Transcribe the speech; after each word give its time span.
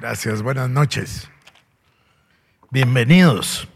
Gracias, 0.00 0.42
buenas 0.42 0.70
noches. 0.70 1.28
Bienvenidos. 2.70 3.66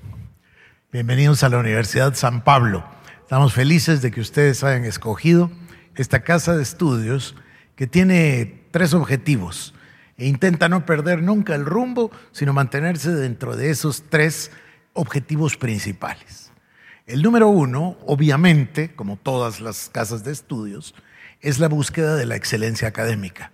Bienvenidos 0.93 1.43
a 1.43 1.49
la 1.49 1.59
Universidad 1.59 2.15
San 2.15 2.45
Pablo. 2.45 2.85
Estamos 3.23 3.53
felices 3.55 4.03
de 4.03 4.13
que 4.13 4.21
ustedes 4.21 4.63
hayan 4.63 4.85
escogido 4.85 5.51
esta 5.97 6.23
casa 6.23 6.55
de 6.57 6.63
estudios 6.63 7.35
que 7.75 7.89
tiene 7.89 8.69
tres 8.71 8.95
objetivos 8.95 9.75
e 10.17 10.29
intenta 10.29 10.69
no 10.69 10.87
perder 10.87 11.25
nunca 11.25 11.57
el 11.57 11.67
rumbo, 11.67 12.13
sino 12.31 12.53
mantenerse 12.53 13.11
dentro 13.11 13.57
de 13.57 13.71
esos 13.71 14.05
tres 14.09 14.53
objetivos 14.93 15.57
principales. 15.57 16.53
El 17.05 17.23
número 17.23 17.49
uno, 17.49 17.99
obviamente, 18.07 18.95
como 18.95 19.17
todas 19.17 19.61
las 19.61 19.89
casas 19.89 20.23
de 20.23 20.31
estudios, 20.31 20.95
es 21.41 21.59
la 21.59 21.67
búsqueda 21.67 22.15
de 22.15 22.27
la 22.27 22.37
excelencia 22.37 22.87
académica. 22.87 23.51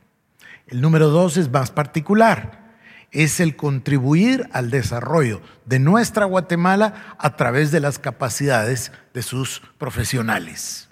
El 0.68 0.82
número 0.82 1.08
dos 1.08 1.38
es 1.38 1.50
más 1.50 1.70
particular, 1.70 2.76
es 3.10 3.40
el 3.40 3.56
contribuir 3.56 4.50
al 4.52 4.70
desarrollo 4.70 5.40
de 5.64 5.78
nuestra 5.78 6.26
Guatemala 6.26 7.16
a 7.18 7.36
través 7.36 7.70
de 7.70 7.80
las 7.80 7.98
capacidades 7.98 8.92
de 9.14 9.22
sus 9.22 9.62
profesionales. 9.78 10.90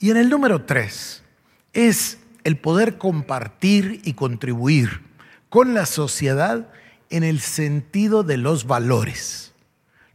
Y 0.00 0.10
en 0.10 0.16
el 0.16 0.30
número 0.30 0.64
tres 0.64 1.22
es 1.72 2.18
el 2.42 2.58
poder 2.58 2.98
compartir 2.98 4.00
y 4.04 4.14
contribuir 4.14 5.02
con 5.48 5.74
la 5.74 5.86
sociedad 5.86 6.68
en 7.08 7.22
el 7.22 7.38
sentido 7.40 8.24
de 8.24 8.36
los 8.36 8.66
valores, 8.66 9.54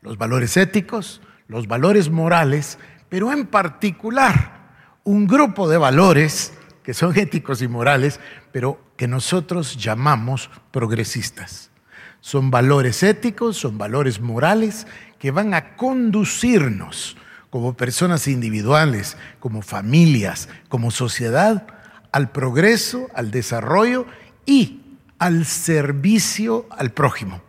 los 0.02 0.18
valores 0.18 0.57
éticos, 0.57 1.21
los 1.48 1.68
valores 1.68 2.09
morales, 2.09 2.77
pero 3.07 3.31
en 3.31 3.48
particular 3.48 4.59
un 5.05 5.26
grupo 5.26 5.70
de 5.70 5.77
valores 5.77 6.54
que 6.84 6.93
son 6.93 7.16
éticos 7.18 7.62
y 7.62 7.70
morales, 7.70 8.20
pero 8.52 8.88
que 8.99 9.08
nosotros 9.08 9.77
llamamos 9.77 10.49
progresistas. 10.71 11.71
Son 12.20 12.51
valores 12.51 13.01
éticos, 13.01 13.55
son 13.55 13.77
valores 13.77 14.20
morales 14.20 14.87
que 15.18 15.32
van 15.32 15.54
a 15.54 15.77
conducirnos 15.77 17.15
como 17.49 17.77
personas 17.77 18.27
individuales, 18.27 19.15
como 19.40 19.62
familias, 19.62 20.49
como 20.68 20.91
sociedad, 20.91 21.65
al 22.12 22.32
progreso, 22.32 23.07
al 23.13 23.32
desarrollo 23.32 24.05
y 24.46 24.82
al 25.18 25.46
servicio 25.46 26.68
al 26.70 26.91
prójimo. 26.91 27.41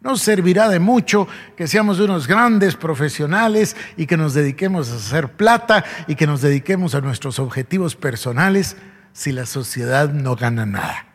No 0.00 0.16
servirá 0.16 0.70
de 0.70 0.78
mucho 0.78 1.28
que 1.54 1.66
seamos 1.66 2.00
unos 2.00 2.26
grandes 2.26 2.76
profesionales 2.76 3.76
y 3.98 4.06
que 4.06 4.16
nos 4.16 4.32
dediquemos 4.32 4.90
a 4.90 4.96
hacer 4.96 5.32
plata 5.32 5.84
y 6.06 6.14
que 6.14 6.26
nos 6.26 6.40
dediquemos 6.40 6.94
a 6.94 7.02
nuestros 7.02 7.38
objetivos 7.40 7.94
personales 7.94 8.74
si 9.12 9.32
la 9.32 9.46
sociedad 9.46 10.10
no 10.10 10.36
gana 10.36 10.66
nada. 10.66 11.06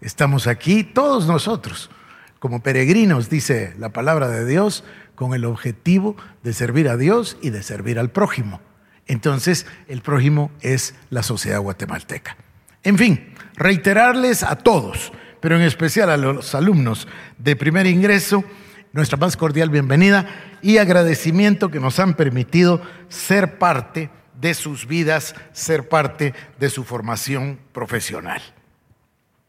Estamos 0.00 0.46
aquí 0.46 0.84
todos 0.84 1.26
nosotros, 1.26 1.90
como 2.38 2.62
peregrinos, 2.62 3.30
dice 3.30 3.74
la 3.78 3.90
palabra 3.90 4.28
de 4.28 4.44
Dios, 4.44 4.84
con 5.14 5.34
el 5.34 5.44
objetivo 5.44 6.16
de 6.42 6.52
servir 6.52 6.88
a 6.88 6.96
Dios 6.96 7.36
y 7.40 7.50
de 7.50 7.62
servir 7.62 7.98
al 7.98 8.10
prójimo. 8.10 8.60
Entonces, 9.06 9.66
el 9.88 10.02
prójimo 10.02 10.50
es 10.60 10.94
la 11.10 11.22
sociedad 11.22 11.60
guatemalteca. 11.60 12.36
En 12.82 12.98
fin, 12.98 13.34
reiterarles 13.56 14.42
a 14.42 14.56
todos 14.56 15.12
pero 15.42 15.56
en 15.56 15.62
especial 15.62 16.08
a 16.08 16.16
los 16.16 16.54
alumnos 16.54 17.08
de 17.36 17.56
primer 17.56 17.88
ingreso, 17.88 18.44
nuestra 18.92 19.18
más 19.18 19.36
cordial 19.36 19.70
bienvenida 19.70 20.24
y 20.62 20.76
agradecimiento 20.76 21.68
que 21.68 21.80
nos 21.80 21.98
han 21.98 22.14
permitido 22.14 22.80
ser 23.08 23.58
parte 23.58 24.02
de 24.02 24.10
sus 24.54 24.86
vidas, 24.86 25.34
ser 25.52 25.88
parte 25.88 26.34
de 26.58 26.68
su 26.68 26.84
formación 26.84 27.58
profesional. 27.72 28.42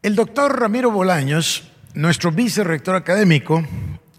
El 0.02 0.14
doctor 0.14 0.60
Ramiro 0.60 0.90
Bolaños, 0.90 1.70
nuestro 1.94 2.30
vicerrector 2.30 2.94
académico 2.94 3.64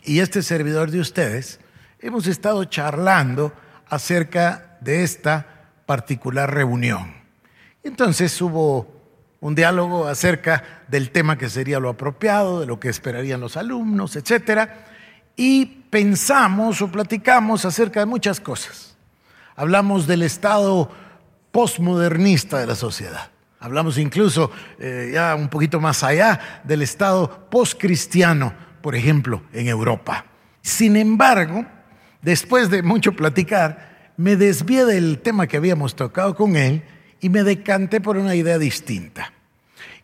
y 0.04 0.20
este 0.20 0.42
servidor 0.42 0.92
de 0.92 1.00
ustedes, 1.00 1.60
hemos 2.00 2.28
estado 2.28 2.66
charlando 2.66 3.54
acerca 3.88 4.78
de 4.82 5.04
esta 5.04 5.70
particular 5.86 6.54
reunión. 6.54 7.14
Entonces 7.84 8.42
hubo 8.42 8.96
un 9.42 9.54
diálogo 9.54 10.08
acerca 10.08 10.84
del 10.88 11.12
tema 11.12 11.38
que 11.38 11.50
sería 11.50 11.80
lo 11.80 11.90
apropiado, 11.90 12.60
de 12.60 12.66
lo 12.66 12.80
que 12.80 12.90
esperarían 12.90 13.40
los 13.40 13.58
alumnos, 13.58 14.16
etc. 14.16 14.70
Y 15.36 15.66
pensamos 15.66 16.82
o 16.82 16.92
platicamos 16.92 17.64
acerca 17.64 18.00
de 18.00 18.08
muchas 18.08 18.40
cosas. 18.40 18.95
Hablamos 19.56 20.06
del 20.06 20.24
estado 20.24 20.92
postmodernista 21.52 22.60
de 22.60 22.68
la 22.68 22.76
sociedad. 22.76 23.32
Hablamos 23.60 23.98
incluso 23.98 24.52
eh, 24.80 25.12
ya 25.14 25.34
un 25.34 25.48
poquito 25.48 25.80
más 25.80 26.04
allá 26.04 26.62
del 26.66 26.82
estado 26.82 27.48
postcristiano, 27.50 28.54
por 28.82 28.96
ejemplo, 28.96 29.42
en 29.54 29.68
Europa. 29.68 30.26
Sin 30.62 30.98
embargo, 30.98 31.66
después 32.22 32.70
de 32.70 32.84
mucho 32.84 33.14
platicar, 33.14 34.12
me 34.18 34.36
desvié 34.36 34.86
del 34.86 35.20
tema 35.20 35.48
que 35.48 35.58
habíamos 35.58 35.96
tocado 35.96 36.36
con 36.36 36.58
él 36.58 36.84
y 37.22 37.30
me 37.30 37.44
decanté 37.44 38.02
por 38.02 38.18
una 38.18 38.36
idea 38.36 38.58
distinta. 38.58 39.32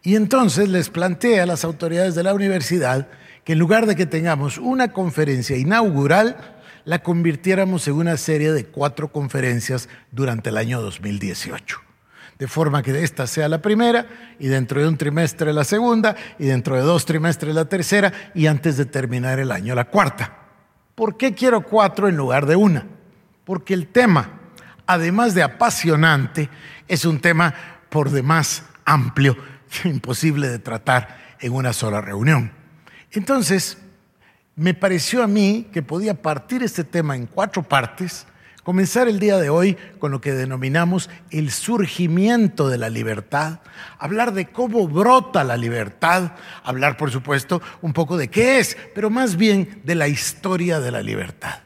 Y 0.04 0.16
entonces 0.16 0.70
les 0.70 0.90
planteé 0.90 1.42
a 1.42 1.46
las 1.46 1.64
autoridades 1.66 2.16
de 2.16 2.24
la 2.24 2.34
universidad 2.34 3.10
que 3.44 3.54
en 3.54 3.60
lugar 3.60 3.86
de 3.86 3.96
que 3.96 4.06
tengamos 4.06 4.58
una 4.58 4.94
conferencia 4.94 5.58
inaugural, 5.58 6.61
la 6.86 7.04
convirtiéramos 7.04 7.88
en 7.88 7.96
una 7.96 8.18
serie 8.18 8.52
de 8.52 8.66
cuatro 8.66 9.12
conferencias 9.12 9.90
durante 10.12 10.50
el 10.50 10.58
año 10.58 10.82
2018. 10.82 11.80
De 12.40 12.48
forma 12.48 12.82
que 12.82 13.04
esta 13.04 13.28
sea 13.28 13.48
la 13.48 13.62
primera 13.62 14.08
y 14.40 14.48
dentro 14.48 14.82
de 14.82 14.88
un 14.88 14.98
trimestre 14.98 15.54
la 15.54 15.64
segunda 15.64 16.16
y 16.40 16.46
dentro 16.46 16.76
de 16.76 16.82
dos 16.82 17.06
trimestres 17.06 17.54
la 17.54 17.66
tercera 17.66 18.12
y 18.34 18.48
antes 18.48 18.78
de 18.78 18.86
terminar 18.86 19.40
el 19.40 19.52
año 19.52 19.76
la 19.76 19.86
cuarta. 19.86 20.40
¿Por 20.96 21.18
qué 21.18 21.34
quiero 21.36 21.62
cuatro 21.62 22.08
en 22.08 22.18
lugar 22.18 22.46
de 22.46 22.56
una? 22.56 22.86
Porque 23.46 23.74
el 23.74 23.88
tema, 23.88 24.40
además 24.88 25.36
de 25.36 25.44
apasionante, 25.44 26.50
es 26.88 27.06
un 27.06 27.20
tema 27.20 27.54
por 27.90 28.10
demás 28.10 28.64
amplio 28.86 29.38
imposible 29.84 30.50
de 30.50 30.60
tratar 30.60 31.36
en 31.40 31.54
una 31.54 31.74
sola 31.74 32.02
reunión. 32.02 32.52
Entonces, 33.12 33.78
me 34.62 34.76
pareció 34.76 35.24
a 35.24 35.28
mí 35.28 35.68
que 35.74 35.82
podía 35.82 36.14
partir 36.14 36.62
este 36.62 36.84
tema 36.84 37.16
en 37.16 37.26
cuatro 37.26 37.64
partes, 37.64 38.28
comenzar 38.62 39.08
el 39.08 39.20
día 39.20 39.40
de 39.40 39.50
hoy 39.50 39.76
con 39.98 40.12
lo 40.12 40.22
que 40.22 40.34
denominamos 40.34 41.10
el 41.32 41.50
surgimiento 41.50 42.70
de 42.70 42.78
la 42.78 42.92
libertad, 42.92 43.62
hablar 43.98 44.36
de 44.36 44.52
cómo 44.52 44.88
brota 44.88 45.44
la 45.44 45.58
libertad, 45.58 46.34
hablar 46.64 46.96
por 46.96 47.10
supuesto 47.10 47.60
un 47.82 47.92
poco 47.92 48.18
de 48.18 48.28
qué 48.28 48.60
es, 48.60 48.78
pero 48.94 49.10
más 49.10 49.36
bien 49.36 49.82
de 49.84 49.96
la 49.96 50.08
historia 50.08 50.80
de 50.80 50.92
la 50.92 51.02
libertad. 51.02 51.62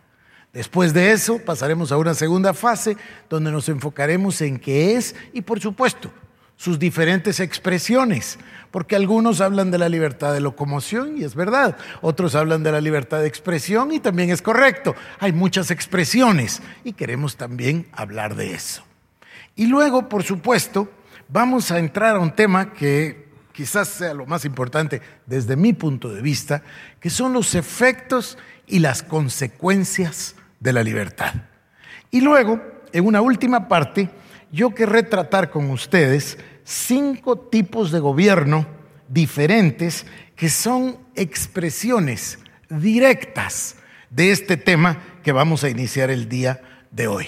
Después 0.54 0.94
de 0.94 1.12
eso 1.12 1.40
pasaremos 1.40 1.92
a 1.92 1.98
una 1.98 2.14
segunda 2.14 2.54
fase 2.54 2.96
donde 3.30 3.52
nos 3.52 3.68
enfocaremos 3.68 4.40
en 4.40 4.58
qué 4.58 4.96
es 4.96 5.18
y 5.34 5.42
por 5.42 5.60
supuesto 5.60 6.14
sus 6.58 6.80
diferentes 6.80 7.40
expresiones, 7.40 8.40
porque 8.72 8.96
algunos 8.96 9.42
hablan 9.42 9.72
de 9.72 9.78
la 9.78 9.90
libertad 9.90 10.34
de 10.34 10.42
locomoción 10.42 11.18
y 11.18 11.24
es 11.24 11.36
verdad, 11.36 11.78
otros 12.02 12.36
hablan 12.36 12.64
de 12.64 12.72
la 12.72 12.82
libertad 12.82 13.20
de 13.20 13.28
expresión 13.28 13.92
y 13.92 14.00
también 14.00 14.30
es 14.30 14.42
correcto. 14.42 14.96
Hay 15.20 15.32
muchas 15.32 15.72
expresiones 15.72 16.62
y 16.84 16.94
queremos 16.94 17.36
también 17.38 17.88
hablar 17.92 18.36
de 18.36 18.54
eso. 18.54 18.84
Y 19.56 19.68
luego, 19.68 20.10
por 20.10 20.24
supuesto, 20.24 20.90
vamos 21.30 21.72
a 21.72 21.80
entrar 21.80 22.16
a 22.16 22.20
un 22.20 22.32
tema 22.32 22.74
que 22.74 23.26
quizás 23.54 23.88
sea 23.88 24.14
lo 24.14 24.26
más 24.26 24.44
importante 24.44 25.02
desde 25.26 25.56
mi 25.56 25.72
punto 25.72 26.10
de 26.10 26.22
vista, 26.22 26.62
que 27.00 27.10
son 27.10 27.32
los 27.34 27.56
efectos 27.56 28.38
y 28.68 28.80
las 28.80 29.02
consecuencias 29.02 30.36
de 30.60 30.74
la 30.74 30.84
libertad. 30.84 31.34
Y 32.12 32.22
luego, 32.22 32.62
en 32.92 33.06
una 33.06 33.22
última 33.22 33.68
parte, 33.68 34.10
yo 34.56 34.74
querré 34.74 35.04
tratar 35.04 35.52
con 35.52 35.70
ustedes 35.70 36.38
cinco 36.64 37.38
tipos 37.38 37.92
de 37.92 38.00
gobierno 38.00 38.66
diferentes 39.10 40.06
que 40.38 40.48
son 40.48 40.98
expresiones 41.14 42.40
directas 42.70 43.76
de 44.10 44.32
este 44.32 44.56
tema 44.56 44.98
que 45.24 45.34
vamos 45.34 45.66
a 45.66 45.70
iniciar 45.70 46.10
el 46.10 46.30
día 46.30 46.62
de 46.90 47.08
hoy. 47.08 47.28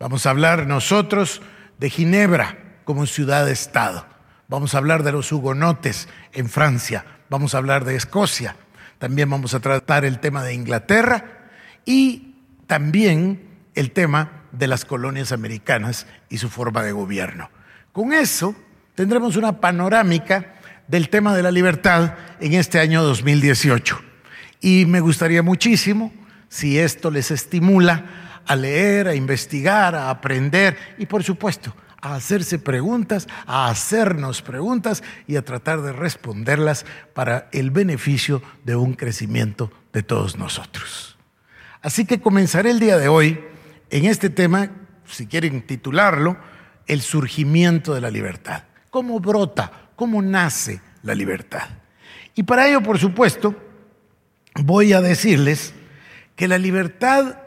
Vamos 0.00 0.24
a 0.24 0.30
hablar 0.30 0.66
nosotros 0.66 1.42
de 1.78 1.90
Ginebra 1.90 2.56
como 2.84 3.04
ciudad-estado. 3.04 4.06
Vamos 4.48 4.74
a 4.74 4.78
hablar 4.78 5.02
de 5.02 5.12
los 5.12 5.30
hugonotes 5.32 6.08
en 6.32 6.48
Francia. 6.48 7.04
Vamos 7.28 7.54
a 7.54 7.58
hablar 7.58 7.84
de 7.84 7.96
Escocia. 7.96 8.56
También 8.98 9.28
vamos 9.28 9.52
a 9.52 9.60
tratar 9.60 10.06
el 10.06 10.20
tema 10.20 10.42
de 10.42 10.54
Inglaterra 10.54 11.50
y 11.84 12.34
también 12.66 13.46
el 13.74 13.90
tema 13.90 14.35
de 14.58 14.66
las 14.66 14.84
colonias 14.84 15.32
americanas 15.32 16.06
y 16.28 16.38
su 16.38 16.48
forma 16.48 16.82
de 16.82 16.92
gobierno. 16.92 17.50
Con 17.92 18.12
eso 18.12 18.54
tendremos 18.94 19.36
una 19.36 19.60
panorámica 19.60 20.54
del 20.88 21.08
tema 21.08 21.34
de 21.34 21.42
la 21.42 21.50
libertad 21.50 22.14
en 22.40 22.54
este 22.54 22.78
año 22.78 23.02
2018. 23.02 24.00
Y 24.60 24.86
me 24.86 25.00
gustaría 25.00 25.42
muchísimo 25.42 26.12
si 26.48 26.78
esto 26.78 27.10
les 27.10 27.30
estimula 27.30 28.42
a 28.46 28.56
leer, 28.56 29.08
a 29.08 29.14
investigar, 29.14 29.94
a 29.94 30.10
aprender 30.10 30.76
y 30.98 31.06
por 31.06 31.24
supuesto 31.24 31.74
a 32.00 32.14
hacerse 32.14 32.58
preguntas, 32.58 33.26
a 33.46 33.68
hacernos 33.68 34.42
preguntas 34.42 35.02
y 35.26 35.36
a 35.36 35.44
tratar 35.44 35.82
de 35.82 35.92
responderlas 35.92 36.86
para 37.14 37.48
el 37.52 37.70
beneficio 37.70 38.42
de 38.64 38.76
un 38.76 38.94
crecimiento 38.94 39.72
de 39.92 40.02
todos 40.02 40.36
nosotros. 40.36 41.18
Así 41.82 42.04
que 42.04 42.20
comenzaré 42.20 42.70
el 42.70 42.80
día 42.80 42.98
de 42.98 43.08
hoy 43.08 43.40
en 43.90 44.04
este 44.04 44.30
tema, 44.30 44.70
si 45.06 45.26
quieren 45.26 45.66
titularlo, 45.66 46.36
el 46.86 47.02
surgimiento 47.02 47.94
de 47.94 48.00
la 48.00 48.10
libertad. 48.10 48.64
¿Cómo 48.90 49.20
brota? 49.20 49.70
¿Cómo 49.96 50.22
nace 50.22 50.80
la 51.02 51.14
libertad? 51.14 51.68
Y 52.34 52.42
para 52.42 52.68
ello, 52.68 52.82
por 52.82 52.98
supuesto, 52.98 53.54
voy 54.54 54.92
a 54.92 55.00
decirles 55.00 55.74
que 56.34 56.48
la 56.48 56.58
libertad 56.58 57.38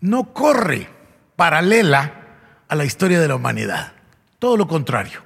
no 0.00 0.32
corre 0.32 0.88
paralela 1.36 2.22
a 2.68 2.74
la 2.74 2.84
historia 2.84 3.20
de 3.20 3.28
la 3.28 3.36
humanidad. 3.36 3.92
Todo 4.38 4.56
lo 4.56 4.66
contrario. 4.66 5.22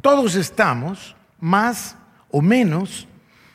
Todos 0.00 0.34
estamos 0.34 1.16
más 1.40 1.96
o 2.30 2.42
menos 2.42 3.06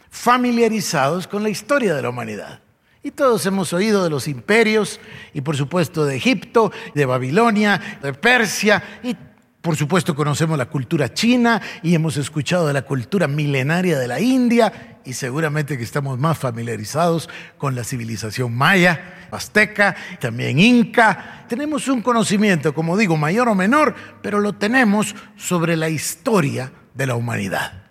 familiarizados 0.10 1.28
con 1.28 1.44
la 1.44 1.50
historia 1.50 1.94
de 1.94 2.02
la 2.02 2.10
humanidad. 2.10 2.62
Y 3.08 3.12
todos 3.12 3.46
hemos 3.46 3.72
oído 3.72 4.04
de 4.04 4.10
los 4.10 4.28
imperios 4.28 5.00
y 5.34 5.40
por 5.40 5.56
supuesto 5.56 6.04
de 6.04 6.18
Egipto, 6.18 6.74
de 6.94 7.06
Babilonia, 7.06 8.00
de 8.04 8.14
Persia 8.14 8.84
y 9.02 9.16
por 9.62 9.78
supuesto 9.78 10.14
conocemos 10.14 10.58
la 10.58 10.66
cultura 10.66 11.14
china 11.14 11.62
y 11.82 11.96
hemos 11.96 12.18
escuchado 12.18 12.68
de 12.68 12.74
la 12.74 12.82
cultura 12.82 13.30
milenaria 13.30 13.98
de 13.98 14.10
la 14.10 14.20
India 14.20 15.00
y 15.06 15.14
seguramente 15.14 15.78
que 15.78 15.86
estamos 15.86 16.20
más 16.20 16.38
familiarizados 16.38 17.30
con 17.58 17.76
la 17.76 17.86
civilización 17.86 18.54
maya, 18.54 19.30
azteca, 19.32 19.96
también 20.20 20.60
inca. 20.60 21.46
Tenemos 21.48 21.88
un 21.88 22.02
conocimiento, 22.02 22.74
como 22.74 22.98
digo, 22.98 23.16
mayor 23.16 23.48
o 23.48 23.56
menor, 23.56 23.96
pero 24.22 24.42
lo 24.42 24.52
tenemos 24.52 25.16
sobre 25.38 25.78
la 25.78 25.88
historia 25.88 26.74
de 26.94 27.08
la 27.08 27.16
humanidad. 27.16 27.86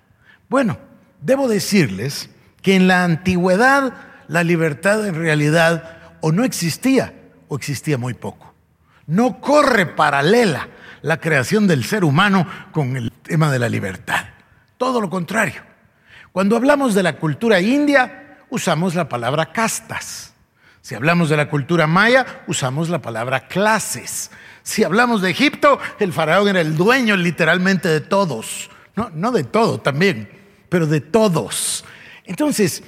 Bueno, 0.51 0.77
debo 1.23 1.49
decirles 1.49 2.29
que 2.61 2.77
en 2.77 2.87
la 2.87 3.03
antigüedad 3.03 3.95
la 4.29 4.43
libertad 4.45 5.07
en 5.07 5.15
realidad 5.15 6.17
o 6.21 6.33
no 6.33 6.45
existía 6.45 7.15
o 7.49 7.57
existía 7.57 7.99
muy 7.99 8.15
poco. 8.15 8.55
No 9.07 9.41
corre 9.41 9.87
paralela 9.87 10.69
la 11.03 11.21
creación 11.21 11.67
del 11.67 11.85
ser 11.85 12.05
humano 12.05 12.47
con 12.73 12.97
el 12.97 13.13
tema 13.13 13.51
de 13.53 13.59
la 13.59 13.69
libertad. 13.69 14.25
Todo 14.77 15.01
lo 15.01 15.09
contrario. 15.09 15.63
Cuando 16.33 16.57
hablamos 16.57 16.95
de 16.95 17.03
la 17.03 17.17
cultura 17.17 17.61
india, 17.61 18.39
usamos 18.51 18.95
la 18.95 19.09
palabra 19.09 19.53
castas. 19.53 20.35
Si 20.83 20.95
hablamos 20.95 21.29
de 21.29 21.37
la 21.37 21.49
cultura 21.49 21.87
maya, 21.87 22.45
usamos 22.47 22.89
la 22.89 23.01
palabra 23.01 23.49
clases. 23.49 24.31
Si 24.63 24.85
hablamos 24.85 25.23
de 25.23 25.31
Egipto, 25.31 25.79
el 25.99 26.13
faraón 26.13 26.49
era 26.49 26.61
el 26.61 26.77
dueño 26.77 27.17
literalmente 27.17 27.89
de 27.89 28.01
todos. 28.01 28.71
No, 28.95 29.11
no 29.15 29.33
de 29.33 29.45
todo 29.45 29.81
también, 29.81 30.29
pero 30.69 30.87
de 30.87 31.01
todos. 31.01 31.85
Entonces, 32.25 32.83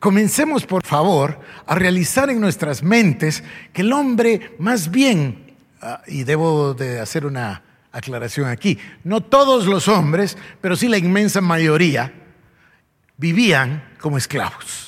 comencemos 0.00 0.66
por 0.66 0.84
favor 0.84 1.40
a 1.66 1.74
realizar 1.74 2.30
en 2.30 2.40
nuestras 2.40 2.82
mentes 2.82 3.42
que 3.72 3.82
el 3.82 3.92
hombre 3.92 4.54
más 4.58 4.90
bien 4.90 5.46
Ah, 5.80 6.02
y 6.06 6.24
debo 6.24 6.72
de 6.74 7.00
hacer 7.00 7.26
una 7.26 7.62
aclaración 7.92 8.48
aquí, 8.48 8.78
no 9.04 9.22
todos 9.22 9.66
los 9.66 9.88
hombres, 9.88 10.36
pero 10.60 10.74
sí 10.74 10.88
la 10.88 10.98
inmensa 10.98 11.40
mayoría, 11.40 12.12
vivían 13.16 13.92
como 14.00 14.16
esclavos. 14.16 14.85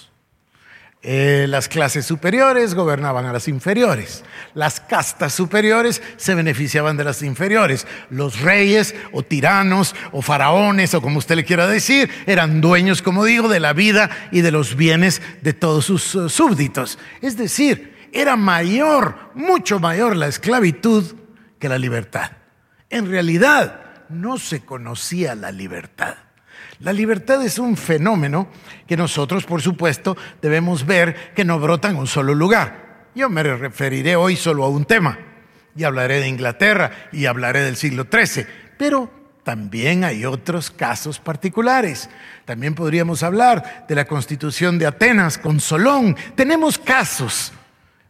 Eh, 1.01 1.47
las 1.49 1.69
clases 1.69 2.07
superiores 2.07 2.75
gobernaban 2.75 3.25
a 3.25 3.33
las 3.33 3.47
inferiores. 3.47 4.25
Las 4.55 4.81
castas 4.81 5.33
superiores 5.33 6.03
se 6.17 6.35
beneficiaban 6.35 6.97
de 6.97 7.05
las 7.05 7.23
inferiores. 7.23 7.87
Los 8.11 8.41
reyes 8.41 8.97
o 9.13 9.23
tiranos 9.23 9.95
o 10.11 10.23
faraones 10.23 10.95
o 10.95 11.01
como 11.01 11.19
usted 11.19 11.37
le 11.37 11.45
quiera 11.45 11.69
decir, 11.69 12.11
eran 12.27 12.61
dueños, 12.61 13.01
como 13.01 13.25
digo, 13.25 13.49
de 13.49 13.61
la 13.61 13.75
vida 13.75 14.11
y 14.33 14.41
de 14.41 14.51
los 14.51 14.75
bienes 14.75 15.23
de 15.43 15.53
todos 15.53 15.85
sus 15.85 16.15
uh, 16.17 16.29
súbditos. 16.29 16.99
Es 17.23 17.37
decir, 17.37 18.09
era 18.13 18.37
mayor, 18.37 19.31
mucho 19.35 19.79
mayor 19.79 20.17
la 20.17 20.27
esclavitud 20.27 21.15
que 21.61 21.69
la 21.69 21.79
libertad. 21.79 22.33
En 22.91 23.09
realidad, 23.09 23.83
no 24.09 24.37
se 24.37 24.65
conocía 24.65 25.37
la 25.37 25.53
libertad. 25.53 26.17
La 26.81 26.93
libertad 26.93 27.45
es 27.45 27.59
un 27.59 27.77
fenómeno 27.77 28.49
que 28.87 28.97
nosotros, 28.97 29.45
por 29.45 29.61
supuesto, 29.61 30.17
debemos 30.41 30.87
ver 30.87 31.33
que 31.35 31.45
no 31.45 31.59
brota 31.59 31.91
en 31.91 31.97
un 31.97 32.07
solo 32.07 32.35
lugar. 32.35 33.09
Yo 33.15 33.29
me 33.29 33.43
referiré 33.43 34.15
hoy 34.15 34.37
solo 34.37 34.65
a 34.65 34.69
un 34.69 34.85
tema 34.85 35.19
y 35.75 35.85
hablaré 35.85 36.21
de 36.21 36.29
Inglaterra 36.29 36.91
y 37.13 37.27
hablaré 37.27 37.63
del 37.63 37.77
siglo 37.77 38.07
XIII, 38.11 38.47
pero 38.79 39.11
también 39.43 40.05
hay 40.05 40.25
otros 40.25 40.71
casos 40.71 41.19
particulares. 41.19 42.11
También 42.45 42.75
podríamos 42.75 43.23
hablar 43.23 43.87
de 43.89 43.95
la 43.95 44.05
constitución 44.05 44.79
de 44.79 44.87
Atenas 44.87 45.39
con 45.39 45.59
Solón. 45.59 46.17
Tenemos 46.37 46.79
casos 46.79 47.53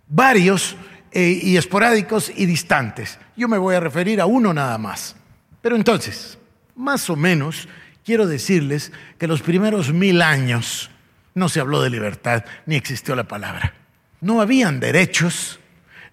varios 0.08 0.76
eh, 1.10 1.40
y 1.42 1.56
esporádicos 1.56 2.30
y 2.34 2.44
distantes. 2.44 3.18
Yo 3.36 3.48
me 3.48 3.56
voy 3.56 3.76
a 3.76 3.80
referir 3.80 4.20
a 4.20 4.26
uno 4.26 4.52
nada 4.52 4.76
más. 4.76 5.16
Pero 5.62 5.76
entonces, 5.76 6.38
más 6.74 7.08
o 7.08 7.16
menos, 7.16 7.68
quiero 8.08 8.26
decirles 8.26 8.90
que 9.18 9.26
los 9.26 9.42
primeros 9.42 9.92
mil 9.92 10.22
años 10.22 10.88
no 11.34 11.50
se 11.50 11.60
habló 11.60 11.82
de 11.82 11.90
libertad, 11.90 12.42
ni 12.64 12.74
existió 12.74 13.14
la 13.14 13.24
palabra. 13.24 13.74
No 14.22 14.40
habían 14.40 14.80
derechos, 14.80 15.60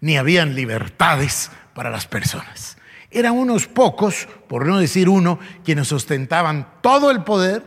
ni 0.02 0.18
habían 0.18 0.56
libertades 0.56 1.52
para 1.74 1.90
las 1.90 2.06
personas. 2.06 2.76
Eran 3.12 3.32
unos 3.32 3.68
pocos, 3.68 4.28
por 4.50 4.66
no 4.66 4.78
decir 4.78 5.08
uno, 5.08 5.40
quienes 5.64 5.94
ostentaban 5.94 6.68
todo 6.82 7.12
el 7.12 7.24
poder, 7.24 7.64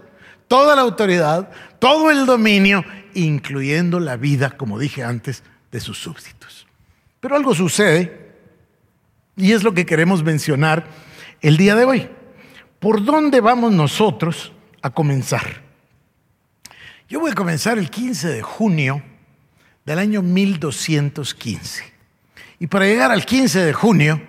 toda 0.47 0.77
la 0.77 0.83
autoridad, 0.83 1.49
todo 1.79 2.11
el 2.11 2.27
dominio, 2.27 2.85
incluyendo 3.15 3.99
la 3.99 4.19
vida, 4.19 4.59
como 4.59 4.79
dije 4.79 5.05
antes, 5.05 5.43
de 5.73 5.81
sus 5.81 6.03
súbditos. 6.03 6.67
Pero 7.21 7.35
algo 7.35 7.55
sucede 7.55 8.35
y 9.39 9.53
es 9.53 9.63
lo 9.63 9.73
que 9.73 9.87
queremos 9.87 10.23
mencionar 10.23 10.85
el 11.41 11.57
día 11.57 11.75
de 11.75 11.87
hoy. 11.87 12.11
¿Por 12.81 13.05
dónde 13.05 13.41
vamos 13.41 13.73
nosotros 13.73 14.53
a 14.83 14.91
comenzar? 14.91 15.63
Yo 17.09 17.19
voy 17.21 17.33
a 17.33 17.35
comenzar 17.35 17.79
el 17.79 17.91
15 17.91 18.29
de 18.29 18.43
junio 18.43 19.03
del 19.85 19.99
año 19.99 20.23
1215. 20.23 21.85
Y 22.61 22.67
para 22.69 22.87
llegar 22.87 23.11
al 23.11 23.25
15 23.25 23.61
de 23.65 23.73
junio 23.73 24.21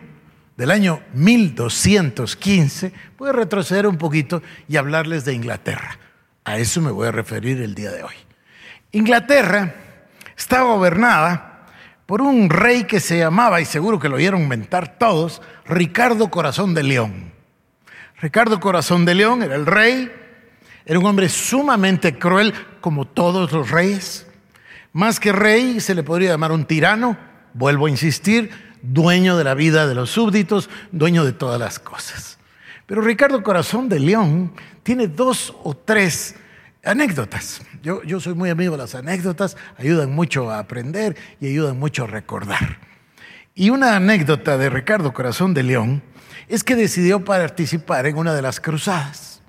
del 0.58 0.72
año 0.72 1.02
1215, 1.14 2.94
voy 3.18 3.30
a 3.30 3.34
retroceder 3.34 3.86
un 3.86 3.98
poquito 3.98 4.42
y 4.68 4.78
hablarles 4.78 5.26
de 5.26 5.34
Inglaterra. 5.34 6.00
A 6.44 6.58
eso 6.58 6.82
me 6.82 6.92
voy 6.92 7.08
a 7.08 7.12
referir 7.12 7.62
el 7.62 7.76
día 7.76 7.92
de 7.92 8.04
hoy. 8.04 8.16
Inglaterra 8.92 9.76
estaba 10.36 10.74
gobernada 10.74 11.68
por 12.08 12.24
un 12.24 12.50
rey 12.50 12.86
que 12.86 13.00
se 13.00 13.20
llamaba, 13.20 13.62
y 13.62 13.66
seguro 13.66 14.00
que 14.00 14.10
lo 14.10 14.16
oyeron 14.16 14.48
mentar 14.48 14.98
todos, 14.98 15.44
Ricardo 15.66 16.32
Corazón 16.32 16.74
de 16.74 16.82
León. 16.82 17.39
Ricardo 18.22 18.60
Corazón 18.60 19.06
de 19.06 19.16
León 19.16 19.44
era 19.44 19.56
el 19.56 19.66
rey, 19.66 20.12
era 20.86 21.00
un 21.00 21.06
hombre 21.06 21.30
sumamente 21.30 22.20
cruel 22.20 22.54
como 22.82 23.06
todos 23.06 23.52
los 23.54 23.72
reyes. 23.72 24.28
Más 24.92 25.20
que 25.20 25.32
rey 25.32 25.80
se 25.80 25.96
le 25.96 26.04
podría 26.04 26.32
llamar 26.32 26.52
un 26.52 26.66
tirano, 26.66 27.18
vuelvo 27.54 27.86
a 27.86 27.90
insistir, 27.90 28.52
dueño 28.82 29.38
de 29.38 29.46
la 29.46 29.54
vida 29.54 29.88
de 29.88 29.96
los 29.96 30.10
súbditos, 30.10 30.70
dueño 30.92 31.24
de 31.24 31.32
todas 31.32 31.60
las 31.60 31.80
cosas. 31.80 32.40
Pero 32.88 33.02
Ricardo 33.02 33.42
Corazón 33.42 33.88
de 33.88 34.00
León 34.00 34.52
tiene 34.84 35.08
dos 35.08 35.56
o 35.64 35.74
tres 35.74 36.36
anécdotas. 36.84 37.62
Yo, 37.82 38.04
yo 38.04 38.20
soy 38.20 38.34
muy 38.34 38.50
amigo 38.50 38.74
de 38.74 38.80
las 38.80 38.96
anécdotas, 38.96 39.56
ayudan 39.78 40.14
mucho 40.14 40.50
a 40.50 40.60
aprender 40.60 41.16
y 41.40 41.48
ayudan 41.48 41.80
mucho 41.80 42.04
a 42.04 42.08
recordar. 42.08 42.80
Y 43.56 43.70
una 43.70 43.96
anécdota 43.96 44.58
de 44.58 44.70
Ricardo 44.70 45.14
Corazón 45.14 45.54
de 45.54 45.64
León 45.64 46.02
es 46.50 46.64
que 46.64 46.76
decidió 46.76 47.24
participar 47.24 48.08
en 48.08 48.18
una 48.18 48.34
de 48.34 48.42
las 48.42 48.60
cruzadas, 48.60 49.42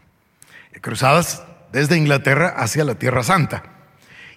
cruzadas 0.81 1.43
desde 1.73 1.97
Inglaterra 1.97 2.55
hacia 2.57 2.85
la 2.85 2.95
Tierra 2.95 3.23
Santa. 3.23 3.65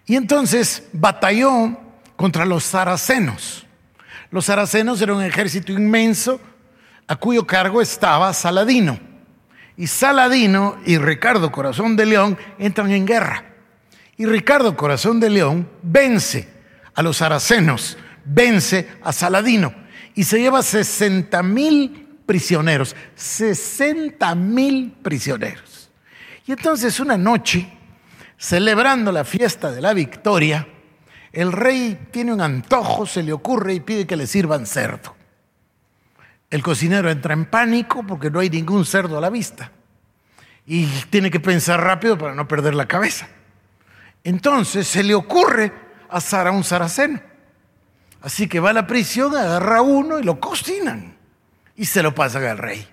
Y 0.05 0.15
entonces 0.15 0.84
batalló 0.93 1.77
contra 2.15 2.46
los 2.46 2.63
saracenos. 2.63 3.67
Los 4.32 4.46
saracenos 4.46 5.01
eran 5.01 5.17
un 5.17 5.24
ejército 5.24 5.72
inmenso 5.74 6.39
a 7.08 7.15
cuyo 7.17 7.46
cargo 7.46 7.82
estaba 7.82 8.34
Saladino. 8.34 8.98
Y 9.75 9.88
Saladino 9.88 10.77
y 10.86 10.98
Ricardo 10.98 11.51
Corazón 11.51 11.96
de 11.96 12.05
León 12.05 12.38
entran 12.60 12.91
en 12.91 13.05
guerra. 13.05 13.46
Y 14.15 14.25
Ricardo 14.25 14.77
Corazón 14.77 15.20
de 15.20 15.29
León 15.29 15.70
vence 15.82 16.48
a 16.96 17.01
los 17.01 17.22
aracenos, 17.22 17.98
vence 18.24 18.88
a 19.03 19.12
Saladino 19.12 19.74
y 20.15 20.24
se 20.24 20.39
lleva 20.39 20.62
60 20.62 21.41
mil 21.43 22.03
prisioneros, 22.25 22.96
60 23.15 24.36
mil 24.36 24.92
prisioneros. 25.01 25.89
Y 26.46 26.51
entonces 26.51 27.00
una 27.00 27.18
noche, 27.18 27.68
celebrando 28.38 29.12
la 29.12 29.24
fiesta 29.24 29.72
de 29.72 29.82
la 29.82 29.94
victoria, 29.94 30.68
el 31.32 31.51
rey 31.51 32.08
tiene 32.12 32.34
un 32.34 32.42
antojo, 32.42 33.06
se 33.06 33.24
le 33.24 33.34
ocurre 33.34 33.74
y 33.74 33.80
pide 33.80 34.06
que 34.06 34.15
le 34.15 34.27
sirvan 34.27 34.65
cerdo. 34.65 35.15
El 36.50 36.62
cocinero 36.62 37.10
entra 37.10 37.34
en 37.34 37.46
pánico 37.46 38.06
porque 38.06 38.30
no 38.30 38.39
hay 38.39 38.50
ningún 38.50 38.86
cerdo 38.86 39.18
a 39.18 39.22
la 39.22 39.32
vista. 39.32 39.72
Y 40.68 40.86
tiene 41.10 41.32
que 41.32 41.39
pensar 41.39 41.82
rápido 41.82 42.18
para 42.18 42.36
no 42.36 42.48
perder 42.48 42.75
la 42.75 42.88
cabeza. 42.88 43.27
Entonces 44.24 44.88
se 44.88 45.03
le 45.03 45.15
ocurre 45.15 45.74
asar 46.10 46.48
a 46.48 46.51
un 46.51 46.63
saraceno. 46.63 47.20
Así 48.22 48.48
que 48.48 48.60
va 48.60 48.70
a 48.70 48.74
la 48.74 48.88
prisión, 48.88 49.36
agarra 49.36 49.82
uno 49.82 50.20
y 50.20 50.24
lo 50.24 50.39
cocinan. 50.39 51.18
Y 51.75 51.86
se 51.86 52.03
lo 52.03 52.13
pasan 52.13 52.44
al 52.46 52.58
rey. 52.58 52.88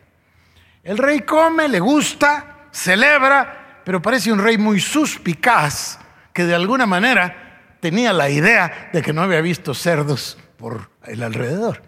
El 0.82 0.98
rey 0.98 1.20
come, 1.20 1.68
le 1.68 1.80
gusta, 1.80 2.68
celebra, 2.70 3.82
pero 3.84 4.00
parece 4.00 4.32
un 4.32 4.38
rey 4.38 4.56
muy 4.56 4.80
suspicaz 4.80 5.98
que 6.32 6.44
de 6.44 6.54
alguna 6.54 6.86
manera 6.86 7.76
tenía 7.80 8.12
la 8.12 8.30
idea 8.30 8.90
de 8.92 9.02
que 9.02 9.12
no 9.12 9.22
había 9.22 9.40
visto 9.40 9.74
cerdos 9.74 10.38
por 10.56 10.90
el 11.06 11.22
alrededor. 11.22 11.82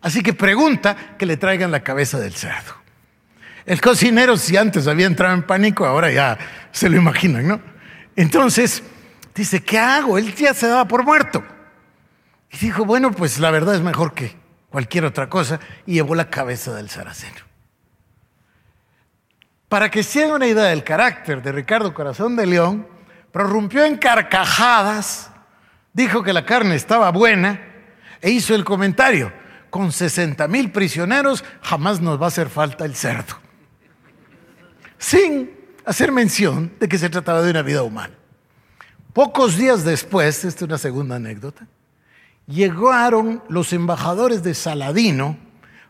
Así 0.00 0.22
que 0.22 0.32
pregunta 0.32 1.16
que 1.18 1.26
le 1.26 1.36
traigan 1.36 1.70
la 1.70 1.80
cabeza 1.80 2.18
del 2.18 2.34
cerdo. 2.34 2.74
El 3.66 3.80
cocinero, 3.80 4.36
si 4.36 4.56
antes 4.56 4.86
había 4.86 5.06
entrado 5.06 5.34
en 5.34 5.42
pánico, 5.42 5.84
ahora 5.84 6.10
ya 6.10 6.38
se 6.72 6.88
lo 6.88 6.96
imaginan, 6.96 7.46
¿no? 7.46 7.60
Entonces, 8.16 8.82
dice, 9.34 9.62
¿qué 9.62 9.78
hago? 9.78 10.16
Él 10.16 10.34
ya 10.34 10.54
se 10.54 10.66
daba 10.66 10.86
por 10.86 11.04
muerto. 11.04 11.44
Y 12.50 12.56
dijo, 12.58 12.84
bueno, 12.84 13.12
pues 13.12 13.38
la 13.38 13.50
verdad 13.50 13.74
es 13.74 13.82
mejor 13.82 14.14
que 14.14 14.34
cualquier 14.70 15.04
otra 15.04 15.28
cosa, 15.28 15.60
y 15.86 15.94
llevó 15.94 16.14
la 16.14 16.30
cabeza 16.30 16.74
del 16.74 16.90
saraceno. 16.90 17.48
Para 19.68 19.90
que 19.90 20.02
se 20.02 20.30
una 20.32 20.46
idea 20.46 20.64
del 20.64 20.84
carácter 20.84 21.42
de 21.42 21.52
Ricardo 21.52 21.92
Corazón 21.92 22.36
de 22.36 22.46
León, 22.46 22.86
prorrumpió 23.32 23.84
en 23.84 23.98
carcajadas, 23.98 25.30
dijo 25.92 26.22
que 26.22 26.32
la 26.32 26.46
carne 26.46 26.74
estaba 26.74 27.10
buena 27.10 27.60
e 28.20 28.30
hizo 28.30 28.54
el 28.54 28.64
comentario, 28.64 29.32
con 29.70 29.92
60 29.92 30.48
mil 30.48 30.72
prisioneros 30.72 31.44
jamás 31.62 32.00
nos 32.00 32.20
va 32.20 32.26
a 32.26 32.28
hacer 32.28 32.48
falta 32.48 32.84
el 32.84 32.94
cerdo. 32.94 33.38
Sin 34.96 35.50
hacer 35.84 36.10
mención 36.12 36.72
de 36.80 36.88
que 36.88 36.98
se 36.98 37.10
trataba 37.10 37.42
de 37.42 37.50
una 37.50 37.62
vida 37.62 37.82
humana. 37.82 38.14
Pocos 39.12 39.56
días 39.56 39.84
después, 39.84 40.44
esta 40.44 40.48
es 40.48 40.62
una 40.62 40.78
segunda 40.78 41.16
anécdota, 41.16 41.66
llegaron 42.48 43.42
los 43.48 43.72
embajadores 43.72 44.42
de 44.42 44.54
Saladino 44.54 45.36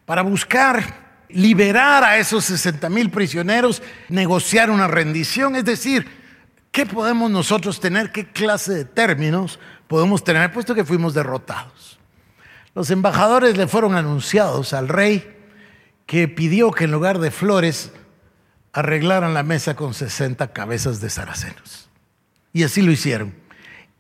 para 0.05 0.23
buscar 0.23 1.25
liberar 1.29 2.05
a 2.05 2.19
esos 2.19 2.45
60 2.47 2.89
mil 2.89 3.11
prisioneros, 3.11 3.83
negociar 4.09 4.71
una 4.71 4.89
rendición, 4.89 5.57
es 5.57 5.65
decir, 5.65 6.07
¿qué 6.73 6.85
podemos 6.85 7.31
nosotros 7.31 7.81
tener? 7.81 8.11
¿Qué 8.11 8.27
clase 8.27 8.73
de 8.73 8.85
términos 8.85 9.59
podemos 9.87 10.25
tener, 10.25 10.53
puesto 10.53 10.75
que 10.75 10.85
fuimos 10.85 11.15
derrotados? 11.15 11.99
Los 12.75 12.91
embajadores 12.91 13.57
le 13.57 13.67
fueron 13.67 13.95
anunciados 13.95 14.73
al 14.73 14.89
rey 14.89 15.37
que 16.07 16.29
pidió 16.29 16.71
que 16.71 16.85
en 16.85 16.93
lugar 16.93 17.19
de 17.19 17.31
flores 17.31 17.93
arreglaran 18.73 19.35
la 19.35 19.43
mesa 19.43 19.77
con 19.77 19.95
60 19.95 20.53
cabezas 20.53 21.01
de 21.01 21.11
saracenos. 21.11 21.91
Y 22.53 22.63
así 22.63 22.83
lo 22.83 22.91
hicieron. 22.91 23.35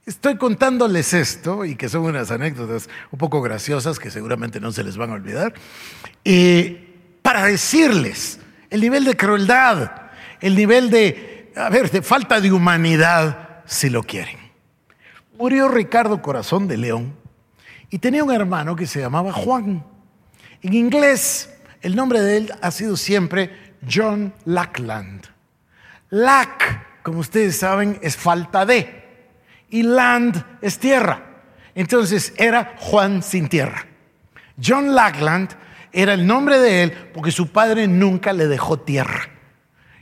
Estoy 0.09 0.39
contándoles 0.39 1.13
esto, 1.13 1.67
y 1.67 1.77
que 1.77 1.91
son 1.91 2.05
unas 2.05 2.31
anécdotas 2.31 2.89
un 3.11 3.19
poco 3.19 3.43
graciosas 3.43 3.99
que 3.99 4.11
seguramente 4.11 4.59
no 4.59 4.73
se 4.73 4.83
les 4.83 4.97
van 4.97 5.11
a 5.11 5.13
olvidar, 5.13 5.53
para 7.21 7.45
decirles 7.45 8.41
el 8.71 8.81
nivel 8.81 9.05
de 9.05 9.19
crueldad, 9.19 9.93
el 10.41 10.57
nivel 10.57 10.89
de, 10.89 11.53
a 11.55 11.69
ver, 11.69 11.91
de 11.91 12.01
falta 12.01 12.41
de 12.41 12.51
humanidad, 12.51 13.61
si 13.67 13.91
lo 13.91 14.03
quieren. 14.03 14.39
Murió 15.37 15.69
Ricardo 15.69 16.23
Corazón 16.23 16.69
de 16.69 16.79
León 16.79 17.15
y 17.91 17.99
tenía 17.99 18.25
un 18.25 18.33
hermano 18.33 18.77
que 18.77 18.87
se 18.87 19.01
llamaba 19.01 19.31
Juan. 19.31 19.85
En 20.63 20.73
inglés, 20.73 21.55
el 21.83 21.95
nombre 21.95 22.23
de 22.23 22.39
él 22.39 22.53
ha 22.63 22.71
sido 22.71 22.97
siempre 22.97 23.75
John 23.87 24.33
Lackland. 24.47 25.27
Lack, 26.09 27.03
como 27.03 27.19
ustedes 27.19 27.59
saben, 27.59 27.99
es 28.01 28.17
falta 28.17 28.65
de. 28.65 28.98
Y 29.71 29.83
land 29.83 30.45
es 30.63 30.79
tierra. 30.79 31.43
Entonces 31.75 32.33
era 32.37 32.75
Juan 32.79 33.23
sin 33.23 33.49
tierra. 33.49 33.87
John 34.63 34.95
Lackland 34.95 35.51
era 35.93 36.15
el 36.15 36.27
nombre 36.27 36.59
de 36.59 36.83
él 36.83 36.93
porque 37.15 37.31
su 37.31 37.49
padre 37.49 37.87
nunca 37.87 38.33
le 38.33 38.47
dejó 38.47 38.79
tierra. 38.79 39.29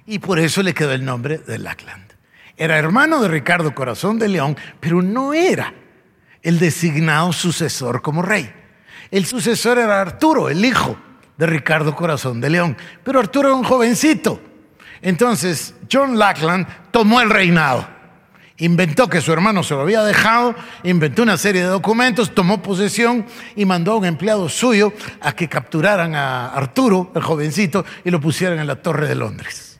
Y 0.06 0.18
por 0.18 0.38
eso 0.38 0.62
le 0.62 0.72
quedó 0.72 0.92
el 0.92 1.04
nombre 1.04 1.38
de 1.38 1.58
Lackland. 1.58 2.14
Era 2.56 2.78
hermano 2.78 3.20
de 3.20 3.28
Ricardo 3.28 3.74
Corazón 3.74 4.18
de 4.18 4.28
León, 4.28 4.56
pero 4.80 5.02
no 5.02 5.34
era 5.34 5.74
el 6.42 6.58
designado 6.58 7.32
sucesor 7.32 8.00
como 8.02 8.22
rey. 8.22 8.50
El 9.10 9.26
sucesor 9.26 9.78
era 9.78 10.00
Arturo, 10.00 10.48
el 10.48 10.64
hijo 10.64 10.96
de 11.36 11.46
Ricardo 11.46 11.94
Corazón 11.94 12.40
de 12.40 12.50
León. 12.50 12.76
Pero 13.04 13.20
Arturo 13.20 13.48
era 13.48 13.56
un 13.56 13.64
jovencito. 13.64 14.40
Entonces 15.02 15.74
John 15.90 16.18
Lackland 16.18 16.66
tomó 16.90 17.20
el 17.20 17.30
reinado. 17.30 17.95
Inventó 18.58 19.08
que 19.08 19.20
su 19.20 19.32
hermano 19.32 19.62
se 19.62 19.74
lo 19.74 19.82
había 19.82 20.02
dejado, 20.02 20.54
inventó 20.82 21.22
una 21.22 21.36
serie 21.36 21.62
de 21.62 21.68
documentos, 21.68 22.34
tomó 22.34 22.62
posesión 22.62 23.26
y 23.54 23.66
mandó 23.66 23.92
a 23.92 23.96
un 23.96 24.06
empleado 24.06 24.48
suyo 24.48 24.94
a 25.20 25.32
que 25.32 25.48
capturaran 25.48 26.14
a 26.14 26.48
Arturo, 26.48 27.12
el 27.14 27.22
jovencito, 27.22 27.84
y 28.04 28.10
lo 28.10 28.20
pusieran 28.20 28.58
en 28.58 28.66
la 28.66 28.76
Torre 28.76 29.08
de 29.08 29.14
Londres. 29.14 29.78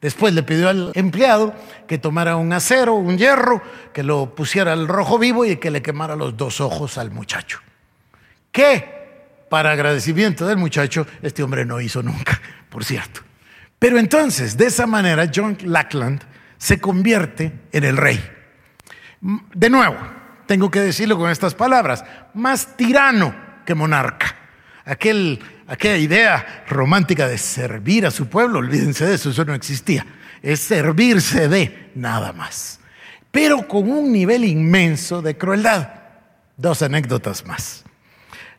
Después 0.00 0.34
le 0.34 0.42
pidió 0.42 0.68
al 0.68 0.92
empleado 0.94 1.54
que 1.86 1.98
tomara 1.98 2.36
un 2.36 2.52
acero, 2.52 2.94
un 2.94 3.18
hierro, 3.18 3.62
que 3.92 4.02
lo 4.02 4.34
pusiera 4.34 4.72
al 4.72 4.88
rojo 4.88 5.18
vivo 5.18 5.44
y 5.44 5.56
que 5.56 5.70
le 5.70 5.82
quemara 5.82 6.16
los 6.16 6.36
dos 6.36 6.60
ojos 6.60 6.98
al 6.98 7.10
muchacho. 7.10 7.60
¿Qué? 8.50 8.96
Para 9.48 9.72
agradecimiento 9.72 10.46
del 10.46 10.56
muchacho, 10.56 11.06
este 11.22 11.42
hombre 11.42 11.64
no 11.64 11.80
hizo 11.80 12.02
nunca, 12.02 12.40
por 12.68 12.84
cierto. 12.84 13.20
Pero 13.78 13.98
entonces, 13.98 14.56
de 14.56 14.66
esa 14.66 14.86
manera, 14.86 15.30
John 15.32 15.56
Lackland 15.64 16.22
se 16.58 16.80
convierte 16.80 17.52
en 17.72 17.84
el 17.84 17.96
rey. 17.96 18.22
De 19.20 19.70
nuevo, 19.70 19.96
tengo 20.46 20.70
que 20.70 20.80
decirlo 20.80 21.16
con 21.16 21.30
estas 21.30 21.54
palabras, 21.54 22.04
más 22.34 22.76
tirano 22.76 23.34
que 23.64 23.74
monarca. 23.74 24.34
Aquel 24.84 25.40
aquella 25.68 25.98
idea 25.98 26.64
romántica 26.66 27.28
de 27.28 27.38
servir 27.38 28.06
a 28.06 28.10
su 28.10 28.26
pueblo, 28.26 28.58
olvídense 28.58 29.06
de 29.06 29.14
eso, 29.14 29.30
eso 29.30 29.44
no 29.44 29.54
existía. 29.54 30.04
Es 30.42 30.60
servirse 30.60 31.48
de 31.48 31.90
nada 31.94 32.32
más. 32.32 32.80
Pero 33.30 33.68
con 33.68 33.90
un 33.90 34.10
nivel 34.12 34.44
inmenso 34.44 35.22
de 35.22 35.36
crueldad. 35.36 35.90
Dos 36.56 36.82
anécdotas 36.82 37.46
más. 37.46 37.84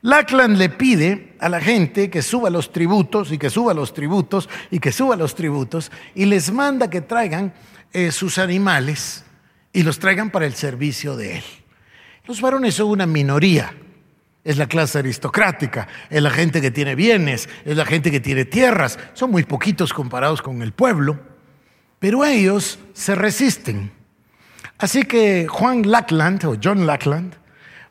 Lackland 0.01 0.57
le 0.57 0.69
pide 0.69 1.35
a 1.39 1.49
la 1.49 1.59
gente 1.59 2.09
que 2.09 2.21
suba 2.21 2.49
los 2.49 2.71
tributos 2.71 3.31
y 3.33 3.37
que 3.37 3.49
suba 3.49 3.73
los 3.73 3.93
tributos 3.93 4.47
y 4.71 4.79
que 4.79 4.93
suba 4.93 5.17
los 5.17 5.35
tributos 5.35 5.91
y 6.15 6.25
les 6.25 6.53
manda 6.53 6.89
que 6.89 7.01
traigan 7.01 7.53
eh, 7.93 8.11
sus 8.11 8.37
animales 8.37 9.23
y 9.73 9.83
los 9.83 9.99
traigan 9.99 10.31
para 10.31 10.45
el 10.45 10.53
servicio 10.53 11.15
de 11.15 11.37
él. 11.37 11.43
Los 12.25 12.41
varones 12.41 12.75
son 12.75 12.89
una 12.89 13.05
minoría 13.05 13.73
es 14.43 14.57
la 14.57 14.67
clase 14.67 14.99
aristocrática, 14.99 15.87
es 16.09 16.23
la 16.23 16.31
gente 16.31 16.61
que 16.61 16.71
tiene 16.71 16.95
bienes, 16.95 17.49
es 17.65 17.75
la 17.75 17.85
gente 17.85 18.09
que 18.09 18.19
tiene 18.19 18.45
tierras. 18.45 18.97
Son 19.13 19.31
muy 19.31 19.43
poquitos 19.43 19.93
comparados 19.93 20.41
con 20.41 20.61
el 20.61 20.71
pueblo, 20.71 21.19
pero 21.99 22.25
ellos 22.25 22.79
se 22.93 23.15
resisten. 23.15 23.91
Así 24.77 25.03
que 25.03 25.45
Juan 25.47 25.83
Lackland 25.89 26.45
o 26.45 26.57
John 26.61 26.87
Lackland 26.87 27.35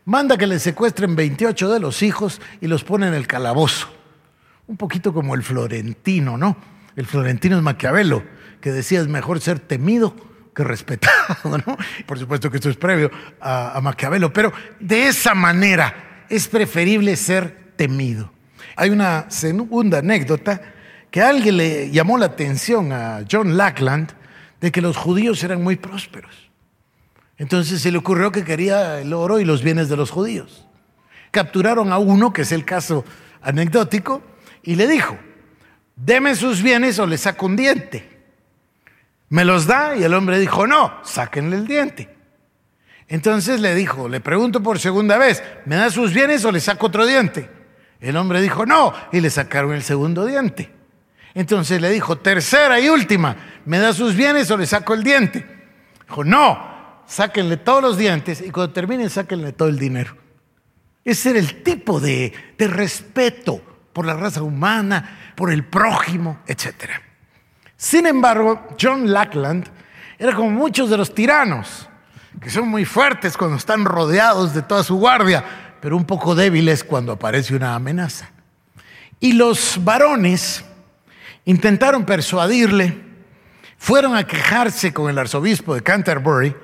manda 0.06 0.38
que 0.38 0.46
le 0.46 0.58
secuestren 0.58 1.14
28 1.14 1.70
de 1.70 1.80
los 1.80 2.02
hijos 2.02 2.40
y 2.60 2.66
los 2.66 2.82
pone 2.82 3.06
en 3.06 3.14
el 3.14 3.26
calabozo. 3.26 3.88
Un 4.66 4.76
poquito 4.76 5.12
como 5.12 5.34
el 5.34 5.42
florentino, 5.42 6.38
¿no? 6.38 6.56
El 6.96 7.06
florentino 7.06 7.56
es 7.56 7.62
Maquiavelo, 7.62 8.24
que 8.60 8.72
decía 8.72 9.00
es 9.00 9.08
mejor 9.08 9.40
ser 9.40 9.60
temido 9.60 10.14
que 10.54 10.64
respetado, 10.64 11.36
¿no? 11.66 11.76
Por 12.04 12.18
supuesto 12.18 12.50
que 12.50 12.56
esto 12.56 12.68
es 12.68 12.76
previo 12.76 13.10
a, 13.40 13.78
Maquiavelo, 13.80 14.32
pero 14.32 14.52
de 14.80 15.06
esa 15.06 15.34
manera 15.34 16.24
es 16.28 16.48
preferible 16.48 17.14
ser 17.14 17.74
temido. 17.76 18.32
Hay 18.74 18.90
una 18.90 19.30
segunda 19.30 19.98
anécdota 19.98 20.60
que 21.12 21.22
alguien 21.22 21.56
le 21.58 21.90
llamó 21.90 22.18
la 22.18 22.26
atención 22.26 22.92
a 22.92 23.24
John 23.30 23.56
Lackland 23.56 24.12
de 24.60 24.72
que 24.72 24.82
los 24.82 24.96
judíos 24.96 25.44
eran 25.44 25.62
muy 25.62 25.76
prósperos. 25.76 26.50
Entonces 27.36 27.80
se 27.80 27.92
le 27.92 27.98
ocurrió 27.98 28.32
que 28.32 28.44
quería 28.44 29.00
el 29.00 29.12
oro 29.12 29.38
y 29.38 29.44
los 29.44 29.62
bienes 29.62 29.88
de 29.88 29.96
los 29.96 30.10
judíos. 30.10 30.66
Capturaron 31.30 31.92
a 31.92 31.98
uno, 31.98 32.32
que 32.32 32.42
es 32.42 32.50
el 32.50 32.64
caso 32.64 33.04
anecdótico, 33.42 34.22
y 34.64 34.74
le 34.74 34.88
dijo, 34.88 35.16
deme 35.94 36.34
sus 36.34 36.62
bienes 36.62 36.98
o 36.98 37.06
le 37.06 37.16
saco 37.16 37.46
un 37.46 37.54
diente. 37.54 38.17
Me 39.30 39.44
los 39.44 39.66
da 39.66 39.96
y 39.96 40.04
el 40.04 40.14
hombre 40.14 40.38
dijo, 40.38 40.66
no, 40.66 40.98
sáquenle 41.02 41.56
el 41.56 41.66
diente. 41.66 42.14
Entonces 43.08 43.60
le 43.60 43.74
dijo, 43.74 44.08
le 44.08 44.20
pregunto 44.20 44.62
por 44.62 44.78
segunda 44.78 45.16
vez, 45.18 45.42
¿me 45.64 45.76
da 45.76 45.90
sus 45.90 46.12
bienes 46.12 46.44
o 46.44 46.52
le 46.52 46.60
saco 46.60 46.86
otro 46.86 47.06
diente? 47.06 47.50
El 48.00 48.16
hombre 48.16 48.40
dijo, 48.40 48.66
no, 48.66 48.92
y 49.12 49.20
le 49.20 49.30
sacaron 49.30 49.72
el 49.72 49.82
segundo 49.82 50.26
diente. 50.26 50.70
Entonces 51.34 51.80
le 51.80 51.90
dijo, 51.90 52.18
tercera 52.18 52.80
y 52.80 52.88
última, 52.88 53.36
¿me 53.64 53.78
da 53.78 53.92
sus 53.92 54.14
bienes 54.14 54.50
o 54.50 54.56
le 54.56 54.66
saco 54.66 54.94
el 54.94 55.02
diente? 55.02 55.46
Dijo, 56.06 56.24
no, 56.24 57.02
sáquenle 57.06 57.56
todos 57.56 57.82
los 57.82 57.98
dientes 57.98 58.40
y 58.40 58.50
cuando 58.50 58.72
terminen 58.72 59.10
sáquenle 59.10 59.52
todo 59.52 59.68
el 59.68 59.78
dinero. 59.78 60.16
Ese 61.04 61.30
era 61.30 61.38
el 61.38 61.62
tipo 61.62 62.00
de, 62.00 62.32
de 62.58 62.68
respeto 62.68 63.62
por 63.92 64.04
la 64.04 64.14
raza 64.14 64.42
humana, 64.42 65.32
por 65.34 65.50
el 65.50 65.64
prójimo, 65.64 66.40
etc. 66.46 66.90
Sin 67.78 68.06
embargo, 68.06 68.66
John 68.78 69.12
Lackland 69.12 69.68
era 70.18 70.34
como 70.34 70.50
muchos 70.50 70.90
de 70.90 70.96
los 70.96 71.14
tiranos, 71.14 71.88
que 72.40 72.50
son 72.50 72.68
muy 72.68 72.84
fuertes 72.84 73.36
cuando 73.36 73.56
están 73.56 73.84
rodeados 73.84 74.52
de 74.52 74.62
toda 74.62 74.82
su 74.82 74.96
guardia, 74.96 75.44
pero 75.80 75.96
un 75.96 76.04
poco 76.04 76.34
débiles 76.34 76.82
cuando 76.82 77.12
aparece 77.12 77.54
una 77.54 77.76
amenaza. 77.76 78.30
Y 79.20 79.34
los 79.34 79.78
varones 79.84 80.64
intentaron 81.44 82.04
persuadirle, 82.04 83.00
fueron 83.78 84.16
a 84.16 84.26
quejarse 84.26 84.92
con 84.92 85.08
el 85.08 85.16
arzobispo 85.16 85.76
de 85.76 85.82
Canterbury 85.84 86.56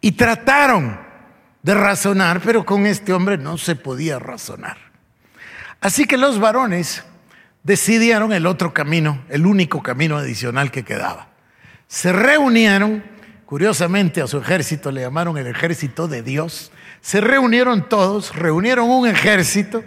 y 0.00 0.12
trataron 0.12 1.00
de 1.60 1.74
razonar, 1.74 2.40
pero 2.40 2.64
con 2.64 2.86
este 2.86 3.12
hombre 3.12 3.36
no 3.36 3.58
se 3.58 3.74
podía 3.74 4.20
razonar. 4.20 4.78
Así 5.80 6.06
que 6.06 6.16
los 6.16 6.38
varones 6.38 7.02
decidieron 7.66 8.32
el 8.32 8.46
otro 8.46 8.72
camino, 8.72 9.24
el 9.28 9.44
único 9.44 9.82
camino 9.82 10.16
adicional 10.16 10.70
que 10.70 10.84
quedaba. 10.84 11.30
Se 11.88 12.12
reunieron, 12.12 13.02
curiosamente 13.44 14.22
a 14.22 14.28
su 14.28 14.38
ejército 14.38 14.92
le 14.92 15.00
llamaron 15.00 15.36
el 15.36 15.48
ejército 15.48 16.06
de 16.06 16.22
Dios, 16.22 16.70
se 17.00 17.20
reunieron 17.20 17.88
todos, 17.88 18.36
reunieron 18.36 18.88
un 18.88 19.08
ejército, 19.08 19.82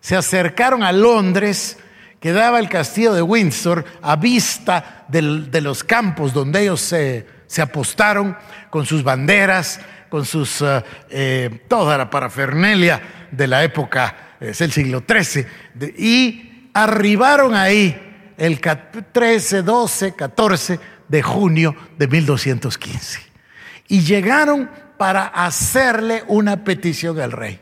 se 0.00 0.16
acercaron 0.16 0.82
a 0.82 0.90
Londres, 0.90 1.78
que 2.18 2.32
daba 2.32 2.58
el 2.58 2.68
castillo 2.68 3.14
de 3.14 3.22
Windsor 3.22 3.84
a 4.02 4.16
vista 4.16 5.06
de 5.08 5.60
los 5.60 5.84
campos 5.84 6.34
donde 6.34 6.62
ellos 6.62 6.80
se, 6.80 7.26
apostaron 7.62 8.36
con 8.70 8.84
sus 8.86 9.04
banderas, 9.04 9.80
con 10.08 10.24
sus, 10.26 10.62
eh, 10.62 10.82
eh, 11.08 11.64
toda 11.68 11.96
la 11.96 12.10
parafernelia 12.10 13.28
de 13.30 13.46
la 13.46 13.62
época, 13.62 14.36
es 14.40 14.60
el 14.60 14.72
siglo 14.72 15.04
XIII, 15.08 15.46
y 15.96 16.49
arribaron 16.74 17.54
ahí 17.54 18.34
el 18.36 18.60
13, 18.60 19.62
12, 19.62 20.14
14 20.14 20.80
de 21.08 21.22
junio 21.22 21.74
de 21.98 22.06
1215. 22.06 23.20
Y 23.88 24.00
llegaron 24.00 24.70
para 24.96 25.26
hacerle 25.26 26.24
una 26.28 26.64
petición 26.64 27.20
al 27.20 27.32
rey. 27.32 27.60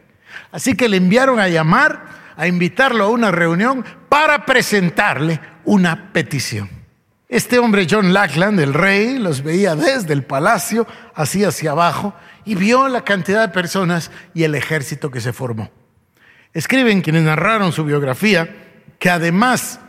Así 0.52 0.74
que 0.74 0.88
le 0.88 0.98
enviaron 0.98 1.40
a 1.40 1.48
llamar, 1.48 2.04
a 2.36 2.46
invitarlo 2.46 3.04
a 3.04 3.08
una 3.08 3.30
reunión 3.30 3.84
para 4.08 4.44
presentarle 4.44 5.40
una 5.64 6.12
petición. 6.12 6.68
Este 7.28 7.58
hombre, 7.58 7.86
John 7.90 8.12
Lackland, 8.12 8.58
el 8.60 8.72
rey, 8.72 9.18
los 9.18 9.42
veía 9.42 9.74
desde 9.76 10.14
el 10.14 10.22
palacio, 10.22 10.86
así 11.14 11.44
hacia 11.44 11.72
abajo, 11.72 12.14
y 12.44 12.54
vio 12.54 12.88
la 12.88 13.04
cantidad 13.04 13.42
de 13.46 13.52
personas 13.52 14.10
y 14.32 14.44
el 14.44 14.54
ejército 14.54 15.10
que 15.10 15.20
se 15.20 15.34
formó. 15.34 15.70
Escriben 16.54 17.02
quienes 17.02 17.24
narraron 17.24 17.72
su 17.72 17.84
biografía 17.84 18.67
que 18.98 19.10
además 19.10 19.80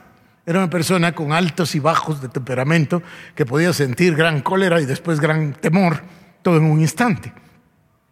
era 0.45 0.59
una 0.59 0.69
persona 0.69 1.13
con 1.13 1.31
altos 1.31 1.75
y 1.75 1.79
bajos 1.79 2.21
de 2.21 2.27
temperamento, 2.27 3.03
que 3.35 3.45
podía 3.45 3.71
sentir 3.71 4.15
gran 4.15 4.41
cólera 4.41 4.81
y 4.81 4.85
después 4.85 5.19
gran 5.19 5.53
temor, 5.53 6.01
todo 6.41 6.57
en 6.57 6.63
un 6.63 6.81
instante. 6.81 7.31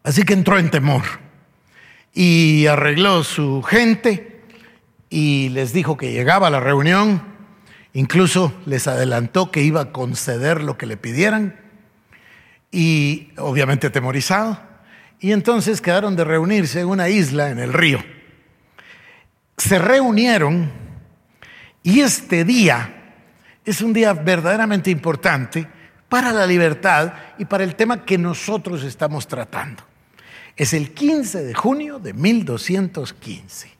Así 0.04 0.24
que 0.24 0.34
entró 0.34 0.60
en 0.60 0.70
temor 0.70 1.01
y 2.13 2.68
arregló 2.68 3.24
su 3.24 3.63
gente 3.63 4.44
y 5.10 5.50
les 5.50 5.74
dijo 5.74 5.98
que 5.98 6.12
llegaba 6.12 6.48
a 6.48 6.51
la 6.51 6.60
reunión, 6.60 7.24
incluso 7.94 8.54
les 8.66 8.88
adelantó 8.88 9.50
que 9.50 9.63
iba 9.63 9.82
a 9.82 9.92
conceder 9.92 10.62
lo 10.62 10.77
que 10.77 10.86
le 10.86 10.98
pidieran 10.98 11.60
y 12.72 13.30
obviamente 13.38 13.88
atemorizado. 13.88 14.60
Y 15.20 15.32
entonces 15.32 15.82
quedaron 15.82 16.16
de 16.16 16.24
reunirse 16.24 16.82
en 16.82 16.88
una 16.88 17.10
isla 17.10 17.50
en 17.50 17.58
el 17.58 17.74
río. 17.74 17.98
Se 19.58 19.80
reunieron 19.80 20.72
y 21.88 22.01
este 22.01 22.44
día 22.44 23.15
es 23.63 23.79
un 23.79 23.94
día 23.94 24.12
verdaderamente 24.12 24.91
importante 24.91 25.65
para 26.10 26.34
la 26.34 26.46
libertad 26.46 27.13
y 27.38 27.46
para 27.46 27.63
el 27.63 27.77
tema 27.77 28.03
que 28.03 28.17
nosotros 28.17 28.83
estamos 28.83 29.25
tratando. 29.25 29.83
Es 30.57 30.74
el 30.74 30.94
15 30.94 31.46
de 31.46 31.53
junio 31.53 31.98
de 31.98 32.11
1215. 32.11 33.72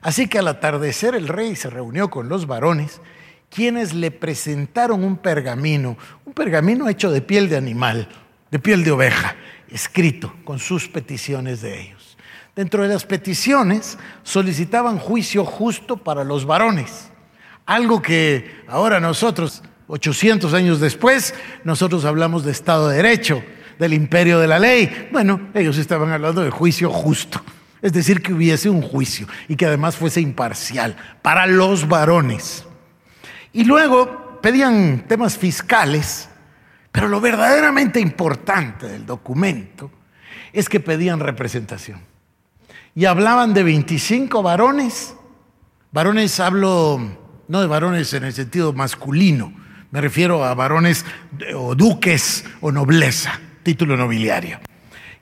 Así 0.00 0.26
que 0.26 0.40
al 0.40 0.48
atardecer 0.48 1.14
el 1.14 1.28
rey 1.28 1.54
se 1.54 1.70
reunió 1.70 2.10
con 2.10 2.28
los 2.28 2.48
varones, 2.48 3.00
quienes 3.50 3.94
le 3.94 4.10
presentaron 4.10 5.04
un 5.04 5.16
pergamino, 5.16 5.96
un 6.24 6.32
pergamino 6.32 6.88
hecho 6.88 7.12
de 7.12 7.20
piel 7.20 7.48
de 7.48 7.56
animal, 7.56 8.08
de 8.50 8.58
piel 8.58 8.82
de 8.82 8.90
oveja, 8.90 9.36
escrito 9.68 10.34
con 10.44 10.58
sus 10.58 10.88
peticiones 10.88 11.60
de 11.60 11.82
ellos. 11.82 12.18
Dentro 12.56 12.82
de 12.82 12.88
las 12.88 13.06
peticiones 13.06 13.96
solicitaban 14.24 14.98
juicio 14.98 15.44
justo 15.44 15.96
para 15.96 16.24
los 16.24 16.46
varones, 16.46 17.12
algo 17.66 18.02
que 18.02 18.62
ahora 18.68 19.00
nosotros, 19.00 19.62
800 19.86 20.52
años 20.54 20.80
después, 20.80 21.34
nosotros 21.64 22.04
hablamos 22.04 22.44
de 22.44 22.52
Estado 22.52 22.88
de 22.88 22.96
Derecho, 22.96 23.42
del 23.78 23.92
imperio 23.92 24.38
de 24.38 24.48
la 24.48 24.58
ley. 24.58 25.08
Bueno, 25.12 25.48
ellos 25.54 25.78
estaban 25.78 26.10
hablando 26.10 26.42
de 26.42 26.50
juicio 26.50 26.90
justo, 26.90 27.42
es 27.82 27.92
decir, 27.92 28.22
que 28.22 28.32
hubiese 28.32 28.68
un 28.70 28.82
juicio 28.82 29.26
y 29.48 29.56
que 29.56 29.66
además 29.66 29.96
fuese 29.96 30.20
imparcial 30.20 30.96
para 31.22 31.46
los 31.46 31.88
varones. 31.88 32.64
Y 33.52 33.64
luego 33.64 34.40
pedían 34.40 35.04
temas 35.06 35.38
fiscales 35.38 36.28
pero 36.94 37.08
lo 37.08 37.20
verdaderamente 37.20 37.98
importante 37.98 38.86
del 38.86 39.04
documento 39.04 39.90
es 40.52 40.68
que 40.68 40.78
pedían 40.78 41.18
representación. 41.18 42.00
Y 42.94 43.06
hablaban 43.06 43.52
de 43.52 43.64
25 43.64 44.44
varones. 44.44 45.16
Varones 45.90 46.38
hablo 46.38 47.00
no 47.48 47.60
de 47.60 47.66
varones 47.66 48.12
en 48.14 48.24
el 48.24 48.32
sentido 48.32 48.72
masculino, 48.72 49.52
me 49.90 50.00
refiero 50.00 50.44
a 50.44 50.54
varones 50.54 51.04
o 51.54 51.74
duques 51.74 52.44
o 52.60 52.72
nobleza, 52.72 53.38
título 53.62 53.96
nobiliario. 53.96 54.58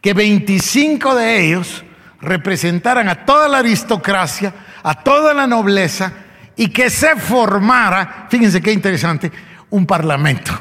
Que 0.00 0.14
25 0.14 1.14
de 1.14 1.46
ellos 1.46 1.84
representaran 2.22 3.08
a 3.08 3.26
toda 3.26 3.48
la 3.48 3.58
aristocracia, 3.58 4.54
a 4.82 5.02
toda 5.02 5.34
la 5.34 5.46
nobleza 5.46 6.12
y 6.56 6.68
que 6.68 6.88
se 6.88 7.16
formara, 7.16 8.28
fíjense 8.30 8.62
qué 8.62 8.72
interesante, 8.72 9.30
un 9.70 9.84
parlamento 9.84 10.52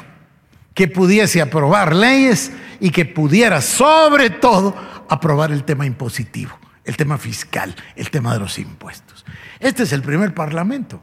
que 0.74 0.88
pudiese 0.88 1.40
aprobar 1.40 1.94
leyes 1.94 2.52
y 2.80 2.90
que 2.90 3.04
pudiera 3.04 3.60
sobre 3.60 4.30
todo 4.30 4.74
aprobar 5.08 5.52
el 5.52 5.64
tema 5.64 5.86
impositivo, 5.86 6.58
el 6.84 6.96
tema 6.96 7.18
fiscal, 7.18 7.74
el 7.96 8.10
tema 8.10 8.32
de 8.34 8.40
los 8.40 8.58
impuestos. 8.58 9.24
Este 9.60 9.84
es 9.84 9.92
el 9.92 10.02
primer 10.02 10.34
parlamento. 10.34 11.02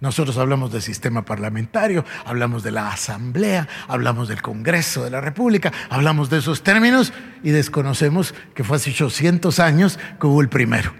Nosotros 0.00 0.38
hablamos 0.38 0.70
del 0.70 0.82
sistema 0.82 1.24
parlamentario, 1.24 2.04
hablamos 2.24 2.62
de 2.62 2.70
la 2.70 2.92
Asamblea, 2.92 3.66
hablamos 3.88 4.28
del 4.28 4.40
Congreso 4.40 5.02
de 5.02 5.10
la 5.10 5.20
República, 5.20 5.72
hablamos 5.90 6.30
de 6.30 6.38
esos 6.38 6.62
términos 6.62 7.12
y 7.42 7.50
desconocemos 7.50 8.32
que 8.54 8.62
fue 8.62 8.76
hace 8.76 8.90
800 8.90 9.58
años 9.58 9.98
que 10.20 10.26
hubo 10.28 10.40
el 10.40 10.48
primero. 10.48 10.94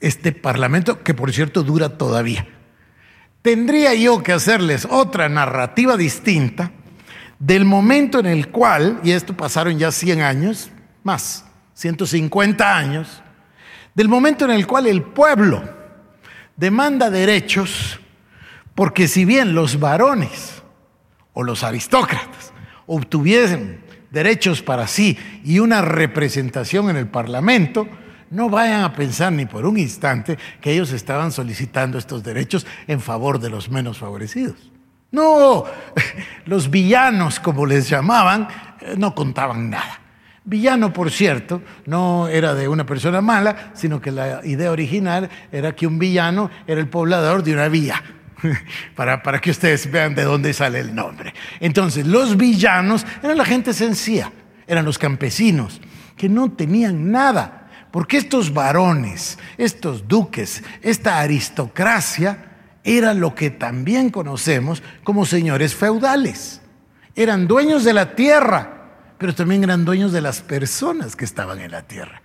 Este 0.00 0.32
parlamento, 0.32 1.02
que 1.02 1.14
por 1.14 1.32
cierto 1.32 1.62
dura 1.62 1.96
todavía. 1.96 2.46
Tendría 3.40 3.94
yo 3.94 4.22
que 4.22 4.32
hacerles 4.32 4.86
otra 4.90 5.30
narrativa 5.30 5.96
distinta 5.96 6.72
del 7.38 7.64
momento 7.64 8.18
en 8.18 8.26
el 8.26 8.48
cual, 8.48 9.00
y 9.02 9.12
esto 9.12 9.34
pasaron 9.34 9.78
ya 9.78 9.90
100 9.90 10.20
años, 10.20 10.70
más, 11.04 11.46
150 11.72 12.76
años, 12.76 13.22
del 13.94 14.08
momento 14.08 14.44
en 14.44 14.50
el 14.50 14.66
cual 14.66 14.86
el 14.88 15.02
pueblo 15.02 15.62
demanda 16.54 17.08
derechos, 17.08 17.98
porque 18.76 19.08
si 19.08 19.24
bien 19.24 19.54
los 19.54 19.80
varones 19.80 20.62
o 21.32 21.42
los 21.42 21.64
aristócratas 21.64 22.52
obtuviesen 22.86 23.80
derechos 24.10 24.62
para 24.62 24.86
sí 24.86 25.18
y 25.44 25.58
una 25.58 25.82
representación 25.82 26.90
en 26.90 26.96
el 26.96 27.08
Parlamento, 27.08 27.88
no 28.30 28.50
vayan 28.50 28.84
a 28.84 28.92
pensar 28.92 29.32
ni 29.32 29.46
por 29.46 29.66
un 29.66 29.78
instante 29.78 30.38
que 30.60 30.72
ellos 30.72 30.92
estaban 30.92 31.32
solicitando 31.32 31.98
estos 31.98 32.22
derechos 32.22 32.66
en 32.86 33.00
favor 33.00 33.40
de 33.40 33.50
los 33.50 33.70
menos 33.70 33.98
favorecidos. 33.98 34.70
No, 35.10 35.64
los 36.44 36.70
villanos, 36.70 37.40
como 37.40 37.64
les 37.64 37.88
llamaban, 37.88 38.46
eh, 38.80 38.94
no 38.98 39.14
contaban 39.14 39.70
nada. 39.70 40.00
Villano, 40.44 40.92
por 40.92 41.10
cierto, 41.10 41.62
no 41.86 42.28
era 42.28 42.54
de 42.54 42.68
una 42.68 42.84
persona 42.84 43.20
mala, 43.20 43.70
sino 43.74 44.00
que 44.00 44.12
la 44.12 44.44
idea 44.44 44.70
original 44.70 45.28
era 45.50 45.74
que 45.74 45.86
un 45.86 45.98
villano 45.98 46.50
era 46.66 46.80
el 46.80 46.88
poblador 46.88 47.42
de 47.42 47.52
una 47.52 47.68
vía, 47.68 48.00
para, 48.94 49.22
para 49.22 49.40
que 49.40 49.50
ustedes 49.50 49.90
vean 49.90 50.14
de 50.14 50.24
dónde 50.24 50.52
sale 50.52 50.80
el 50.80 50.94
nombre. 50.94 51.34
Entonces, 51.60 52.06
los 52.06 52.36
villanos 52.36 53.06
eran 53.22 53.36
la 53.36 53.44
gente 53.44 53.72
sencilla, 53.72 54.32
eran 54.66 54.84
los 54.84 54.98
campesinos, 54.98 55.80
que 56.16 56.28
no 56.28 56.52
tenían 56.52 57.10
nada, 57.10 57.70
porque 57.90 58.16
estos 58.16 58.52
varones, 58.52 59.38
estos 59.58 60.06
duques, 60.08 60.62
esta 60.82 61.20
aristocracia, 61.20 62.52
era 62.84 63.14
lo 63.14 63.34
que 63.34 63.50
también 63.50 64.10
conocemos 64.10 64.82
como 65.02 65.26
señores 65.26 65.74
feudales. 65.74 66.60
Eran 67.16 67.48
dueños 67.48 67.82
de 67.82 67.92
la 67.92 68.14
tierra, 68.14 68.76
pero 69.18 69.34
también 69.34 69.64
eran 69.64 69.84
dueños 69.84 70.12
de 70.12 70.20
las 70.20 70.40
personas 70.40 71.16
que 71.16 71.24
estaban 71.24 71.60
en 71.60 71.72
la 71.72 71.82
tierra. 71.82 72.22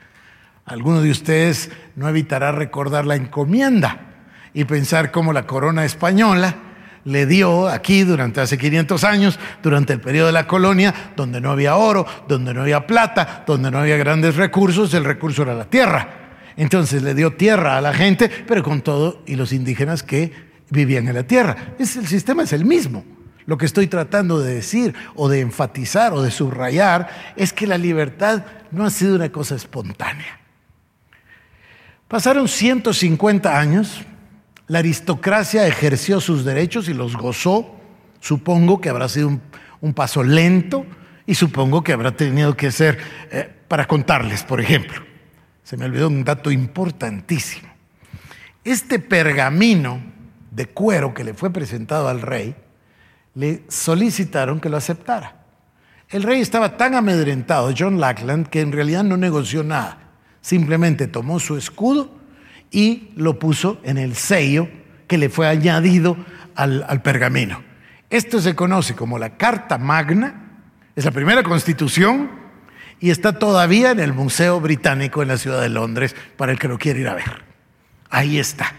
Alguno 0.65 1.01
de 1.01 1.09
ustedes 1.09 1.71
no 1.95 2.07
evitará 2.07 2.51
recordar 2.51 3.05
la 3.05 3.15
encomienda. 3.15 4.10
Y 4.53 4.65
pensar 4.65 5.11
cómo 5.11 5.33
la 5.33 5.45
corona 5.45 5.85
española 5.85 6.55
le 7.03 7.25
dio 7.25 7.67
aquí 7.67 8.03
durante 8.03 8.41
hace 8.41 8.57
500 8.57 9.03
años, 9.03 9.39
durante 9.63 9.93
el 9.93 9.99
periodo 9.99 10.27
de 10.27 10.33
la 10.33 10.47
colonia, 10.47 10.93
donde 11.15 11.41
no 11.41 11.51
había 11.51 11.75
oro, 11.75 12.05
donde 12.27 12.53
no 12.53 12.61
había 12.61 12.85
plata, 12.85 13.43
donde 13.47 13.71
no 13.71 13.79
había 13.79 13.97
grandes 13.97 14.35
recursos, 14.35 14.93
el 14.93 15.03
recurso 15.03 15.43
era 15.43 15.55
la 15.55 15.65
tierra. 15.65 16.21
Entonces 16.57 17.01
le 17.01 17.15
dio 17.15 17.33
tierra 17.33 17.77
a 17.77 17.81
la 17.81 17.93
gente, 17.93 18.29
pero 18.29 18.61
con 18.61 18.81
todo, 18.81 19.23
y 19.25 19.35
los 19.35 19.53
indígenas 19.53 20.03
que 20.03 20.31
vivían 20.69 21.07
en 21.07 21.15
la 21.15 21.23
tierra. 21.23 21.55
Es, 21.79 21.95
el 21.95 22.07
sistema 22.07 22.43
es 22.43 22.53
el 22.53 22.65
mismo. 22.65 23.03
Lo 23.45 23.57
que 23.57 23.65
estoy 23.65 23.87
tratando 23.87 24.39
de 24.39 24.53
decir 24.53 24.93
o 25.15 25.27
de 25.27 25.41
enfatizar 25.41 26.13
o 26.13 26.21
de 26.21 26.31
subrayar 26.31 27.33
es 27.35 27.53
que 27.53 27.67
la 27.67 27.77
libertad 27.77 28.45
no 28.71 28.85
ha 28.85 28.89
sido 28.89 29.15
una 29.15 29.31
cosa 29.31 29.55
espontánea. 29.55 30.39
Pasaron 32.07 32.47
150 32.47 33.57
años, 33.57 34.05
la 34.71 34.79
aristocracia 34.79 35.67
ejerció 35.67 36.21
sus 36.21 36.45
derechos 36.45 36.87
y 36.87 36.93
los 36.93 37.17
gozó. 37.17 37.75
Supongo 38.21 38.79
que 38.79 38.87
habrá 38.87 39.09
sido 39.09 39.37
un, 39.81 39.93
paso 39.93 40.23
lento 40.23 40.85
y 41.25 41.35
supongo 41.35 41.83
que 41.83 41.91
habrá 41.91 42.15
tenido 42.15 42.55
que 42.55 42.71
ser 42.71 42.97
eh, 43.31 43.53
para 43.67 43.85
contarles, 43.85 44.43
por 44.43 44.61
ejemplo. 44.61 45.01
Se 45.61 45.75
me 45.75 45.83
olvidó 45.83 46.07
un 46.07 46.23
dato 46.23 46.51
importantísimo. 46.51 47.67
Este 48.63 48.99
pergamino 48.99 50.01
de 50.51 50.67
cuero 50.67 51.13
que 51.13 51.25
le 51.25 51.33
fue 51.33 51.49
presentado 51.49 52.07
al 52.07 52.21
rey, 52.21 52.55
le 53.35 53.63
solicitaron 53.67 54.61
que 54.61 54.69
lo 54.69 54.77
aceptara. 54.77 55.35
El 56.07 56.23
rey 56.23 56.39
estaba 56.39 56.77
tan 56.77 56.95
amedrentado, 56.95 57.73
John 57.77 57.99
Lackland, 57.99 58.47
que 58.47 58.61
en 58.61 58.71
realidad 58.71 59.03
no 59.03 59.17
negoció 59.17 59.65
nada. 59.65 59.97
Simplemente 60.39 61.07
tomó 61.07 61.41
su 61.41 61.57
escudo 61.57 62.20
y 62.71 63.09
lo 63.15 63.37
puso 63.37 63.79
en 63.83 63.97
el 63.97 64.15
sello 64.15 64.69
que 65.07 65.17
le 65.17 65.29
fue 65.29 65.47
añadido 65.47 66.17
al, 66.55 66.85
al 66.87 67.01
pergamino. 67.01 67.61
Esto 68.09 68.41
se 68.41 68.55
conoce 68.55 68.95
como 68.95 69.19
la 69.19 69.37
Carta 69.37 69.77
Magna, 69.77 70.63
es 70.95 71.05
la 71.05 71.11
primera 71.11 71.43
constitución 71.43 72.31
y 72.99 73.09
está 73.09 73.37
todavía 73.37 73.91
en 73.91 73.99
el 73.99 74.13
Museo 74.13 74.59
Británico 74.59 75.21
en 75.21 75.27
la 75.27 75.37
ciudad 75.37 75.61
de 75.61 75.69
Londres 75.69 76.15
para 76.37 76.51
el 76.51 76.59
que 76.59 76.67
lo 76.67 76.77
quiera 76.77 76.99
ir 76.99 77.07
a 77.07 77.15
ver. 77.15 77.43
Ahí 78.09 78.37
está. 78.37 78.73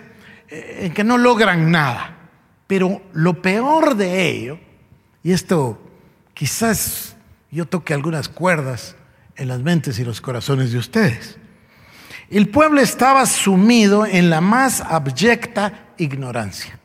eh, 0.48 0.82
en 0.82 0.94
que 0.94 1.02
no 1.02 1.18
logran 1.18 1.72
nada. 1.72 2.17
Pero 2.68 3.02
lo 3.14 3.42
peor 3.42 3.96
de 3.96 4.28
ello, 4.28 4.60
y 5.24 5.32
esto 5.32 5.80
quizás 6.34 7.16
yo 7.50 7.66
toque 7.66 7.94
algunas 7.94 8.28
cuerdas 8.28 8.94
en 9.34 9.48
las 9.48 9.60
mentes 9.60 9.98
y 9.98 10.04
los 10.04 10.20
corazones 10.20 10.70
de 10.70 10.78
ustedes, 10.78 11.38
el 12.30 12.50
pueblo 12.50 12.80
estaba 12.80 13.24
sumido 13.24 14.04
en 14.04 14.28
la 14.28 14.42
más 14.42 14.82
abyecta 14.82 15.86
ignorancia. 15.96 16.78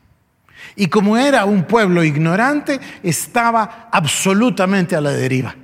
Y 0.76 0.88
como 0.88 1.18
era 1.18 1.44
un 1.44 1.66
pueblo 1.66 2.04
ignorante, 2.04 2.80
estaba 3.04 3.90
absolutamente 3.92 4.96
a 4.96 5.02
la 5.02 5.12
deriva. 5.12 5.56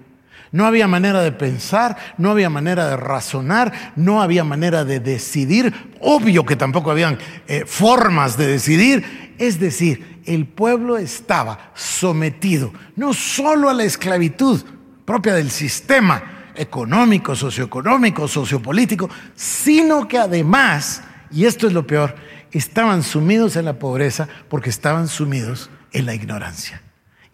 No 0.52 0.66
había 0.66 0.88
manera 0.88 1.22
de 1.22 1.32
pensar, 1.32 1.96
no 2.18 2.32
había 2.32 2.50
manera 2.50 2.88
de 2.90 2.98
razonar, 2.98 3.94
no 3.96 4.22
había 4.22 4.44
manera 4.44 4.84
de 4.84 5.00
decidir. 5.00 5.74
Obvio 6.02 6.46
que 6.46 6.56
tampoco 6.56 6.92
habían 6.92 7.18
eh, 7.48 7.64
formas 7.66 8.38
de 8.38 8.48
decidir. 8.48 9.36
Es 9.38 9.60
decir, 9.60 10.22
el 10.26 10.48
pueblo 10.48 10.98
estaba 10.98 11.72
sometido 11.76 12.74
no 12.96 13.14
solo 13.14 13.70
a 13.70 13.74
la 13.74 13.84
esclavitud 13.84 14.64
propia 15.06 15.34
del 15.34 15.52
sistema 15.52 16.52
económico, 16.56 17.36
socioeconómico, 17.36 18.28
sociopolítico, 18.28 19.10
sino 19.36 20.08
que 20.08 20.18
además, 20.18 21.04
y 21.32 21.46
esto 21.46 21.68
es 21.68 21.74
lo 21.74 21.88
peor, 21.88 22.16
estaban 22.52 23.04
sumidos 23.04 23.56
en 23.56 23.66
la 23.66 23.80
pobreza 23.80 24.28
porque 24.50 24.70
estaban 24.70 25.08
sumidos 25.08 25.70
en 25.92 26.06
la 26.06 26.16
ignorancia. 26.16 26.82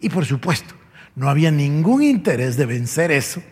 Y 0.00 0.10
por 0.10 0.24
supuesto, 0.24 0.74
no 1.16 1.30
había 1.30 1.50
ningún 1.50 2.02
interés 2.02 2.56
de 2.56 2.66
vencer 2.66 3.10
eso, 3.10 3.42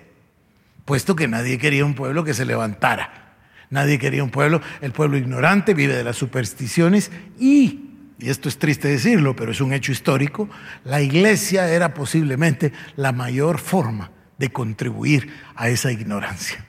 puesto 0.84 1.16
que 1.16 1.26
nadie 1.26 1.58
quería 1.58 1.84
un 1.84 1.94
pueblo 1.94 2.22
que 2.22 2.34
se 2.34 2.44
levantara. 2.44 3.36
Nadie 3.70 3.98
quería 3.98 4.22
un 4.22 4.30
pueblo, 4.30 4.60
el 4.82 4.92
pueblo 4.92 5.16
ignorante 5.16 5.74
vive 5.74 5.96
de 5.96 6.04
las 6.04 6.16
supersticiones 6.16 7.10
y, 7.40 7.90
y 8.18 8.28
esto 8.28 8.48
es 8.48 8.58
triste 8.58 8.88
decirlo, 8.88 9.34
pero 9.34 9.50
es 9.50 9.60
un 9.62 9.72
hecho 9.72 9.90
histórico, 9.90 10.48
la 10.84 11.00
iglesia 11.00 11.68
era 11.68 11.94
posiblemente 11.94 12.72
la 12.96 13.12
mayor 13.12 13.58
forma 13.58 14.12
de 14.38 14.50
contribuir 14.50 15.32
a 15.56 15.70
esa 15.70 15.90
ignorancia 15.90 16.64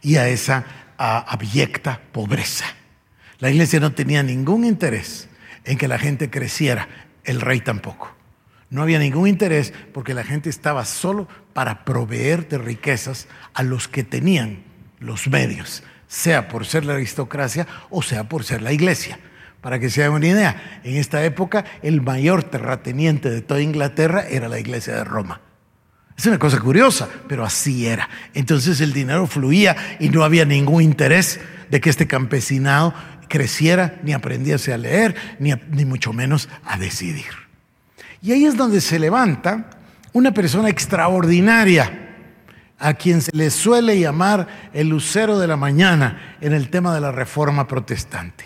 y 0.00 0.16
a 0.16 0.28
esa 0.28 0.64
abyecta 0.96 2.00
pobreza. 2.12 2.66
La 3.40 3.50
iglesia 3.50 3.80
no 3.80 3.92
tenía 3.92 4.22
ningún 4.22 4.64
interés 4.64 5.28
en 5.64 5.76
que 5.76 5.88
la 5.88 5.98
gente 5.98 6.30
creciera, 6.30 6.88
el 7.24 7.40
rey 7.40 7.60
tampoco. 7.60 8.21
No 8.72 8.80
había 8.80 8.98
ningún 8.98 9.28
interés 9.28 9.74
porque 9.92 10.14
la 10.14 10.24
gente 10.24 10.48
estaba 10.48 10.86
solo 10.86 11.28
para 11.52 11.84
proveer 11.84 12.48
de 12.48 12.56
riquezas 12.56 13.28
a 13.52 13.62
los 13.62 13.86
que 13.86 14.02
tenían 14.02 14.62
los 14.98 15.28
medios, 15.28 15.82
sea 16.08 16.48
por 16.48 16.64
ser 16.64 16.86
la 16.86 16.94
aristocracia 16.94 17.66
o 17.90 18.00
sea 18.00 18.30
por 18.30 18.44
ser 18.44 18.62
la 18.62 18.72
iglesia. 18.72 19.18
Para 19.60 19.78
que 19.78 19.90
se 19.90 20.02
hagan 20.02 20.14
una 20.14 20.28
idea, 20.28 20.80
en 20.84 20.96
esta 20.96 21.22
época 21.22 21.66
el 21.82 22.00
mayor 22.00 22.44
terrateniente 22.44 23.28
de 23.28 23.42
toda 23.42 23.60
Inglaterra 23.60 24.24
era 24.26 24.48
la 24.48 24.58
iglesia 24.58 24.94
de 24.94 25.04
Roma. 25.04 25.42
Es 26.16 26.24
una 26.24 26.38
cosa 26.38 26.58
curiosa, 26.58 27.10
pero 27.28 27.44
así 27.44 27.86
era. 27.86 28.08
Entonces 28.32 28.80
el 28.80 28.94
dinero 28.94 29.26
fluía 29.26 29.76
y 30.00 30.08
no 30.08 30.24
había 30.24 30.46
ningún 30.46 30.82
interés 30.82 31.40
de 31.70 31.78
que 31.82 31.90
este 31.90 32.06
campesinado 32.06 32.94
creciera, 33.28 34.00
ni 34.02 34.14
aprendiese 34.14 34.72
a 34.72 34.78
leer, 34.78 35.14
ni, 35.40 35.52
ni 35.72 35.84
mucho 35.84 36.14
menos 36.14 36.48
a 36.64 36.78
decidir. 36.78 37.51
Y 38.22 38.30
ahí 38.30 38.44
es 38.44 38.56
donde 38.56 38.80
se 38.80 39.00
levanta 39.00 39.68
una 40.12 40.32
persona 40.32 40.68
extraordinaria, 40.68 41.98
a 42.78 42.94
quien 42.94 43.20
se 43.20 43.30
le 43.34 43.50
suele 43.50 43.98
llamar 43.98 44.70
el 44.72 44.88
lucero 44.88 45.38
de 45.38 45.46
la 45.46 45.56
mañana 45.56 46.36
en 46.40 46.52
el 46.52 46.68
tema 46.68 46.94
de 46.94 47.00
la 47.00 47.12
reforma 47.12 47.66
protestante. 47.66 48.44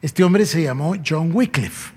Este 0.00 0.24
hombre 0.24 0.46
se 0.46 0.62
llamó 0.62 0.94
John 1.06 1.30
Wycliffe. 1.32 1.92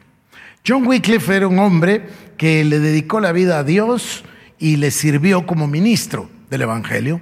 John 0.67 0.85
Wycliffe 0.85 1.35
era 1.35 1.47
un 1.47 1.59
hombre 1.59 2.05
que 2.37 2.63
le 2.63 2.79
dedicó 2.79 3.19
la 3.19 3.31
vida 3.31 3.59
a 3.59 3.63
Dios 3.63 4.23
y 4.59 4.75
le 4.75 4.91
sirvió 4.91 5.45
como 5.45 5.67
ministro 5.67 6.29
del 6.49 6.63
Evangelio, 6.63 7.21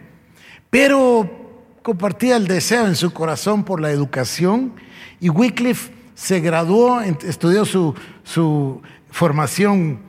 pero 0.70 1.66
compartía 1.84 2.36
el 2.36 2.48
deseo 2.48 2.88
en 2.88 2.96
su 2.96 3.12
corazón 3.12 3.64
por 3.64 3.80
la 3.80 3.92
educación 3.92 4.74
y 5.20 5.30
Wycliffe 5.30 5.92
se 6.16 6.42
graduó, 6.42 7.02
estudió 7.02 7.64
su, 7.66 7.96
su 8.24 8.82
formación, 9.12 10.00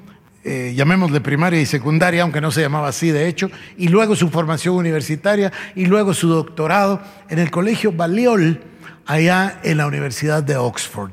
eh, 0.44 0.72
llamémosle 0.74 1.20
primaria 1.20 1.60
y 1.60 1.66
secundaria, 1.66 2.22
aunque 2.22 2.40
no 2.40 2.50
se 2.50 2.60
llamaba 2.60 2.88
así 2.88 3.10
de 3.10 3.28
hecho, 3.28 3.50
y 3.76 3.88
luego 3.88 4.16
su 4.16 4.30
formación 4.30 4.76
universitaria 4.76 5.52
y 5.74 5.86
luego 5.86 6.14
su 6.14 6.28
doctorado 6.28 7.02
en 7.28 7.38
el 7.38 7.50
colegio 7.50 7.92
Balliol, 7.92 8.62
allá 9.06 9.60
en 9.62 9.78
la 9.78 9.86
Universidad 9.86 10.42
de 10.42 10.56
Oxford. 10.56 11.10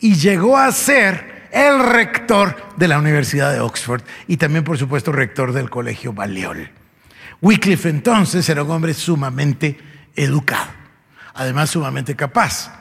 Y 0.00 0.14
llegó 0.14 0.56
a 0.56 0.70
ser 0.72 1.48
el 1.52 1.80
rector 1.80 2.56
de 2.76 2.88
la 2.88 2.98
Universidad 2.98 3.52
de 3.52 3.60
Oxford 3.60 4.02
y 4.26 4.36
también, 4.36 4.64
por 4.64 4.78
supuesto, 4.78 5.12
rector 5.12 5.52
del 5.52 5.70
Colegio 5.70 6.12
Balliol. 6.12 6.70
Wycliffe 7.40 7.88
entonces 7.88 8.48
era 8.48 8.64
un 8.64 8.70
hombre 8.70 8.94
sumamente 8.94 9.78
educado, 10.16 10.70
además 11.34 11.70
sumamente 11.70 12.16
capaz. 12.16 12.72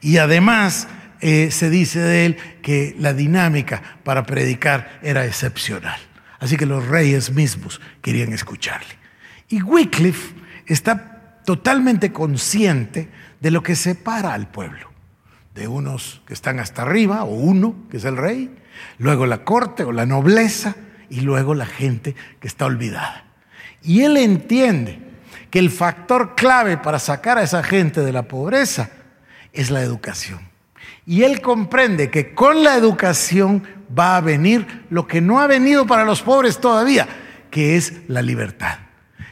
Y 0.00 0.18
además 0.18 0.88
eh, 1.28 1.50
se 1.50 1.70
dice 1.70 1.98
de 1.98 2.24
él 2.24 2.36
que 2.62 2.94
la 3.00 3.12
dinámica 3.12 3.82
para 4.04 4.24
predicar 4.24 5.00
era 5.02 5.26
excepcional. 5.26 5.98
Así 6.38 6.56
que 6.56 6.66
los 6.66 6.86
reyes 6.86 7.32
mismos 7.32 7.80
querían 8.00 8.32
escucharle. 8.32 8.94
Y 9.48 9.60
Wycliffe 9.60 10.36
está 10.66 11.40
totalmente 11.44 12.12
consciente 12.12 13.08
de 13.40 13.50
lo 13.50 13.64
que 13.64 13.74
separa 13.74 14.34
al 14.34 14.46
pueblo, 14.46 14.88
de 15.52 15.66
unos 15.66 16.22
que 16.28 16.34
están 16.34 16.60
hasta 16.60 16.82
arriba, 16.82 17.24
o 17.24 17.34
uno, 17.34 17.74
que 17.90 17.96
es 17.96 18.04
el 18.04 18.16
rey, 18.16 18.56
luego 18.98 19.26
la 19.26 19.42
corte 19.42 19.82
o 19.82 19.90
la 19.90 20.06
nobleza, 20.06 20.76
y 21.10 21.22
luego 21.22 21.56
la 21.56 21.66
gente 21.66 22.14
que 22.38 22.46
está 22.46 22.66
olvidada. 22.66 23.24
Y 23.82 24.02
él 24.02 24.16
entiende 24.16 25.00
que 25.50 25.58
el 25.58 25.70
factor 25.70 26.36
clave 26.36 26.76
para 26.76 27.00
sacar 27.00 27.36
a 27.36 27.42
esa 27.42 27.64
gente 27.64 28.02
de 28.02 28.12
la 28.12 28.28
pobreza 28.28 28.90
es 29.52 29.70
la 29.70 29.82
educación. 29.82 30.54
Y 31.06 31.22
él 31.22 31.40
comprende 31.40 32.10
que 32.10 32.34
con 32.34 32.64
la 32.64 32.76
educación 32.76 33.62
va 33.96 34.16
a 34.16 34.20
venir 34.20 34.84
lo 34.90 35.06
que 35.06 35.20
no 35.20 35.40
ha 35.40 35.46
venido 35.46 35.86
para 35.86 36.04
los 36.04 36.20
pobres 36.20 36.58
todavía, 36.58 37.06
que 37.50 37.76
es 37.76 37.94
la 38.08 38.22
libertad. 38.22 38.78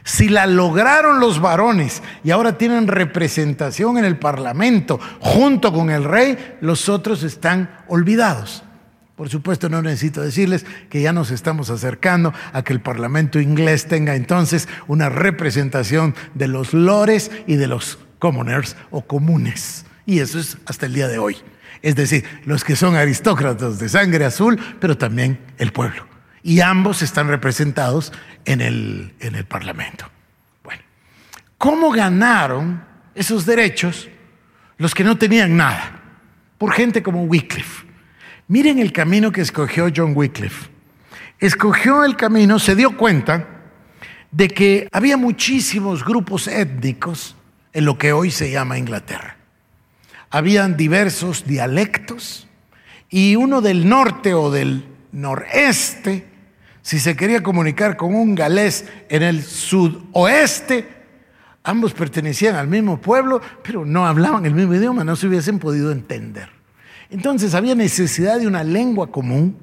Si 0.05 0.29
la 0.29 0.45
lograron 0.45 1.19
los 1.19 1.41
varones 1.41 2.01
y 2.23 2.31
ahora 2.31 2.57
tienen 2.57 2.87
representación 2.87 3.97
en 3.97 4.05
el 4.05 4.17
Parlamento 4.17 4.99
junto 5.19 5.73
con 5.73 5.89
el 5.89 6.03
rey, 6.03 6.55
los 6.61 6.87
otros 6.87 7.23
están 7.23 7.75
olvidados. 7.87 8.63
Por 9.15 9.29
supuesto, 9.29 9.67
no 9.67 9.81
necesito 9.81 10.21
decirles 10.21 10.65
que 10.89 11.01
ya 11.01 11.11
nos 11.11 11.31
estamos 11.31 11.69
acercando 11.69 12.33
a 12.53 12.63
que 12.63 12.73
el 12.73 12.81
Parlamento 12.81 13.39
inglés 13.39 13.87
tenga 13.87 14.15
entonces 14.15 14.67
una 14.87 15.09
representación 15.09 16.15
de 16.35 16.47
los 16.49 16.73
lores 16.73 17.31
y 17.47 17.55
de 17.55 17.67
los 17.67 17.97
commoners 18.19 18.75
o 18.91 19.01
comunes. 19.01 19.85
Y 20.05 20.19
eso 20.19 20.39
es 20.39 20.57
hasta 20.65 20.85
el 20.85 20.93
día 20.93 21.07
de 21.07 21.17
hoy. 21.17 21.37
Es 21.85 21.95
decir, 21.95 22.25
los 22.45 22.63
que 22.63 22.75
son 22.75 22.95
aristócratas 22.95 23.77
de 23.77 23.87
sangre 23.87 24.25
azul, 24.25 24.59
pero 24.79 24.97
también 24.97 25.37
el 25.59 25.71
pueblo 25.71 26.15
y 26.45 26.61
ambos 26.61 27.01
están 27.01 27.27
representados 27.27 28.13
en 28.45 28.61
el, 28.61 29.15
en 29.19 29.33
el 29.33 29.45
Parlamento. 29.45 30.05
Bueno, 30.63 30.83
¿cómo 31.57 31.89
ganaron 31.89 32.83
esos 33.15 33.47
derechos 33.47 34.07
los 34.77 34.93
que 34.93 35.03
no 35.03 35.17
tenían 35.17 35.57
nada? 35.57 36.03
Por 36.59 36.71
gente 36.71 37.01
como 37.01 37.23
Wycliffe. 37.23 37.87
Miren 38.47 38.77
el 38.77 38.93
camino 38.93 39.31
que 39.31 39.41
escogió 39.41 39.87
John 39.93 40.13
Wycliffe. 40.15 40.69
Escogió 41.39 42.05
el 42.05 42.15
camino, 42.15 42.59
se 42.59 42.75
dio 42.75 42.95
cuenta 42.95 43.47
de 44.29 44.47
que 44.47 44.87
había 44.91 45.17
muchísimos 45.17 46.05
grupos 46.05 46.47
étnicos 46.47 47.35
en 47.73 47.85
lo 47.85 47.97
que 47.97 48.13
hoy 48.13 48.29
se 48.29 48.51
llama 48.51 48.77
Inglaterra. 48.77 49.34
Habían 50.35 50.75
diversos 50.75 51.45
dialectos 51.45 52.45
y 53.09 53.37
uno 53.37 53.61
del 53.61 53.87
norte 53.87 54.33
o 54.33 54.51
del 54.51 54.83
noreste 55.13 56.25
si 56.81 56.99
se 56.99 57.15
quería 57.15 57.41
comunicar 57.41 57.97
con 57.97 58.13
un 58.13 58.35
galés 58.35 58.85
en 59.07 59.23
el 59.23 59.43
sudoeste, 59.43 60.87
ambos 61.63 61.93
pertenecían 61.93 62.55
al 62.55 62.67
mismo 62.67 63.01
pueblo, 63.01 63.41
pero 63.63 63.85
no 63.85 64.05
hablaban 64.05 64.45
el 64.45 64.53
mismo 64.53 64.75
idioma, 64.75 65.05
no 65.05 65.15
se 65.15 65.25
hubiesen 65.25 65.57
podido 65.57 65.91
entender. 65.91 66.49
Entonces 67.09 67.55
había 67.55 67.73
necesidad 67.73 68.37
de 68.39 68.45
una 68.45 68.63
lengua 68.63 69.07
común 69.07 69.57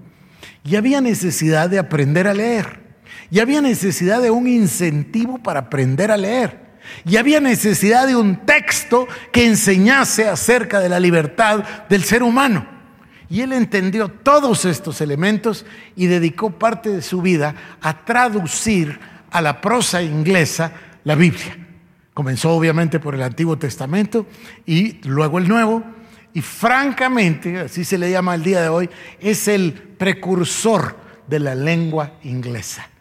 y 0.64 0.74
había 0.74 1.02
necesidad 1.02 1.68
de 1.70 1.78
aprender 1.78 2.26
a 2.26 2.34
leer. 2.34 2.80
Y 3.30 3.40
había 3.40 3.60
necesidad 3.60 4.22
de 4.22 4.32
un 4.32 4.48
incentivo 4.48 5.38
para 5.38 5.60
aprender 5.60 6.10
a 6.10 6.16
leer. 6.16 6.61
Y 7.04 7.16
había 7.16 7.40
necesidad 7.40 8.06
de 8.06 8.16
un 8.16 8.44
texto 8.46 9.08
que 9.32 9.46
enseñase 9.46 10.28
acerca 10.28 10.80
de 10.80 10.88
la 10.88 11.00
libertad 11.00 11.64
del 11.88 12.04
ser 12.04 12.22
humano. 12.22 12.66
Y 13.28 13.40
él 13.40 13.52
entendió 13.52 14.08
todos 14.08 14.66
estos 14.66 15.00
elementos 15.00 15.64
y 15.96 16.06
dedicó 16.06 16.50
parte 16.50 16.90
de 16.90 17.00
su 17.00 17.22
vida 17.22 17.54
a 17.80 18.04
traducir 18.04 19.00
a 19.30 19.40
la 19.40 19.60
prosa 19.60 20.02
inglesa 20.02 20.72
la 21.04 21.14
Biblia. 21.14 21.56
Comenzó 22.14 22.50
obviamente 22.50 23.00
por 23.00 23.14
el 23.14 23.22
Antiguo 23.22 23.56
Testamento 23.56 24.26
y 24.66 25.00
luego 25.08 25.38
el 25.38 25.48
Nuevo. 25.48 25.82
Y 26.34 26.42
francamente, 26.42 27.58
así 27.60 27.84
se 27.84 27.98
le 27.98 28.10
llama 28.10 28.34
al 28.34 28.42
día 28.42 28.60
de 28.60 28.68
hoy, 28.68 28.90
es 29.20 29.48
el 29.48 29.72
precursor 29.72 30.96
de 31.26 31.38
la 31.38 31.54
lengua 31.54 32.12
inglesa. 32.24 32.91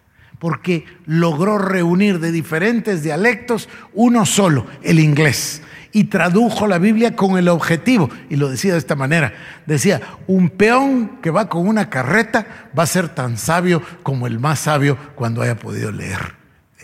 Porque 0.42 0.86
logró 1.06 1.60
reunir 1.60 2.20
de 2.20 2.32
diferentes 2.32 3.04
dialectos 3.04 3.70
uno 3.94 4.26
solo, 4.26 4.66
el 4.82 5.00
inglés 5.00 5.62
y 5.94 6.06
tradujo 6.06 6.68
la 6.68 6.80
Biblia 6.80 7.16
con 7.16 7.38
el 7.38 7.48
objetivo, 7.48 8.10
y 8.30 8.38
lo 8.38 8.50
decía 8.50 8.72
de 8.72 8.80
esta 8.80 8.96
manera, 8.96 9.34
decía, 9.66 10.02
un 10.26 10.50
peón 10.50 11.20
que 11.22 11.30
va 11.30 11.50
con 11.50 11.68
una 11.68 11.90
carreta 11.90 12.70
va 12.78 12.84
a 12.84 12.88
ser 12.88 13.10
tan 13.10 13.38
sabio 13.38 13.84
como 14.02 14.26
el 14.26 14.40
más 14.40 14.60
sabio 14.60 14.98
cuando 15.16 15.42
haya 15.42 15.58
podido 15.58 15.92
leer, 15.92 16.36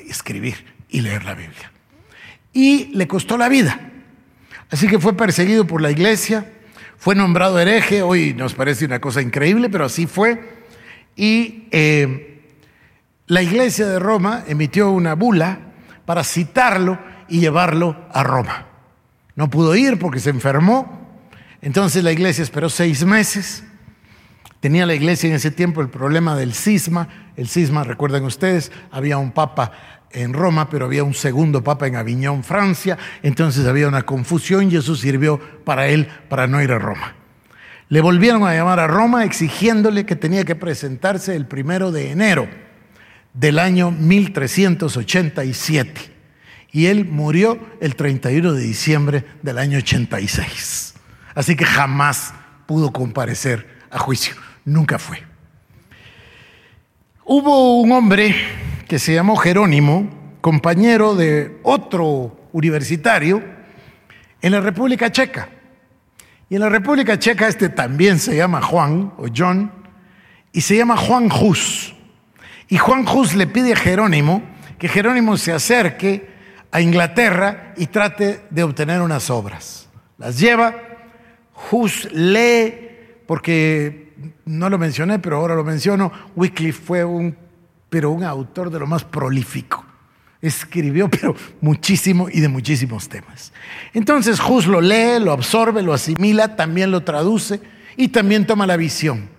escribir 0.08 0.66
y 0.90 1.02
leer 1.02 1.24
la 1.24 1.34
Biblia. 1.34 1.72
Y 2.54 2.92
le 2.96 3.08
costó 3.08 3.38
la 3.38 3.50
vida. 3.50 3.80
Así 4.70 4.88
que 4.88 5.00
fue 5.00 5.16
perseguido 5.16 5.66
por 5.66 5.82
la 5.82 5.90
iglesia, 5.90 6.52
fue 6.98 7.16
nombrado 7.16 7.60
hereje, 7.60 8.02
hoy 8.02 8.34
nos 8.34 8.54
parece 8.54 8.86
una 8.86 9.00
cosa 9.00 9.22
increíble, 9.22 9.70
pero 9.70 9.86
así 9.86 10.06
fue. 10.06 10.58
Y 11.16 11.68
eh, 11.72 12.37
la 13.28 13.42
iglesia 13.42 13.88
de 13.88 14.00
Roma 14.00 14.44
emitió 14.48 14.90
una 14.92 15.14
bula 15.14 15.60
para 16.06 16.24
citarlo 16.24 16.98
y 17.28 17.42
llevarlo 17.42 18.08
a 18.14 18.24
Roma. 18.24 18.68
No 19.36 19.50
pudo 19.50 19.76
ir 19.76 20.00
porque 20.00 20.20
se 20.20 20.30
enfermó. 20.30 21.20
Entonces 21.62 22.04
la 22.04 22.14
iglesia 22.14 22.44
esperó 22.44 22.70
seis 22.70 23.04
meses. 23.04 23.66
Tenía 24.62 24.86
la 24.86 24.96
iglesia 24.96 25.30
en 25.30 25.36
ese 25.36 25.52
tiempo 25.52 25.82
el 25.82 25.90
problema 25.90 26.38
del 26.38 26.54
cisma. 26.54 27.10
El 27.36 27.50
cisma, 27.50 27.84
recuerden 27.84 28.24
ustedes, 28.24 28.72
había 28.92 29.18
un 29.18 29.32
papa 29.32 29.74
en 30.12 30.32
Roma, 30.32 30.70
pero 30.70 30.86
había 30.86 31.04
un 31.04 31.14
segundo 31.14 31.62
papa 31.62 31.86
en 31.86 31.98
Aviñón, 31.98 32.46
Francia. 32.46 32.98
Entonces 33.24 33.68
había 33.68 33.90
una 33.90 34.04
confusión 34.04 34.72
y 34.72 34.78
eso 34.78 34.96
sirvió 34.96 35.38
para 35.66 35.88
él 35.88 36.08
para 36.30 36.48
no 36.48 36.62
ir 36.62 36.72
a 36.72 36.80
Roma. 36.80 37.14
Le 37.90 38.00
volvieron 38.00 38.48
a 38.48 38.54
llamar 38.54 38.80
a 38.80 38.88
Roma 38.88 39.26
exigiéndole 39.26 40.06
que 40.06 40.16
tenía 40.16 40.46
que 40.46 40.56
presentarse 40.56 41.36
el 41.36 41.46
primero 41.46 41.92
de 41.92 42.12
enero 42.12 42.67
del 43.34 43.60
año 43.60 43.92
1387 43.92 46.18
y 46.72 46.86
él 46.88 47.06
murió 47.06 47.60
el 47.82 47.96
31 47.96 48.54
de 48.54 48.62
diciembre 48.62 49.26
del 49.42 49.58
año 49.58 49.80
86. 49.80 50.94
Así 51.34 51.56
que 51.56 51.66
jamás 51.66 52.34
pudo 52.66 52.92
comparecer 52.92 53.68
a 53.90 54.00
juicio, 54.00 54.36
nunca 54.66 55.00
fue. 55.00 55.24
Hubo 57.26 57.82
un 57.82 57.92
hombre 57.92 58.36
que 58.88 59.00
se 59.00 59.14
llamó 59.14 59.36
Jerónimo, 59.36 60.38
compañero 60.40 61.16
de 61.16 61.60
otro 61.64 62.50
universitario 62.54 63.44
en 64.42 64.52
la 64.52 64.62
República 64.62 65.12
Checa. 65.12 65.50
Y 66.50 66.56
en 66.56 66.62
la 66.62 66.70
República 66.70 67.20
Checa 67.20 67.48
este 67.48 67.70
también 67.70 68.20
se 68.20 68.38
llama 68.38 68.62
Juan 68.62 69.14
o 69.18 69.26
John 69.36 69.72
y 70.54 70.62
se 70.62 70.78
llama 70.78 70.96
Juan 70.96 71.30
Hus. 71.32 71.94
Y 72.70 72.78
Juan 72.78 73.08
Hus 73.08 73.36
le 73.36 73.48
pide 73.48 73.74
a 73.74 73.76
Jerónimo 73.76 74.44
que 74.78 74.88
Jerónimo 74.88 75.38
se 75.38 75.54
acerque 75.54 76.30
a 76.72 76.82
Inglaterra 76.82 77.74
y 77.78 77.88
trate 77.88 78.42
de 78.50 78.64
obtener 78.64 79.02
unas 79.02 79.30
obras. 79.30 79.88
Las 80.18 80.40
lleva, 80.40 80.76
Hus 81.72 82.08
lee, 82.12 82.74
porque 83.26 84.14
no 84.46 84.70
lo 84.70 84.78
mencioné, 84.78 85.20
pero 85.20 85.38
ahora 85.38 85.56
lo 85.56 85.64
menciono, 85.64 86.12
Wycliffe 86.36 86.82
fue 86.82 87.04
un, 87.04 87.36
pero 87.90 88.12
un 88.12 88.24
autor 88.24 88.70
de 88.70 88.80
lo 88.80 88.88
más 88.88 89.04
prolífico. 89.04 89.86
Escribió, 90.42 91.10
pero 91.10 91.36
muchísimo 91.62 92.28
y 92.30 92.40
de 92.40 92.48
muchísimos 92.48 93.10
temas. 93.10 93.54
Entonces 93.94 94.40
Hus 94.40 94.68
lo 94.68 94.82
lee, 94.82 95.20
lo 95.20 95.32
absorbe, 95.32 95.82
lo 95.82 95.94
asimila, 95.94 96.56
también 96.56 96.92
lo 96.92 97.04
traduce 97.04 97.62
y 97.96 98.10
también 98.10 98.46
toma 98.46 98.68
la 98.68 98.78
visión 98.78 99.30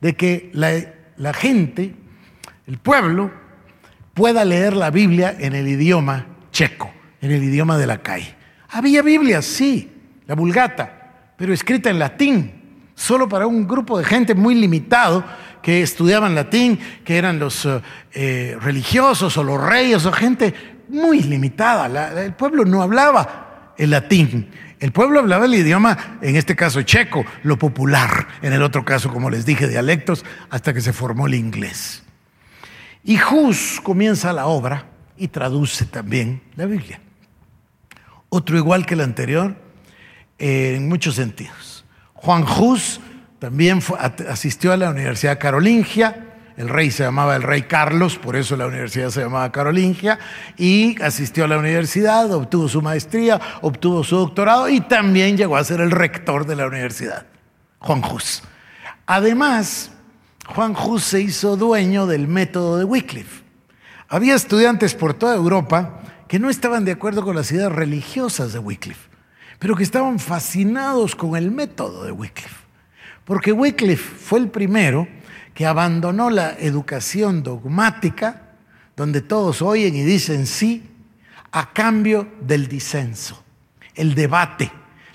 de 0.00 0.14
que 0.14 0.50
la, 0.52 0.72
la 1.16 1.32
gente, 1.32 1.94
el 2.66 2.78
pueblo, 2.78 3.30
pueda 4.14 4.44
leer 4.44 4.74
la 4.74 4.90
Biblia 4.90 5.36
en 5.38 5.54
el 5.54 5.68
idioma 5.68 6.26
checo, 6.50 6.90
en 7.20 7.32
el 7.32 7.42
idioma 7.42 7.76
de 7.76 7.86
la 7.86 7.98
calle. 7.98 8.34
Había 8.70 9.02
Biblias, 9.02 9.44
sí, 9.44 9.90
la 10.26 10.34
Vulgata, 10.34 11.32
pero 11.36 11.52
escrita 11.52 11.90
en 11.90 11.98
latín, 11.98 12.52
solo 12.94 13.28
para 13.28 13.46
un 13.46 13.66
grupo 13.66 13.98
de 13.98 14.04
gente 14.04 14.34
muy 14.34 14.54
limitado 14.54 15.24
que 15.62 15.82
estudiaban 15.82 16.34
latín, 16.34 16.78
que 17.04 17.16
eran 17.16 17.38
los 17.38 17.66
eh, 17.66 17.80
eh, 18.12 18.56
religiosos 18.60 19.36
o 19.36 19.42
los 19.42 19.60
reyes 19.60 20.04
o 20.06 20.12
gente 20.12 20.54
muy 20.88 21.20
limitada. 21.20 22.22
el 22.22 22.34
pueblo 22.34 22.64
no 22.64 22.82
hablaba 22.82 23.72
el 23.76 23.90
latín 23.90 24.50
El 24.78 24.92
pueblo 24.92 25.18
hablaba 25.18 25.46
el 25.46 25.54
idioma, 25.54 26.18
en 26.20 26.36
este 26.36 26.54
caso 26.54 26.82
checo, 26.82 27.24
lo 27.42 27.58
popular, 27.58 28.28
en 28.42 28.52
el 28.52 28.62
otro 28.62 28.84
caso, 28.84 29.10
como 29.10 29.30
les 29.30 29.46
dije, 29.46 29.66
dialectos, 29.66 30.24
hasta 30.50 30.74
que 30.74 30.80
se 30.80 30.92
formó 30.92 31.26
el 31.26 31.34
inglés. 31.34 32.03
Y 33.04 33.18
Hus 33.22 33.80
comienza 33.82 34.32
la 34.32 34.46
obra 34.46 34.86
y 35.16 35.28
traduce 35.28 35.84
también 35.84 36.42
la 36.56 36.64
Biblia. 36.64 37.00
Otro 38.30 38.56
igual 38.56 38.86
que 38.86 38.94
el 38.94 39.02
anterior, 39.02 39.54
en 40.38 40.88
muchos 40.88 41.14
sentidos. 41.14 41.84
Juan 42.14 42.44
Hus 42.44 43.00
también 43.38 43.80
asistió 44.28 44.72
a 44.72 44.76
la 44.78 44.90
Universidad 44.90 45.38
Carolingia, 45.38 46.30
el 46.56 46.68
rey 46.68 46.90
se 46.90 47.02
llamaba 47.02 47.36
el 47.36 47.42
rey 47.42 47.62
Carlos, 47.62 48.16
por 48.16 48.36
eso 48.36 48.56
la 48.56 48.66
universidad 48.66 49.10
se 49.10 49.20
llamaba 49.20 49.50
Carolingia, 49.52 50.18
y 50.56 51.00
asistió 51.02 51.44
a 51.44 51.48
la 51.48 51.58
universidad, 51.58 52.32
obtuvo 52.32 52.68
su 52.68 52.80
maestría, 52.80 53.40
obtuvo 53.60 54.04
su 54.04 54.16
doctorado 54.16 54.68
y 54.68 54.80
también 54.80 55.36
llegó 55.36 55.56
a 55.56 55.64
ser 55.64 55.80
el 55.80 55.90
rector 55.90 56.46
de 56.46 56.56
la 56.56 56.66
universidad, 56.66 57.26
Juan 57.80 58.02
Hus. 58.04 58.42
Además, 59.06 59.90
Juan 60.46 60.76
Hus 60.76 61.04
se 61.04 61.20
hizo 61.20 61.56
dueño 61.56 62.06
del 62.06 62.28
método 62.28 62.78
de 62.78 62.84
Wycliffe. 62.84 63.42
Había 64.08 64.34
estudiantes 64.34 64.94
por 64.94 65.14
toda 65.14 65.34
Europa 65.34 66.00
que 66.28 66.38
no 66.38 66.50
estaban 66.50 66.84
de 66.84 66.92
acuerdo 66.92 67.24
con 67.24 67.34
las 67.34 67.50
ideas 67.50 67.72
religiosas 67.72 68.52
de 68.52 68.58
Wycliffe, 68.58 69.08
pero 69.58 69.74
que 69.74 69.82
estaban 69.82 70.18
fascinados 70.18 71.16
con 71.16 71.36
el 71.36 71.50
método 71.50 72.04
de 72.04 72.12
Wycliffe. 72.12 72.64
Porque 73.24 73.52
Wycliffe 73.52 74.16
fue 74.16 74.38
el 74.38 74.48
primero 74.48 75.08
que 75.54 75.66
abandonó 75.66 76.30
la 76.30 76.52
educación 76.58 77.42
dogmática, 77.42 78.42
donde 78.96 79.22
todos 79.22 79.62
oyen 79.62 79.94
y 79.94 80.02
dicen 80.02 80.46
sí, 80.46 80.90
a 81.52 81.72
cambio 81.72 82.28
del 82.40 82.68
disenso, 82.68 83.42
el 83.94 84.14
debate, 84.14 84.70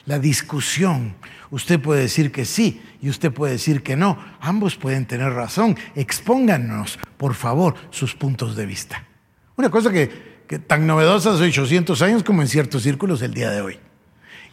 la 0.05 0.19
discusión. 0.19 1.15
Usted 1.51 1.79
puede 1.79 2.01
decir 2.01 2.31
que 2.31 2.45
sí 2.45 2.81
y 3.01 3.09
usted 3.09 3.31
puede 3.31 3.53
decir 3.53 3.81
que 3.81 3.95
no. 3.95 4.17
Ambos 4.39 4.75
pueden 4.75 5.05
tener 5.05 5.33
razón. 5.33 5.77
Expónganos, 5.95 6.99
por 7.17 7.33
favor, 7.33 7.75
sus 7.89 8.15
puntos 8.15 8.55
de 8.55 8.65
vista. 8.65 9.03
Una 9.55 9.69
cosa 9.69 9.91
que, 9.91 10.07
tan 10.67 10.85
novedosa 10.85 11.33
hace 11.33 11.43
800 11.43 12.01
años 12.01 12.23
como 12.23 12.41
en 12.41 12.47
ciertos 12.47 12.83
círculos 12.83 13.21
el 13.21 13.33
día 13.33 13.49
de 13.51 13.61
hoy. 13.61 13.79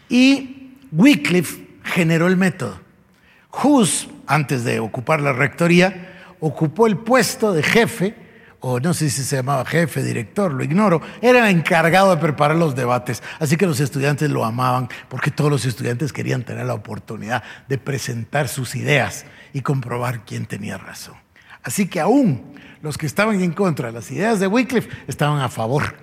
Y 0.09 0.72
Wycliffe 0.92 1.66
generó 1.85 2.28
el 2.28 2.37
método. 2.37 2.80
Hus, 3.62 4.09
antes 4.26 4.64
de 4.64 4.80
ocupar 4.80 5.20
la 5.20 5.32
rectoría, 5.32 6.35
ocupó 6.40 6.87
el 6.87 6.96
puesto 6.96 7.52
de 7.52 7.62
jefe, 7.62 8.14
o 8.61 8.81
no 8.81 8.95
sé 8.95 9.11
si 9.11 9.23
se 9.23 9.37
llamaba 9.37 9.64
jefe, 9.64 10.03
director, 10.03 10.53
lo 10.53 10.64
ignoro, 10.64 11.01
era 11.21 11.51
encargado 11.51 12.11
de 12.11 12.16
preparar 12.16 12.57
los 12.57 12.75
debates. 12.75 13.23
Así 13.38 13.57
que 13.57 13.66
los 13.66 13.81
estudiantes 13.81 14.31
lo 14.31 14.45
amaban 14.45 14.88
porque 15.09 15.31
todos 15.31 15.51
los 15.51 15.64
estudiantes 15.64 16.12
querían 16.12 16.42
tener 16.42 16.66
la 16.66 16.75
oportunidad 16.75 17.42
de 17.69 17.79
presentar 17.79 18.49
sus 18.49 18.75
ideas 18.75 19.27
y 19.53 19.61
comprobar 19.61 20.25
quién 20.25 20.47
tenía 20.47 20.79
razón. 20.79 21.14
Así 21.62 21.88
que 21.88 22.01
aún 22.01 22.55
los 22.83 22.97
que 22.97 23.07
estaban 23.07 23.40
en 23.42 23.53
contra 23.53 23.88
de 23.88 23.92
las 23.92 24.11
ideas 24.11 24.40
de 24.40 24.47
Wycliffe 24.47 24.88
estaban 25.09 25.40
a 25.40 25.49
favor 25.49 25.97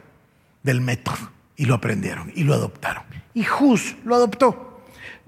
del 0.62 0.82
método 0.82 1.32
y 1.56 1.66
lo 1.66 1.76
aprendieron 1.76 2.32
y 2.36 2.44
lo 2.44 2.54
adoptaron. 2.54 3.04
Y 3.34 3.46
Hus 3.48 3.96
lo 4.04 4.16
adoptó. 4.16 4.82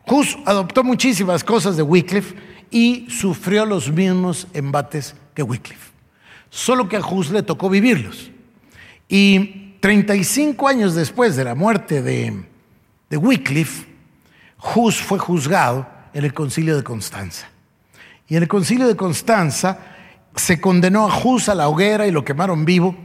Hus 0.07 0.37
adoptó 0.45 0.83
muchísimas 0.83 1.43
cosas 1.43 1.77
de 1.77 1.83
Wycliffe 1.83 2.35
y 2.69 3.07
sufrió 3.09 3.65
los 3.65 3.91
mismos 3.91 4.47
embates 4.53 5.15
que 5.33 5.43
Wycliffe. 5.43 5.94
Solo 6.55 6.87
que 6.87 6.95
a 6.95 7.05
Hus 7.05 7.31
le 7.31 7.43
tocó 7.43 7.69
vivirlos. 7.69 8.31
Y 9.09 9.75
35 9.81 10.69
años 10.69 10.95
después 10.95 11.35
de 11.35 11.43
la 11.43 11.53
muerte 11.53 12.01
de, 12.01 12.45
de 13.09 13.17
Wycliffe, 13.17 13.85
Hus 14.73 15.01
fue 15.01 15.19
juzgado 15.19 15.85
en 16.13 16.23
el 16.23 16.33
concilio 16.33 16.77
de 16.77 16.83
Constanza. 16.83 17.49
Y 18.29 18.37
en 18.37 18.43
el 18.43 18.47
concilio 18.47 18.87
de 18.87 18.95
Constanza 18.95 19.79
se 20.33 20.61
condenó 20.61 21.11
a 21.11 21.19
Hus 21.21 21.49
a 21.49 21.55
la 21.55 21.67
hoguera 21.67 22.07
y 22.07 22.11
lo 22.11 22.23
quemaron 22.23 22.63
vivo, 22.63 22.95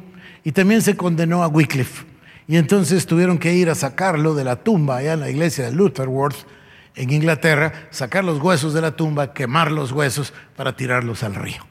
y 0.45 0.53
también 0.53 0.81
se 0.81 0.97
condenó 0.97 1.43
a 1.43 1.49
Wycliffe. 1.49 2.07
Y 2.47 2.57
entonces 2.57 3.05
tuvieron 3.05 3.37
que 3.37 3.53
ir 3.53 3.69
a 3.69 3.75
sacarlo 3.75 4.37
de 4.37 4.45
la 4.45 4.63
tumba 4.63 4.99
allá 4.99 5.15
en 5.15 5.21
la 5.21 5.29
iglesia 5.29 5.65
de 5.65 5.73
Lutherworth 5.73 6.47
en 6.95 7.11
Inglaterra, 7.11 7.89
sacar 7.91 8.23
los 8.23 8.39
huesos 8.41 8.75
de 8.75 8.81
la 8.81 8.93
tumba, 8.93 9.33
quemar 9.33 9.73
los 9.73 9.91
huesos 9.91 10.33
para 10.55 10.77
tirarlos 10.77 11.25
al 11.25 11.35
río. 11.35 11.70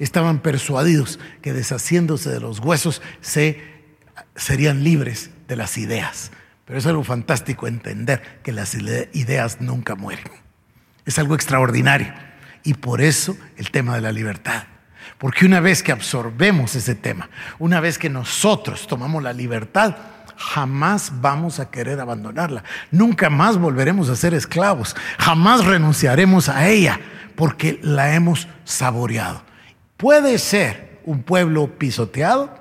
Estaban 0.00 0.40
persuadidos 0.40 1.20
que 1.42 1.52
deshaciéndose 1.52 2.30
de 2.30 2.40
los 2.40 2.58
huesos 2.58 3.02
se, 3.20 3.62
serían 4.34 4.82
libres 4.82 5.30
de 5.46 5.54
las 5.54 5.78
ideas. 5.78 6.32
Pero 6.64 6.78
es 6.78 6.86
algo 6.86 7.04
fantástico 7.04 7.68
entender 7.68 8.40
que 8.42 8.52
las 8.52 8.74
ideas 8.74 9.60
nunca 9.60 9.94
mueren. 9.94 10.24
Es 11.04 11.18
algo 11.18 11.34
extraordinario. 11.34 12.12
Y 12.64 12.74
por 12.74 13.00
eso 13.00 13.36
el 13.56 13.70
tema 13.70 13.94
de 13.94 14.00
la 14.00 14.10
libertad. 14.10 14.64
Porque 15.18 15.46
una 15.46 15.60
vez 15.60 15.82
que 15.82 15.92
absorbemos 15.92 16.74
ese 16.74 16.94
tema, 16.94 17.28
una 17.58 17.80
vez 17.80 17.98
que 17.98 18.08
nosotros 18.08 18.86
tomamos 18.86 19.22
la 19.22 19.32
libertad, 19.32 19.96
jamás 20.36 21.12
vamos 21.20 21.60
a 21.60 21.70
querer 21.70 22.00
abandonarla. 22.00 22.64
Nunca 22.90 23.28
más 23.28 23.58
volveremos 23.58 24.08
a 24.08 24.16
ser 24.16 24.32
esclavos. 24.32 24.96
Jamás 25.18 25.64
renunciaremos 25.64 26.48
a 26.48 26.68
ella 26.68 27.00
porque 27.36 27.78
la 27.82 28.14
hemos 28.14 28.48
saboreado. 28.64 29.42
Puede 30.00 30.38
ser 30.38 30.98
un 31.04 31.22
pueblo 31.22 31.78
pisoteado, 31.78 32.58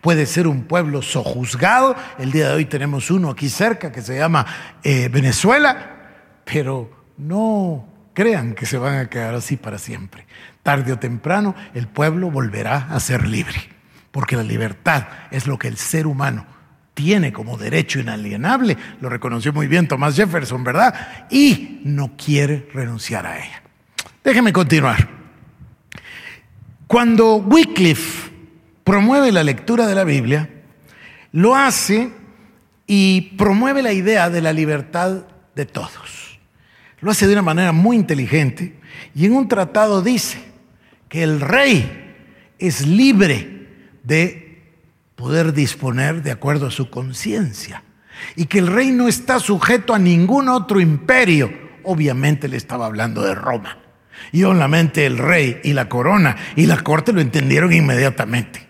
puede 0.00 0.24
ser 0.24 0.46
un 0.46 0.62
pueblo 0.62 1.02
sojuzgado. 1.02 1.94
El 2.18 2.32
día 2.32 2.48
de 2.48 2.54
hoy 2.54 2.64
tenemos 2.64 3.10
uno 3.10 3.28
aquí 3.28 3.50
cerca 3.50 3.92
que 3.92 4.00
se 4.00 4.16
llama 4.16 4.46
eh, 4.82 5.10
Venezuela, 5.12 6.40
pero 6.46 6.90
no 7.18 7.86
crean 8.14 8.54
que 8.54 8.64
se 8.64 8.78
van 8.78 9.00
a 9.00 9.10
quedar 9.10 9.34
así 9.34 9.58
para 9.58 9.76
siempre. 9.76 10.26
Tarde 10.62 10.94
o 10.94 10.98
temprano 10.98 11.54
el 11.74 11.88
pueblo 11.88 12.30
volverá 12.30 12.88
a 12.90 12.98
ser 13.00 13.28
libre, 13.28 13.68
porque 14.10 14.36
la 14.36 14.42
libertad 14.42 15.08
es 15.30 15.46
lo 15.46 15.58
que 15.58 15.68
el 15.68 15.76
ser 15.76 16.06
humano 16.06 16.46
tiene 16.94 17.34
como 17.34 17.58
derecho 17.58 18.00
inalienable, 18.00 18.78
lo 19.02 19.10
reconoció 19.10 19.52
muy 19.52 19.66
bien 19.66 19.88
Thomas 19.88 20.16
Jefferson, 20.16 20.64
¿verdad? 20.64 21.28
Y 21.28 21.82
no 21.84 22.16
quiere 22.16 22.66
renunciar 22.72 23.26
a 23.26 23.36
ella. 23.36 23.62
Déjeme 24.24 24.54
continuar. 24.54 25.17
Cuando 26.88 27.36
Wycliffe 27.36 28.30
promueve 28.82 29.30
la 29.30 29.44
lectura 29.44 29.86
de 29.86 29.94
la 29.94 30.04
Biblia, 30.04 30.48
lo 31.32 31.54
hace 31.54 32.10
y 32.86 33.36
promueve 33.36 33.82
la 33.82 33.92
idea 33.92 34.30
de 34.30 34.40
la 34.40 34.54
libertad 34.54 35.26
de 35.54 35.66
todos. 35.66 36.40
Lo 37.00 37.10
hace 37.10 37.26
de 37.26 37.34
una 37.34 37.42
manera 37.42 37.72
muy 37.72 37.94
inteligente 37.94 38.80
y 39.14 39.26
en 39.26 39.34
un 39.34 39.48
tratado 39.48 40.00
dice 40.00 40.38
que 41.10 41.22
el 41.22 41.42
rey 41.42 42.16
es 42.58 42.86
libre 42.86 43.68
de 44.02 44.62
poder 45.14 45.52
disponer 45.52 46.22
de 46.22 46.30
acuerdo 46.30 46.68
a 46.68 46.70
su 46.70 46.88
conciencia. 46.88 47.82
Y 48.34 48.46
que 48.46 48.60
el 48.60 48.66
rey 48.66 48.92
no 48.92 49.08
está 49.08 49.40
sujeto 49.40 49.94
a 49.94 49.98
ningún 49.98 50.48
otro 50.48 50.80
imperio. 50.80 51.52
Obviamente 51.84 52.48
le 52.48 52.56
estaba 52.56 52.86
hablando 52.86 53.22
de 53.22 53.34
Roma. 53.34 53.76
Y 54.32 54.44
obviamente 54.44 55.06
el 55.06 55.18
rey 55.18 55.60
y 55.64 55.72
la 55.72 55.88
corona 55.88 56.36
y 56.56 56.66
la 56.66 56.82
corte 56.82 57.12
lo 57.12 57.20
entendieron 57.20 57.72
inmediatamente. 57.72 58.68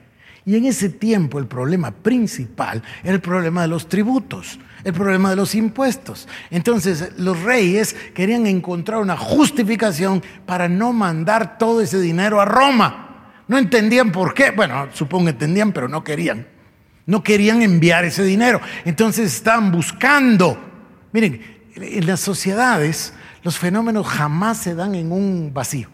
Y 0.48 0.56
en 0.56 0.64
ese 0.64 0.88
tiempo 0.88 1.38
el 1.38 1.46
problema 1.46 1.90
principal 1.90 2.82
era 3.04 3.12
el 3.12 3.20
problema 3.20 3.60
de 3.62 3.68
los 3.68 3.86
tributos, 3.86 4.58
el 4.82 4.94
problema 4.94 5.28
de 5.28 5.36
los 5.36 5.54
impuestos. 5.54 6.26
Entonces 6.50 7.12
los 7.18 7.42
reyes 7.42 7.94
querían 8.14 8.46
encontrar 8.46 9.00
una 9.00 9.16
justificación 9.16 10.22
para 10.46 10.66
no 10.66 10.94
mandar 10.94 11.58
todo 11.58 11.82
ese 11.82 12.00
dinero 12.00 12.40
a 12.40 12.46
Roma. 12.46 13.32
No 13.46 13.58
entendían 13.58 14.10
por 14.10 14.32
qué. 14.32 14.50
Bueno, 14.50 14.88
supongo 14.94 15.26
que 15.26 15.30
entendían, 15.32 15.72
pero 15.72 15.86
no 15.86 16.02
querían. 16.02 16.46
No 17.04 17.22
querían 17.22 17.60
enviar 17.60 18.06
ese 18.06 18.22
dinero. 18.22 18.60
Entonces 18.86 19.34
estaban 19.34 19.70
buscando. 19.70 20.58
Miren, 21.12 21.42
en 21.74 22.06
las 22.06 22.20
sociedades 22.20 23.12
los 23.48 23.58
fenómenos 23.58 24.06
jamás 24.06 24.58
se 24.58 24.74
dan 24.74 24.94
en 24.94 25.10
un 25.10 25.52
vacío. 25.54 25.88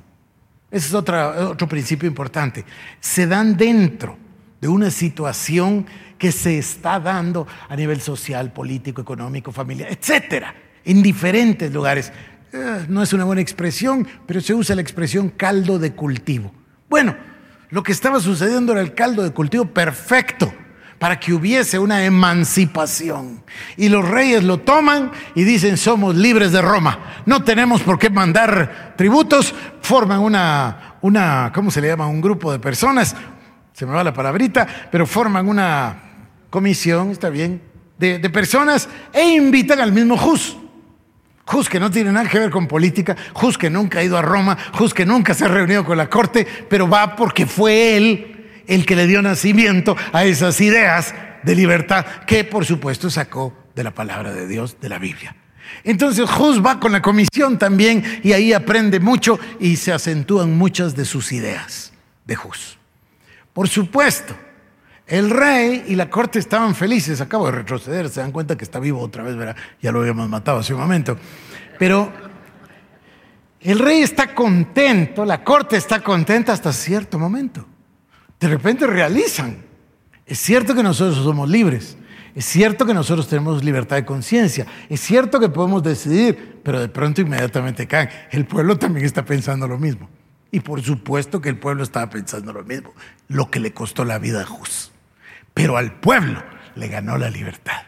Ese 0.73 0.89
es 0.89 0.93
otro 0.95 1.69
principio 1.69 2.09
importante. 2.09 2.65
Se 2.99 3.29
dan 3.29 3.57
dentro 3.57 4.19
de 4.61 4.67
una 4.67 4.91
situación 4.91 5.87
que 6.19 6.33
se 6.33 6.59
está 6.59 6.99
dando 6.99 7.47
a 7.69 7.77
nivel 7.77 8.01
social, 8.01 8.53
político, 8.53 9.03
económico, 9.03 9.53
familiar, 9.53 9.89
etcétera, 9.89 10.53
en 10.85 11.01
diferentes 11.01 11.73
lugares. 11.73 12.13
Eh, 12.53 12.87
no 12.89 13.05
es 13.05 13.13
una 13.13 13.23
buena 13.23 13.41
expresión, 13.41 14.05
pero 14.27 14.41
se 14.41 14.53
usa 14.53 14.75
la 14.75 14.83
expresión 14.83 15.29
caldo 15.29 15.79
de 15.79 15.93
cultivo. 15.93 16.53
Bueno, 16.91 17.15
lo 17.71 17.85
que 17.85 17.93
estaba 17.93 18.19
sucediendo 18.19 18.73
era 18.73 18.81
el 18.81 18.95
caldo 18.95 19.23
de 19.23 19.31
cultivo 19.31 19.67
perfecto 19.67 20.53
para 20.99 21.19
que 21.19 21.33
hubiese 21.33 21.79
una 21.79 22.05
emancipación. 22.05 23.43
Y 23.77 23.89
los 23.89 24.09
reyes 24.09 24.43
lo 24.45 24.59
toman 24.59 25.11
y 25.35 25.45
dicen, 25.45 25.77
somos 25.77 26.15
libres 26.15 26.53
de 26.53 26.63
Roma, 26.63 27.23
no 27.27 27.43
tenemos 27.45 27.83
por 27.83 27.99
qué 27.99 28.11
mandar 28.11 28.95
tributos, 28.97 29.55
forman 29.81 30.21
una, 30.21 30.97
una 31.03 31.53
¿cómo 31.55 31.71
se 31.71 31.81
le 31.81 31.89
llama? 31.89 32.07
Un 32.07 32.21
grupo 32.21 32.53
de 32.53 32.59
personas, 32.59 33.15
se 33.73 33.87
me 33.87 33.93
va 33.93 34.05
la 34.05 34.13
palabrita, 34.13 34.67
pero 34.91 35.07
forman 35.07 35.49
una 35.49 35.97
comisión, 36.51 37.11
está 37.11 37.29
bien, 37.29 37.61
de, 37.99 38.19
personas 38.31 38.89
e 39.13 39.25
invitan 39.35 39.81
al 39.81 39.93
mismo 39.93 40.17
Jus. 40.17 40.57
Hus 41.53 41.69
que 41.69 41.79
no 41.79 41.91
tiene 41.91 42.11
nada 42.11 42.29
que 42.29 42.39
ver 42.39 42.51
con 42.51 42.67
política, 42.67 43.15
Hus 43.41 43.59
que 43.59 43.69
nunca 43.69 43.99
ha 43.99 44.03
ido 44.03 44.17
a 44.17 44.23
Roma, 44.23 44.57
Hus 44.79 44.95
que 44.95 45.05
nunca 45.05 45.35
se 45.35 45.45
ha 45.45 45.49
reunido 45.49 45.85
con 45.85 45.99
la 45.99 46.09
corte, 46.09 46.47
pero 46.71 46.89
va 46.89 47.15
porque 47.17 47.45
fue 47.45 47.97
él 47.97 48.34
el 48.67 48.87
que 48.87 48.97
le 48.97 49.07
dio 49.07 49.23
nacimiento 49.23 49.97
a 50.13 50.25
esas 50.25 50.61
ideas 50.61 51.15
de 51.43 51.55
libertad 51.55 52.05
que 52.27 52.45
por 52.45 52.65
supuesto 52.65 53.11
sacó 53.11 53.57
de 53.75 53.85
la 53.85 53.93
palabra 53.93 54.33
de 54.33 54.47
Dios, 54.47 54.77
de 54.81 54.89
la 54.89 54.99
Biblia. 54.99 55.37
Entonces 55.83 56.29
Hus 56.39 56.65
va 56.65 56.79
con 56.79 56.93
la 56.93 57.03
comisión 57.03 57.59
también 57.59 58.21
y 58.23 58.33
ahí 58.33 58.53
aprende 58.53 59.01
mucho 59.01 59.39
y 59.59 59.77
se 59.77 59.93
acentúan 59.93 60.57
muchas 60.57 60.95
de 60.95 61.05
sus 61.05 61.33
ideas 61.33 61.93
de 62.27 62.37
Hus. 62.37 62.79
Por 63.53 63.69
supuesto, 63.69 64.35
el 65.07 65.31
rey 65.31 65.85
y 65.89 65.95
la 65.95 66.09
corte 66.09 66.39
estaban 66.39 66.75
felices. 66.75 67.21
Acabo 67.21 67.47
de 67.47 67.53
retroceder, 67.53 68.09
se 68.09 68.21
dan 68.21 68.33
cuenta 68.33 68.57
que 68.57 68.65
está 68.65 68.79
vivo 68.79 69.01
otra 69.01 69.23
vez. 69.23 69.37
Ya 69.81 69.93
lo 69.93 70.01
habíamos 70.01 70.29
matado 70.29 70.59
hace 70.59 70.75
un 70.75 70.81
momento. 70.81 71.17
Pero 71.79 72.13
el 73.61 73.79
rey 73.79 74.03
está 74.03 74.35
contento, 74.35 75.25
la 75.25 75.45
corte 75.45 75.77
está 75.77 76.01
contenta 76.01 76.53
hasta 76.53 76.73
cierto 76.73 77.19
momento. 77.19 77.67
De 78.45 78.51
repente 78.51 78.87
realizan. 78.87 79.57
Es 80.27 80.39
cierto 80.39 80.75
que 80.75 80.83
nosotros 80.83 81.25
somos 81.25 81.49
libres. 81.49 81.97
Es 82.35 82.45
cierto 82.45 82.85
que 82.85 82.93
nosotros 82.93 83.27
tenemos 83.27 83.65
libertad 83.65 83.97
de 83.97 84.05
conciencia. 84.05 84.67
Es 84.91 85.01
cierto 85.01 85.41
que 85.41 85.49
podemos 85.49 85.83
decidir, 85.83 86.61
pero 86.63 86.79
de 86.79 86.89
pronto 86.89 87.23
inmediatamente 87.23 87.87
caen. 87.87 88.11
El 88.31 88.45
pueblo 88.45 88.79
también 88.79 89.07
está 89.07 89.25
pensando 89.25 89.67
lo 89.67 89.79
mismo. 89.79 90.11
Y 90.51 90.61
por 90.61 90.83
supuesto 90.83 91.41
que 91.41 91.49
el 91.49 91.57
pueblo 91.57 91.83
estaba 91.83 92.11
pensando 92.11 92.53
lo 92.53 92.63
mismo, 92.65 92.93
lo 93.29 93.51
que 93.51 93.61
le 93.61 93.73
costó 93.73 94.05
la 94.05 94.19
vida 94.19 94.43
a 94.43 94.45
Jus. 94.45 94.93
Pero 95.55 95.79
al 95.79 95.95
pueblo 95.95 96.43
le 96.75 96.89
ganó 96.89 97.17
la 97.17 97.31
libertad. 97.31 97.85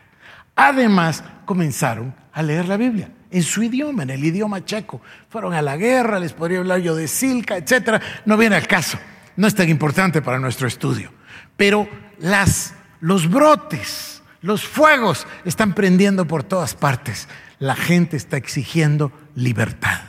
Además, 0.55 1.23
comenzaron 1.45 2.15
a 2.33 2.43
leer 2.43 2.67
la 2.67 2.79
Biblia 2.79 3.11
en 3.31 3.43
su 3.43 3.63
idioma, 3.63 4.05
en 4.05 4.11
el 4.11 4.25
idioma 4.25 4.65
checo. 4.65 5.03
Fueron 5.29 5.53
a 5.53 5.61
la 5.61 5.77
guerra, 5.77 6.19
les 6.19 6.33
podría 6.33 6.61
hablar 6.61 6.81
yo 6.81 6.95
de 6.95 7.09
Silca, 7.09 7.59
etc. 7.59 8.01
No 8.25 8.39
viene 8.39 8.57
al 8.57 8.67
caso, 8.67 8.99
no 9.37 9.47
es 9.47 9.55
tan 9.55 9.69
importante 9.69 10.23
para 10.23 10.39
nuestro 10.39 10.67
estudio. 10.67 11.11
Pero 11.57 11.89
las, 12.19 12.75
los 13.01 13.31
brotes, 13.31 14.23
los 14.43 14.65
fuegos 14.67 15.27
están 15.45 15.75
prendiendo 15.75 16.27
por 16.27 16.43
todas 16.43 16.75
partes. 16.75 17.29
La 17.59 17.75
gente 17.75 18.17
está 18.17 18.37
exigiendo 18.37 19.13
libertad. 19.35 20.01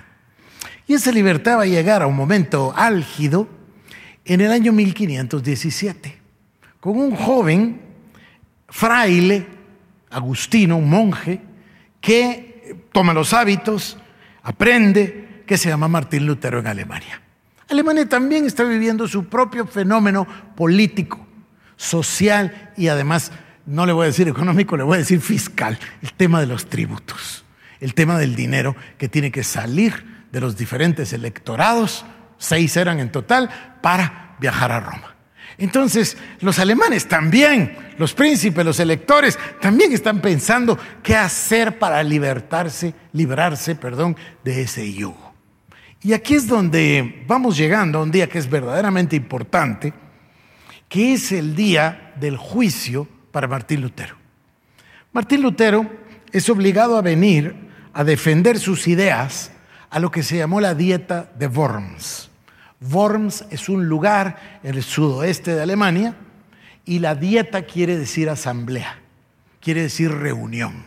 Y 0.88 0.93
esa 0.93 1.11
libertad 1.11 1.57
va 1.57 1.63
a 1.63 1.67
llegar 1.67 2.01
a 2.01 2.07
un 2.07 2.15
momento 2.15 2.73
álgido 2.75 3.49
en 4.25 4.41
el 4.41 4.51
año 4.51 4.71
1517 4.73 6.17
con 6.80 6.97
un 6.97 7.15
joven 7.15 7.82
fraile, 8.69 9.45
agustino, 10.09 10.78
un 10.78 10.89
monje, 10.89 11.41
que 11.99 12.88
toma 12.91 13.13
los 13.13 13.34
hábitos, 13.34 13.97
aprende, 14.43 15.43
que 15.45 15.57
se 15.57 15.69
llama 15.69 15.88
Martín 15.88 16.25
Lutero 16.25 16.59
en 16.59 16.67
Alemania. 16.67 17.21
Alemania 17.70 18.07
también 18.07 18.45
está 18.45 18.63
viviendo 18.63 19.07
su 19.07 19.26
propio 19.26 19.68
fenómeno 19.68 20.26
político, 20.55 21.26
social 21.76 22.72
y 22.78 22.88
además, 22.88 23.32
no 23.65 23.86
le 23.86 23.93
voy 23.93 24.03
a 24.03 24.07
decir 24.07 24.28
económico, 24.28 24.78
le 24.78 24.84
voy 24.84 24.95
a 24.95 24.99
decir 24.99 25.22
fiscal, 25.22 25.78
el 26.01 26.13
tema 26.13 26.39
de 26.39 26.47
los 26.47 26.68
tributos, 26.68 27.45
el 27.80 27.93
tema 27.93 28.18
del 28.18 28.36
dinero 28.36 28.76
que 28.97 29.09
tiene 29.09 29.32
que 29.32 29.43
salir 29.43 30.26
de 30.32 30.39
los 30.39 30.57
diferentes 30.57 31.13
electorados, 31.13 32.05
seis 32.38 32.78
eran 32.78 32.99
en 32.99 33.11
total, 33.11 33.49
para 33.82 34.36
viajar 34.39 34.72
a 34.72 34.80
Roma. 34.80 35.15
Entonces, 35.57 36.18
los 36.39 36.59
alemanes 36.59 37.07
también, 37.07 37.76
los 37.97 38.13
príncipes, 38.13 38.63
los 38.63 38.80
electores, 38.80 39.39
también 39.59 39.91
están 39.91 40.22
pensando 40.22 40.78
qué 41.01 41.15
hacer 41.15 41.80
para 41.80 42.03
libertarse, 42.03 42.93
librarse, 43.11 43.76
perdón, 43.76 44.15
de 44.43 44.61
ese 44.61 44.93
yugo. 44.93 45.26
Y 46.07 46.13
aquí 46.13 46.35
es 46.35 46.47
donde 46.47 47.25
vamos 47.27 47.57
llegando 47.57 47.99
a 47.99 48.03
un 48.03 48.11
día 48.11 48.29
que 48.29 48.37
es 48.37 48.49
verdaderamente 48.49 49.17
importante, 49.17 49.93
que 50.87 51.11
es 51.11 51.33
el 51.33 51.53
día 51.53 52.13
del 52.17 52.37
juicio 52.37 53.05
para 53.33 53.45
Martín 53.45 53.81
Lutero. 53.81 54.15
Martín 55.11 55.41
Lutero 55.41 55.85
es 56.31 56.49
obligado 56.49 56.95
a 56.95 57.01
venir 57.01 57.53
a 57.91 58.05
defender 58.05 58.57
sus 58.57 58.87
ideas 58.87 59.51
a 59.89 59.99
lo 59.99 60.09
que 60.09 60.23
se 60.23 60.37
llamó 60.37 60.61
la 60.61 60.75
dieta 60.75 61.29
de 61.37 61.47
Worms. 61.47 62.29
Worms 62.89 63.43
es 63.49 63.67
un 63.67 63.89
lugar 63.89 64.61
en 64.63 64.75
el 64.75 64.83
sudoeste 64.83 65.55
de 65.55 65.61
Alemania 65.61 66.15
y 66.85 66.99
la 66.99 67.15
dieta 67.15 67.63
quiere 67.63 67.97
decir 67.97 68.29
asamblea, 68.29 68.97
quiere 69.59 69.81
decir 69.81 70.09
reunión. 70.09 70.85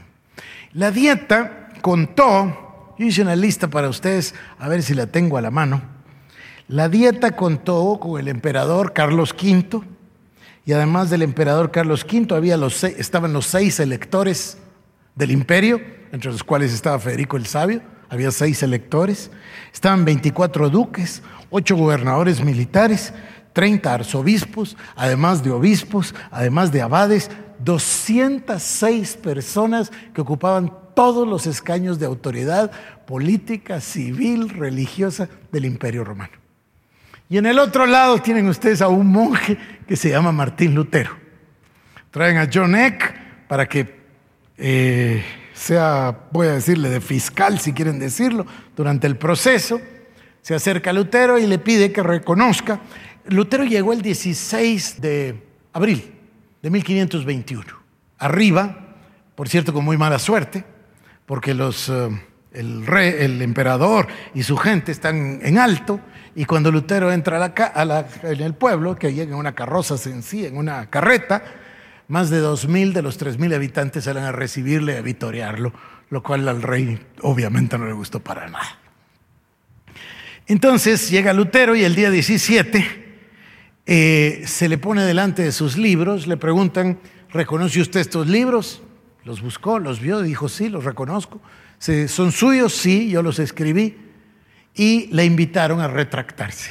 La 0.72 0.90
dieta 0.90 1.68
contó, 1.82 2.69
yo 3.00 3.06
hice 3.06 3.22
una 3.22 3.34
lista 3.34 3.68
para 3.68 3.88
ustedes, 3.88 4.34
a 4.58 4.68
ver 4.68 4.82
si 4.82 4.92
la 4.92 5.06
tengo 5.06 5.38
a 5.38 5.40
la 5.40 5.50
mano. 5.50 5.80
La 6.68 6.90
dieta 6.90 7.34
contó 7.34 7.98
con 7.98 8.20
el 8.20 8.28
emperador 8.28 8.92
Carlos 8.92 9.32
V 9.32 9.80
y 10.66 10.72
además 10.74 11.08
del 11.08 11.22
emperador 11.22 11.70
Carlos 11.70 12.04
V 12.04 12.36
había 12.36 12.58
los 12.58 12.84
estaban 12.84 13.32
los 13.32 13.46
seis 13.46 13.80
electores 13.80 14.58
del 15.14 15.30
imperio, 15.30 15.80
entre 16.12 16.30
los 16.30 16.44
cuales 16.44 16.74
estaba 16.74 16.98
Federico 16.98 17.38
el 17.38 17.46
Sabio, 17.46 17.80
había 18.10 18.30
seis 18.30 18.62
electores, 18.62 19.30
estaban 19.72 20.04
24 20.04 20.68
duques, 20.68 21.22
ocho 21.48 21.76
gobernadores 21.76 22.44
militares, 22.44 23.14
30 23.54 23.94
arzobispos, 23.94 24.76
además 24.94 25.42
de 25.42 25.52
obispos, 25.52 26.14
además 26.30 26.70
de 26.70 26.82
abades, 26.82 27.30
206 27.64 29.16
personas 29.16 29.92
que 30.14 30.20
ocupaban 30.20 30.72
todos 30.94 31.26
los 31.26 31.46
escaños 31.46 31.98
de 31.98 32.06
autoridad 32.06 32.70
política, 33.06 33.80
civil, 33.80 34.50
religiosa 34.50 35.28
del 35.52 35.64
Imperio 35.64 36.04
Romano. 36.04 36.32
Y 37.28 37.38
en 37.38 37.46
el 37.46 37.58
otro 37.58 37.86
lado 37.86 38.18
tienen 38.18 38.48
ustedes 38.48 38.82
a 38.82 38.88
un 38.88 39.06
monje 39.06 39.56
que 39.86 39.96
se 39.96 40.10
llama 40.10 40.32
Martín 40.32 40.74
Lutero. 40.74 41.16
Traen 42.10 42.38
a 42.38 42.48
John 42.52 42.74
Eck 42.74 43.46
para 43.46 43.68
que 43.68 44.00
eh, 44.58 45.24
sea, 45.54 46.26
voy 46.32 46.48
a 46.48 46.52
decirle, 46.52 46.88
de 46.88 47.00
fiscal, 47.00 47.60
si 47.60 47.72
quieren 47.72 47.98
decirlo, 47.98 48.46
durante 48.76 49.06
el 49.06 49.16
proceso. 49.16 49.80
Se 50.42 50.54
acerca 50.54 50.90
a 50.90 50.92
Lutero 50.92 51.38
y 51.38 51.46
le 51.46 51.58
pide 51.58 51.92
que 51.92 52.02
reconozca. 52.02 52.80
Lutero 53.26 53.64
llegó 53.64 53.92
el 53.92 54.02
16 54.02 55.00
de 55.00 55.42
abril 55.72 56.19
de 56.62 56.70
1521. 56.70 57.64
Arriba, 58.18 58.76
por 59.34 59.48
cierto, 59.48 59.72
con 59.72 59.84
muy 59.84 59.96
mala 59.96 60.18
suerte, 60.18 60.64
porque 61.26 61.54
los, 61.54 61.88
eh, 61.88 62.08
el 62.52 62.86
rey, 62.86 63.14
el 63.18 63.40
emperador 63.42 64.08
y 64.34 64.42
su 64.42 64.56
gente 64.56 64.92
están 64.92 65.40
en 65.42 65.58
alto, 65.58 66.00
y 66.34 66.44
cuando 66.44 66.70
Lutero 66.70 67.12
entra 67.12 67.36
a 67.36 67.84
la, 67.84 68.06
en 68.22 68.40
el 68.40 68.54
pueblo, 68.54 68.96
que 68.96 69.12
llega 69.12 69.32
en 69.32 69.38
una 69.38 69.54
carroza 69.54 69.96
sencilla, 69.96 70.48
en 70.48 70.56
una 70.56 70.88
carreta, 70.90 71.42
más 72.08 72.30
de 72.30 72.42
2.000 72.42 72.92
de 72.92 73.02
los 73.02 73.20
3.000 73.20 73.54
habitantes 73.54 74.04
salen 74.04 74.24
a 74.24 74.32
recibirle 74.32 74.94
y 74.94 74.96
a 74.96 75.02
vitorearlo, 75.02 75.72
lo 76.10 76.22
cual 76.22 76.48
al 76.48 76.60
rey 76.60 77.00
obviamente 77.22 77.78
no 77.78 77.86
le 77.86 77.92
gustó 77.92 78.20
para 78.20 78.48
nada. 78.48 78.78
Entonces 80.46 81.08
llega 81.10 81.32
Lutero 81.32 81.76
y 81.76 81.84
el 81.84 81.94
día 81.94 82.10
17 82.10 83.09
eh, 83.92 84.44
se 84.46 84.68
le 84.68 84.78
pone 84.78 85.02
delante 85.02 85.42
de 85.42 85.50
sus 85.50 85.76
libros, 85.76 86.28
le 86.28 86.36
preguntan, 86.36 87.00
¿reconoce 87.30 87.80
usted 87.80 87.98
estos 87.98 88.28
libros? 88.28 88.82
Los 89.24 89.42
buscó, 89.42 89.80
los 89.80 89.98
vio, 89.98 90.22
dijo, 90.22 90.48
sí, 90.48 90.68
los 90.68 90.84
reconozco. 90.84 91.40
¿Son 92.06 92.30
suyos? 92.30 92.72
Sí, 92.72 93.10
yo 93.10 93.20
los 93.20 93.40
escribí. 93.40 93.98
Y 94.76 95.08
le 95.08 95.24
invitaron 95.24 95.80
a 95.80 95.88
retractarse. 95.88 96.70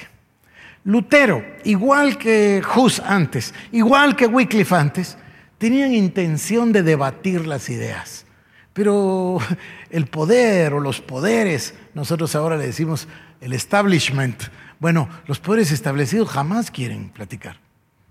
Lutero, 0.86 1.44
igual 1.66 2.18
que 2.18 2.62
Hus 2.74 3.02
antes, 3.02 3.54
igual 3.74 4.16
que 4.16 4.26
Wycliffe 4.26 4.74
antes, 4.76 5.18
tenían 5.58 5.94
intención 5.94 6.72
de 6.72 6.84
debatir 6.84 7.46
las 7.46 7.70
ideas. 7.70 8.26
Pero 8.72 9.40
el 9.90 10.06
poder 10.08 10.74
o 10.74 10.80
los 10.80 11.02
poderes, 11.02 11.74
nosotros 11.94 12.34
ahora 12.34 12.56
le 12.56 12.68
decimos 12.68 13.10
el 13.42 13.52
establishment. 13.52 14.42
Bueno, 14.80 15.10
los 15.28 15.40
poderes 15.40 15.72
establecidos 15.72 16.30
jamás 16.30 16.72
quieren 16.72 17.10
platicar, 17.10 17.58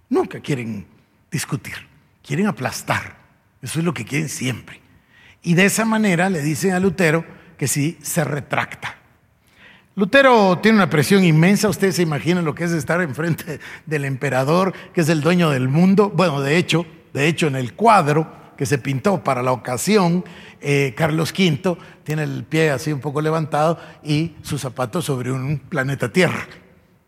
nunca 0.09 0.41
quieren 0.41 0.87
discutir, 1.31 1.75
quieren 2.23 2.47
aplastar. 2.47 3.17
Eso 3.63 3.79
es 3.79 3.85
lo 3.85 3.95
que 3.95 4.05
quieren 4.05 4.29
siempre. 4.29 4.81
Y 5.43 5.55
de 5.55 5.65
esa 5.65 5.85
manera 5.85 6.31
le 6.31 6.43
dicen 6.43 6.73
a 6.73 6.81
Lutero 6.81 7.25
que 7.57 7.67
sí 7.67 7.99
se 8.03 8.23
retracta. 8.23 8.97
Lutero 9.95 10.59
tiene 10.59 10.79
una 10.79 10.91
presión 10.91 11.25
inmensa, 11.25 11.69
ustedes 11.69 11.97
se 11.97 12.03
imaginan 12.03 12.45
lo 12.45 12.55
que 12.55 12.65
es 12.65 12.71
estar 12.71 13.01
enfrente 13.01 13.59
del 13.87 14.05
emperador, 14.05 14.73
que 14.93 15.01
es 15.01 15.09
el 15.09 15.23
dueño 15.23 15.51
del 15.51 15.69
mundo. 15.69 16.11
Bueno, 16.11 16.41
de 16.41 16.57
hecho, 16.57 16.87
de 17.13 17.27
hecho 17.27 17.49
en 17.49 17.57
el 17.57 17.75
cuadro 17.75 18.31
que 18.59 18.67
se 18.67 18.77
pintó 18.77 19.23
para 19.23 19.41
la 19.41 19.53
ocasión, 19.53 20.25
eh, 20.61 20.93
Carlos 20.97 21.31
V 21.31 21.79
tiene 22.03 22.25
el 22.25 22.43
pie 22.43 22.71
así 22.71 22.93
un 22.93 22.99
poco 22.99 23.21
levantado 23.21 23.79
y 24.03 24.35
sus 24.43 24.61
zapatos 24.61 25.05
sobre 25.05 25.31
un 25.31 25.61
planeta 25.61 26.13
Tierra. 26.13 26.45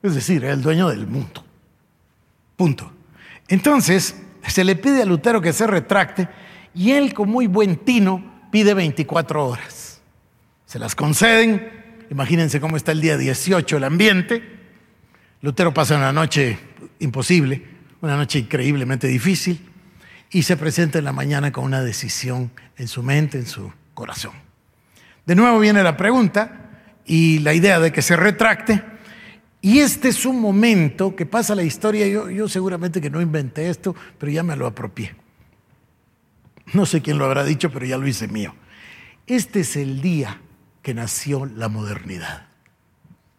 Es 0.01 0.15
decir, 0.15 0.45
es 0.45 0.53
el 0.53 0.63
dueño 0.63 0.89
del 0.89 1.09
mundo. 1.09 1.45
Punto. 2.57 2.93
Entonces, 3.49 4.15
se 4.47 4.63
le 4.63 4.77
pide 4.77 5.03
a 5.03 5.05
Lutero 5.05 5.41
que 5.41 5.53
se 5.53 5.67
retracte 5.67 6.29
y 6.73 6.93
él, 6.93 7.13
con 7.13 7.29
muy 7.29 7.49
buen 7.49 7.79
tino, 7.79 8.47
pide 8.53 8.73
24 8.73 9.45
horas. 9.45 10.01
se 10.67 10.79
las 10.79 10.95
conceden. 10.95 11.69
Imagínense 12.11 12.61
cómo 12.61 12.77
está 12.77 12.93
el 12.93 13.01
día 13.01 13.17
18 13.17 13.77
el 13.77 13.85
ambiente. 13.85 14.61
Lutero 15.41 15.75
pasa 15.75 15.97
una 15.97 16.13
noche 16.13 16.61
imposible, 17.01 17.65
una 18.03 18.17
noche 18.17 18.39
increíblemente 18.39 19.09
difícil, 19.09 19.70
y 20.31 20.43
se 20.43 20.57
presenta 20.57 20.99
en 20.99 21.05
la 21.05 21.13
mañana 21.13 21.53
con 21.53 21.65
una 21.65 21.83
decisión 21.83 22.53
en 22.77 22.89
su 22.89 23.03
mente, 23.03 23.39
en 23.39 23.47
su 23.47 23.73
corazón. 23.95 24.33
De 25.27 25.35
nuevo 25.35 25.59
viene 25.59 25.83
la 25.83 25.97
pregunta 25.97 26.71
y 27.05 27.41
la 27.41 27.53
idea 27.53 27.81
de 27.81 27.93
que 27.93 28.03
se 28.03 28.17
retracte. 28.17 28.83
Y 29.61 29.81
este 29.81 30.09
es 30.09 30.25
un 30.25 30.41
momento 30.41 31.15
que 31.15 31.27
pasa 31.27 31.55
la 31.55 31.63
historia, 31.63 32.07
yo, 32.07 32.31
yo 32.31 32.49
seguramente 32.49 33.01
que 33.01 33.11
no 33.11 33.21
inventé 33.21 33.69
esto, 33.69 33.95
pero 34.19 34.33
ya 34.33 34.43
me 34.43 34.57
lo 34.57 34.67
apropié. 34.67 35.15
No 36.73 36.87
sé 36.87 37.03
quién 37.03 37.19
lo 37.19 37.25
habrá 37.25 37.45
dicho, 37.45 37.71
pero 37.71 37.85
ya 37.85 37.99
lo 37.99 38.07
hice 38.07 38.29
mío. 38.29 38.55
Este 39.27 39.61
es 39.61 39.77
el 39.77 40.01
día 40.01 40.41
que 40.83 40.95
nació 40.95 41.47
la 41.47 41.69
modernidad. 41.69 42.47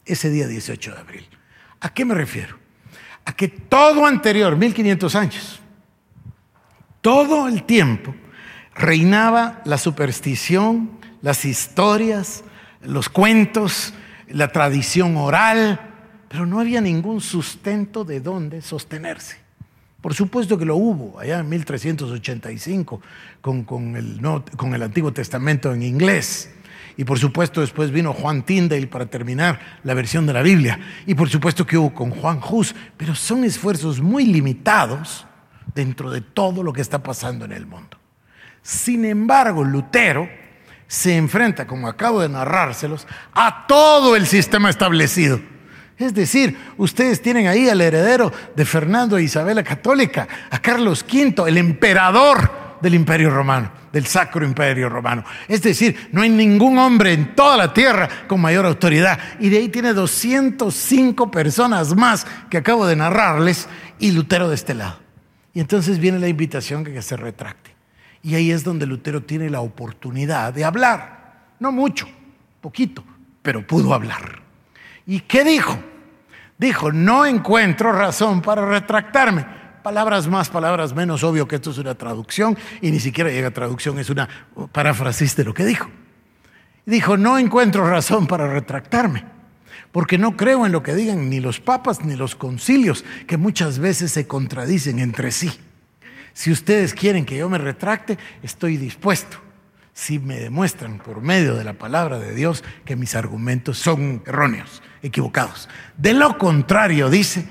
Ese 0.05 0.29
día 0.29 0.47
18 0.47 0.93
de 0.93 0.99
abril. 0.99 1.27
¿A 1.79 1.93
qué 1.93 2.05
me 2.05 2.13
refiero? 2.13 2.57
A 3.25 3.33
que 3.33 3.47
todo 3.47 4.05
anterior, 4.05 4.55
1500 4.57 5.15
años, 5.15 5.60
todo 7.01 7.47
el 7.47 7.63
tiempo 7.63 8.15
reinaba 8.75 9.61
la 9.65 9.77
superstición, 9.77 10.91
las 11.21 11.45
historias, 11.45 12.43
los 12.81 13.09
cuentos, 13.09 13.93
la 14.29 14.47
tradición 14.49 15.17
oral, 15.17 15.79
pero 16.29 16.45
no 16.45 16.59
había 16.59 16.79
ningún 16.79 17.21
sustento 17.21 18.05
de 18.05 18.21
dónde 18.21 18.61
sostenerse. 18.61 19.37
Por 20.01 20.15
supuesto 20.15 20.57
que 20.57 20.65
lo 20.65 20.77
hubo 20.77 21.19
allá 21.19 21.39
en 21.39 21.49
1385 21.49 23.01
con, 23.39 23.63
con, 23.63 23.95
el, 23.95 24.19
con 24.55 24.73
el 24.73 24.81
Antiguo 24.81 25.13
Testamento 25.13 25.73
en 25.73 25.83
inglés. 25.83 26.49
Y 26.97 27.03
por 27.03 27.19
supuesto 27.19 27.61
después 27.61 27.91
vino 27.91 28.13
Juan 28.13 28.43
Tyndale 28.43 28.87
para 28.87 29.05
terminar 29.05 29.59
la 29.83 29.93
versión 29.93 30.25
de 30.25 30.33
la 30.33 30.41
Biblia. 30.41 30.79
Y 31.05 31.13
por 31.13 31.29
supuesto 31.29 31.65
que 31.65 31.77
hubo 31.77 31.93
con 31.93 32.09
Juan 32.09 32.39
Hus. 32.49 32.73
Pero 32.97 33.13
son 33.13 33.43
esfuerzos 33.43 34.01
muy 34.01 34.25
limitados 34.25 35.25
dentro 35.73 36.11
de 36.11 36.21
todo 36.21 36.63
lo 36.63 36.73
que 36.73 36.81
está 36.81 37.01
pasando 37.01 37.45
en 37.45 37.51
el 37.51 37.65
mundo. 37.65 37.97
Sin 38.61 39.05
embargo, 39.05 39.63
Lutero 39.63 40.29
se 40.87 41.15
enfrenta, 41.15 41.65
como 41.65 41.87
acabo 41.87 42.21
de 42.21 42.29
narrárselos, 42.29 43.07
a 43.33 43.65
todo 43.67 44.15
el 44.15 44.27
sistema 44.27 44.69
establecido. 44.69 45.39
Es 45.97 46.13
decir, 46.13 46.57
ustedes 46.77 47.21
tienen 47.21 47.47
ahí 47.47 47.69
al 47.69 47.79
heredero 47.79 48.31
de 48.55 48.65
Fernando 48.65 49.17
e 49.17 49.23
Isabel 49.23 49.63
Católica, 49.63 50.27
a 50.49 50.59
Carlos 50.59 51.05
V, 51.07 51.47
el 51.47 51.57
emperador 51.57 52.77
del 52.81 52.95
Imperio 52.95 53.29
Romano, 53.29 53.71
del 53.93 54.05
Sacro 54.07 54.43
Imperio 54.43 54.89
Romano. 54.89 55.23
Es 55.47 55.61
decir, 55.61 56.09
no 56.11 56.23
hay 56.23 56.29
ningún 56.29 56.77
hombre 56.79 57.13
en 57.13 57.35
toda 57.35 57.55
la 57.55 57.73
tierra 57.73 58.09
con 58.27 58.41
mayor 58.41 58.65
autoridad. 58.65 59.19
Y 59.39 59.49
de 59.49 59.59
ahí 59.59 59.69
tiene 59.69 59.93
205 59.93 61.29
personas 61.29 61.95
más 61.95 62.25
que 62.49 62.57
acabo 62.57 62.87
de 62.87 62.95
narrarles 62.95 63.67
y 63.99 64.11
Lutero 64.11 64.49
de 64.49 64.55
este 64.55 64.73
lado. 64.73 65.00
Y 65.53 65.59
entonces 65.59 65.99
viene 65.99 66.19
la 66.19 66.27
invitación 66.27 66.83
que 66.83 67.01
se 67.01 67.17
retracte. 67.17 67.71
Y 68.23 68.35
ahí 68.35 68.51
es 68.51 68.63
donde 68.63 68.85
Lutero 68.85 69.23
tiene 69.23 69.49
la 69.49 69.61
oportunidad 69.61 70.53
de 70.53 70.63
hablar. 70.63 71.53
No 71.59 71.71
mucho, 71.71 72.07
poquito, 72.61 73.03
pero 73.41 73.65
pudo 73.65 73.93
hablar. 73.93 74.41
¿Y 75.05 75.21
qué 75.21 75.43
dijo? 75.43 75.77
Dijo, 76.57 76.91
no 76.91 77.25
encuentro 77.25 77.91
razón 77.91 78.41
para 78.41 78.65
retractarme. 78.65 79.45
Palabras 79.81 80.27
más, 80.27 80.49
palabras 80.49 80.93
menos, 80.93 81.23
obvio 81.23 81.47
que 81.47 81.55
esto 81.55 81.71
es 81.71 81.79
una 81.79 81.95
traducción 81.95 82.55
y 82.81 82.91
ni 82.91 82.99
siquiera 82.99 83.31
llega 83.31 83.47
a 83.47 83.51
traducción, 83.51 83.97
es 83.97 84.11
una 84.11 84.29
paráfrasis 84.71 85.35
de 85.35 85.43
lo 85.43 85.55
que 85.55 85.65
dijo. 85.65 85.89
Dijo, 86.85 87.17
no 87.17 87.39
encuentro 87.39 87.89
razón 87.89 88.27
para 88.27 88.47
retractarme, 88.47 89.25
porque 89.91 90.17
no 90.17 90.37
creo 90.37 90.65
en 90.65 90.71
lo 90.71 90.83
que 90.83 90.95
digan 90.95 91.29
ni 91.29 91.39
los 91.39 91.59
papas 91.59 92.03
ni 92.03 92.15
los 92.15 92.35
concilios, 92.35 93.03
que 93.27 93.37
muchas 93.37 93.79
veces 93.79 94.11
se 94.11 94.27
contradicen 94.27 94.99
entre 94.99 95.31
sí. 95.31 95.51
Si 96.33 96.51
ustedes 96.51 96.93
quieren 96.93 97.25
que 97.25 97.37
yo 97.37 97.49
me 97.49 97.57
retracte, 97.57 98.17
estoy 98.41 98.77
dispuesto. 98.77 99.37
Si 99.93 100.19
me 100.19 100.39
demuestran 100.39 100.99
por 100.99 101.21
medio 101.21 101.55
de 101.55 101.65
la 101.65 101.73
palabra 101.73 102.17
de 102.19 102.33
Dios 102.33 102.63
que 102.85 102.95
mis 102.95 103.15
argumentos 103.15 103.77
son 103.77 104.23
erróneos, 104.25 104.81
equivocados. 105.01 105.67
De 105.97 106.13
lo 106.13 106.37
contrario, 106.37 107.09
dice, 107.09 107.45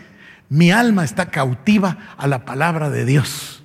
mi 0.49 0.73
alma 0.73 1.05
está 1.05 1.31
cautiva 1.31 1.99
a 2.17 2.27
la 2.27 2.47
palabra 2.47 2.89
de 2.89 3.05
Dios. 3.05 3.63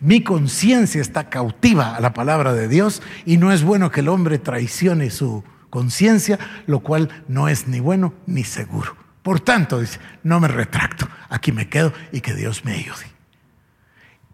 Mi 0.00 0.22
conciencia 0.22 1.00
está 1.00 1.30
cautiva 1.30 1.94
a 1.94 2.00
la 2.00 2.12
palabra 2.12 2.52
de 2.52 2.68
Dios 2.68 3.02
y 3.24 3.36
no 3.36 3.52
es 3.52 3.62
bueno 3.62 3.90
que 3.90 4.00
el 4.00 4.08
hombre 4.08 4.38
traicione 4.38 5.10
su 5.10 5.44
conciencia, 5.70 6.38
lo 6.66 6.80
cual 6.80 7.24
no 7.28 7.48
es 7.48 7.68
ni 7.68 7.80
bueno 7.80 8.14
ni 8.26 8.44
seguro. 8.44 8.96
Por 9.22 9.40
tanto, 9.40 9.80
dice, 9.80 9.98
no 10.22 10.38
me 10.38 10.48
retracto, 10.48 11.08
aquí 11.28 11.52
me 11.52 11.68
quedo 11.68 11.92
y 12.12 12.20
que 12.20 12.34
Dios 12.34 12.64
me 12.64 12.74
ayude. 12.74 13.06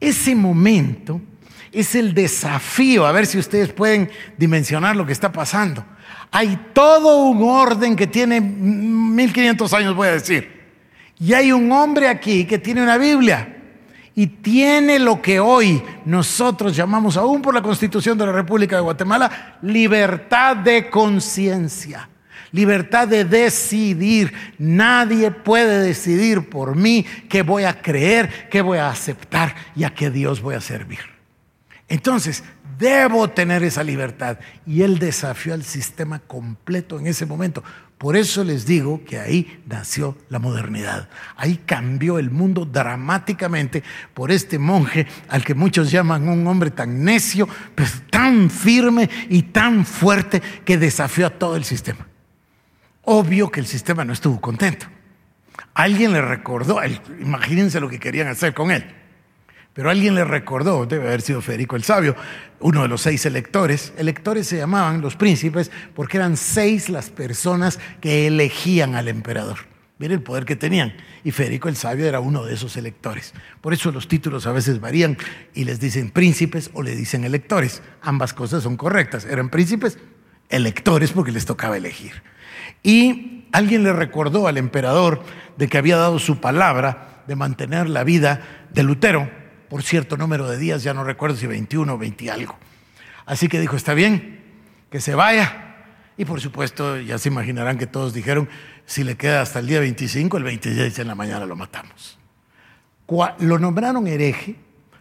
Ese 0.01 0.35
momento 0.35 1.21
es 1.71 1.95
el 1.95 2.13
desafío, 2.13 3.07
a 3.07 3.13
ver 3.13 3.27
si 3.27 3.39
ustedes 3.39 3.73
pueden 3.73 4.11
dimensionar 4.37 4.95
lo 4.95 5.07
que 5.07 5.13
está 5.13 5.33
pasando. 5.33 5.85
Hay 6.31 6.71
todo 6.73 7.25
un 7.25 7.43
orden 7.43 7.97
que 7.97 8.07
tiene 8.07 8.41
1500 8.41 9.73
años, 9.73 9.95
voy 9.95 10.09
a 10.09 10.13
decir. 10.13 10.63
Y 11.19 11.33
hay 11.35 11.53
un 11.53 11.71
hombre 11.73 12.09
aquí 12.09 12.45
que 12.45 12.59
tiene 12.59 12.83
una 12.83 12.99
Biblia 12.99 13.62
y 14.15 14.27
tiene 14.27 14.99
lo 14.99 15.23
que 15.23 15.41
hoy 15.41 15.83
nosotros 16.05 16.77
llamamos, 16.77 17.17
aún 17.17 17.41
por 17.41 17.55
la 17.55 17.63
Constitución 17.63 18.19
de 18.19 18.27
la 18.27 18.33
República 18.33 18.77
de 18.77 18.83
Guatemala, 18.83 19.59
libertad 19.63 20.57
de 20.57 20.91
conciencia 20.91 22.09
libertad 22.53 23.09
de 23.09 23.25
decidir. 23.25 24.33
Nadie 24.59 25.31
puede 25.31 25.81
decidir 25.83 26.49
por 26.49 26.77
mí 26.77 27.05
qué 27.29 27.43
voy 27.43 27.65
a 27.65 27.81
creer, 27.81 28.49
qué 28.51 28.63
voy 28.63 28.79
a 28.79 28.91
aceptar 28.91 29.57
y 29.75 29.85
a 29.85 29.95
qué 29.95 30.11
Dios 30.11 30.41
voy 30.41 30.55
a 30.55 30.61
servir. 30.61 31.01
Entonces, 31.89 32.45
debo 32.79 33.29
tener 33.29 33.63
esa 33.65 33.83
libertad. 33.83 34.39
Y 34.67 34.83
él 34.83 34.99
desafió 34.99 35.55
al 35.55 35.65
sistema 35.65 36.21
completo 36.21 36.99
en 36.99 37.07
ese 37.07 37.27
momento. 37.27 37.63
Por 38.03 38.17
eso 38.17 38.43
les 38.43 38.67
digo 38.67 39.05
que 39.05 39.21
ahí 39.21 39.63
nació 39.65 40.19
la 40.29 40.41
modernidad. 40.41 41.09
Ahí 41.37 41.61
cambió 41.65 42.19
el 42.19 42.33
mundo 42.33 42.65
dramáticamente 42.65 43.85
por 44.13 44.33
este 44.33 44.59
monje 44.59 45.07
al 45.29 45.45
que 45.45 45.55
muchos 45.55 45.93
llaman 45.93 46.29
un 46.29 46.45
hombre 46.49 46.73
tan 46.73 47.05
necio, 47.05 47.49
pero 47.77 47.89
tan 48.11 48.51
firme 48.51 49.09
y 49.29 49.43
tan 49.43 49.87
fuerte 49.87 50.43
que 50.65 50.79
desafió 50.79 51.29
a 51.29 51.31
todo 51.31 51.55
el 51.55 51.63
sistema. 51.63 52.09
Obvio 53.03 53.53
que 53.53 53.61
el 53.61 53.67
sistema 53.67 54.05
no 54.05 54.13
estuvo 54.13 54.41
contento. 54.41 54.87
Alguien 55.73 56.13
le 56.13 56.23
recordó, 56.23 56.81
imagínense 57.21 57.79
lo 57.79 57.89
que 57.89 58.01
querían 58.01 58.27
hacer 58.27 58.53
con 58.53 58.73
él. 58.73 58.85
Pero 59.75 59.89
alguien 59.89 60.15
le 60.15 60.25
recordó, 60.25 60.85
debe 60.85 61.07
haber 61.07 61.23
sido 61.23 61.41
Federico 61.41 61.77
el 61.77 61.83
Sabio, 61.83 62.15
uno 62.61 62.83
de 62.83 62.89
los 62.89 63.01
seis 63.01 63.25
electores. 63.25 63.95
Electores 63.97 64.47
se 64.47 64.59
llamaban 64.59 65.01
los 65.01 65.17
príncipes 65.17 65.71
porque 65.95 66.19
eran 66.19 66.37
seis 66.37 66.91
las 66.91 67.09
personas 67.09 67.79
que 68.01 68.27
elegían 68.27 68.95
al 68.95 69.09
emperador. 69.09 69.59
Miren 69.99 70.19
el 70.19 70.23
poder 70.23 70.45
que 70.45 70.57
tenían. 70.57 70.93
Y 71.25 71.31
Federico 71.31 71.69
el 71.69 71.77
Sabio 71.77 72.07
era 72.07 72.21
uno 72.21 72.45
de 72.45 72.55
esos 72.55 72.77
electores. 72.77 73.33
Por 73.61 73.73
eso 73.73 73.93
los 73.93 74.09
títulos 74.09 74.47
a 74.47 74.53
veces 74.53 74.81
varían 74.81 75.17
y 75.55 75.65
les 75.65 75.81
dicen 75.81 76.11
príncipes 76.11 76.71
o 76.75 76.83
le 76.83 76.95
dicen 76.95 77.25
electores. 77.25 77.83
Ambas 78.03 78.35
cosas 78.35 78.65
son 78.65 78.77
correctas. 78.77 79.25
Eran 79.25 79.49
príncipes, 79.49 79.97
electores 80.51 81.13
porque 81.13 81.33
les 81.33 81.47
tocaba 81.47 81.79
elegir. 81.79 82.23
Y 82.83 83.47
alguien 83.53 83.85
le 83.85 83.93
recordó 83.93 84.49
al 84.49 84.59
emperador 84.59 85.23
de 85.57 85.69
que 85.69 85.79
había 85.79 85.97
dado 85.97 86.19
su 86.19 86.41
palabra 86.41 87.23
de 87.27 87.37
mantener 87.37 87.89
la 87.89 88.05
vida 88.05 88.69
de 88.75 88.83
Lutero 88.83 89.42
por 89.73 89.83
cierto 89.83 90.19
número 90.19 90.47
de 90.51 90.59
días, 90.59 90.83
ya 90.83 90.93
no 90.93 91.03
recuerdo 91.03 91.35
si 91.35 91.47
21 91.47 91.95
o 91.95 91.97
20 91.97 92.31
algo. 92.31 92.59
Así 93.25 93.49
que 93.49 93.59
dijo, 93.59 93.75
está 93.75 93.95
bien, 93.95 94.39
que 94.91 95.01
se 95.01 95.15
vaya. 95.15 95.77
Y 96.19 96.27
por 96.27 96.43
supuesto, 96.43 97.01
ya 97.01 97.17
se 97.17 97.31
imaginarán 97.31 97.79
que 97.79 97.87
todos 97.87 98.13
dijeron, 98.13 98.51
si 98.85 99.03
le 99.03 99.17
queda 99.17 99.41
hasta 99.41 99.61
el 99.61 99.69
día 99.69 99.81
25, 99.81 100.37
el 100.37 100.45
26 100.45 100.99
en 100.99 101.09
la 101.09 101.15
mañana 101.15 101.47
lo 101.47 101.57
matamos. 101.57 102.19
Lo 103.39 103.59
nombraron 103.59 104.07
hereje, 104.07 104.57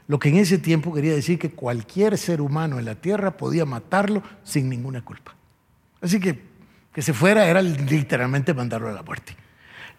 lo 0.07 0.19
que 0.19 0.30
en 0.30 0.38
ese 0.38 0.57
tiempo 0.57 0.93
quería 0.93 1.15
decir 1.15 1.38
que 1.38 1.51
cualquier 1.51 2.17
ser 2.17 2.39
humano 2.39 2.80
en 2.80 2.86
la 2.86 2.95
tierra 2.95 3.36
podía 3.36 3.65
matarlo 3.65 4.24
sin 4.41 4.69
ninguna 4.69 5.03
culpa. 5.03 5.36
Así 5.99 6.17
que 6.17 6.49
que 6.93 7.01
se 7.01 7.11
fuera 7.11 7.45
era 7.45 7.61
literalmente 7.61 8.53
mandarlo 8.53 8.88
a 8.88 8.93
la 8.93 9.03
muerte. 9.03 9.36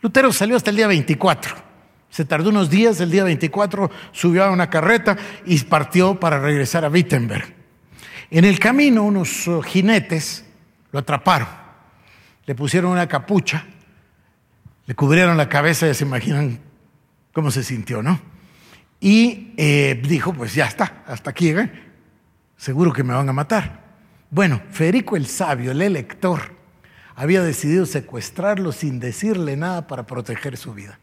Lutero 0.01 0.33
salió 0.33 0.57
hasta 0.57 0.71
el 0.71 0.77
día 0.77 0.87
24. 0.87 1.72
Se 2.13 2.27
tardó 2.27 2.51
unos 2.51 2.69
días, 2.69 3.01
el 3.01 3.11
día 3.11 3.25
24 3.25 3.91
subió 4.13 4.45
a 4.45 4.51
una 4.51 4.69
carreta 4.69 5.17
y 5.47 5.59
partió 5.61 6.21
para 6.21 6.39
regresar 6.39 6.85
a 6.85 6.91
Wittenberg. 6.91 7.55
En 8.31 8.45
el 8.45 8.59
camino 8.59 9.03
unos 9.03 9.49
uh, 9.49 9.63
jinetes 9.63 10.45
lo 10.91 10.99
atraparon, 10.99 11.49
le 12.45 12.55
pusieron 12.55 12.93
una 12.93 13.09
capucha, 13.09 13.65
le 14.85 14.95
cubrieron 14.95 15.39
la 15.39 15.49
cabeza, 15.49 15.87
ya 15.87 15.95
se 15.95 16.05
imaginan 16.05 16.61
cómo 17.33 17.51
se 17.51 17.65
sintió, 17.65 18.03
¿no? 18.03 18.21
Y 19.01 19.55
eh, 19.57 19.99
dijo, 20.07 20.35
pues 20.35 20.55
ya 20.55 20.67
está, 20.67 21.05
hasta 21.07 21.31
aquí 21.31 21.47
llegué, 21.47 21.73
seguro 22.59 22.93
que 22.93 23.05
me 23.05 23.15
van 23.15 23.31
a 23.31 23.33
matar. 23.33 23.85
Bueno, 24.29 24.61
Federico 24.71 25.17
el 25.17 25.27
Sabio, 25.27 25.71
el 25.71 25.81
elector, 25.81 26.53
había 27.15 27.43
decidido 27.43 27.87
secuestrarlo 27.87 28.71
sin 28.71 29.01
decirle 29.01 29.57
nada 29.57 29.87
para 29.87 30.07
proteger 30.07 30.59
su 30.59 30.75
vida. 30.75 30.99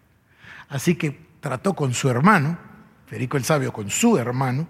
Así 0.69 0.95
que 0.95 1.19
trató 1.41 1.73
con 1.73 1.93
su 1.93 2.09
hermano, 2.09 2.57
Federico 3.07 3.37
el 3.37 3.43
Sabio, 3.43 3.73
con 3.73 3.89
su 3.89 4.17
hermano, 4.17 4.67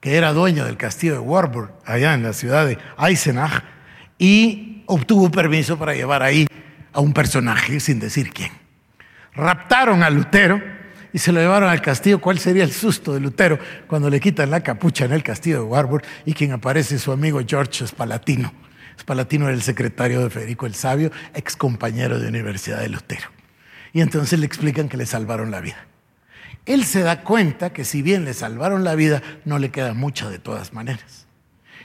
que 0.00 0.16
era 0.16 0.32
dueño 0.32 0.64
del 0.64 0.76
castillo 0.76 1.14
de 1.14 1.18
Warburg, 1.18 1.72
allá 1.84 2.14
en 2.14 2.22
la 2.22 2.32
ciudad 2.32 2.66
de 2.66 2.78
Eisenach, 2.98 3.64
y 4.16 4.84
obtuvo 4.86 5.30
permiso 5.30 5.76
para 5.76 5.94
llevar 5.94 6.22
ahí 6.22 6.46
a 6.92 7.00
un 7.00 7.12
personaje 7.12 7.80
sin 7.80 7.98
decir 7.98 8.32
quién. 8.32 8.52
Raptaron 9.34 10.02
a 10.02 10.10
Lutero 10.10 10.62
y 11.12 11.18
se 11.18 11.32
lo 11.32 11.40
llevaron 11.40 11.68
al 11.68 11.80
castillo. 11.80 12.20
¿Cuál 12.20 12.38
sería 12.38 12.64
el 12.64 12.72
susto 12.72 13.14
de 13.14 13.20
Lutero 13.20 13.58
cuando 13.86 14.10
le 14.10 14.20
quitan 14.20 14.50
la 14.50 14.60
capucha 14.62 15.04
en 15.04 15.12
el 15.12 15.22
castillo 15.22 15.58
de 15.58 15.64
Warburg 15.64 16.04
y 16.24 16.32
quien 16.32 16.52
aparece 16.52 16.98
su 16.98 17.12
amigo 17.12 17.40
George 17.46 17.86
Spalatino? 17.86 18.52
Spalatino 19.00 19.46
era 19.46 19.54
el 19.54 19.62
secretario 19.62 20.22
de 20.22 20.30
Federico 20.30 20.66
el 20.66 20.74
Sabio, 20.74 21.12
ex 21.34 21.56
compañero 21.56 22.18
de 22.18 22.28
Universidad 22.28 22.80
de 22.80 22.88
Lutero. 22.88 23.37
Y 23.92 24.00
entonces 24.00 24.38
le 24.38 24.46
explican 24.46 24.88
que 24.88 24.96
le 24.96 25.06
salvaron 25.06 25.50
la 25.50 25.60
vida. 25.60 25.86
Él 26.66 26.84
se 26.84 27.00
da 27.00 27.22
cuenta 27.22 27.72
que 27.72 27.84
si 27.84 28.02
bien 28.02 28.24
le 28.24 28.34
salvaron 28.34 28.84
la 28.84 28.94
vida, 28.94 29.22
no 29.44 29.58
le 29.58 29.70
queda 29.70 29.94
mucha 29.94 30.28
de 30.28 30.38
todas 30.38 30.72
maneras. 30.72 31.26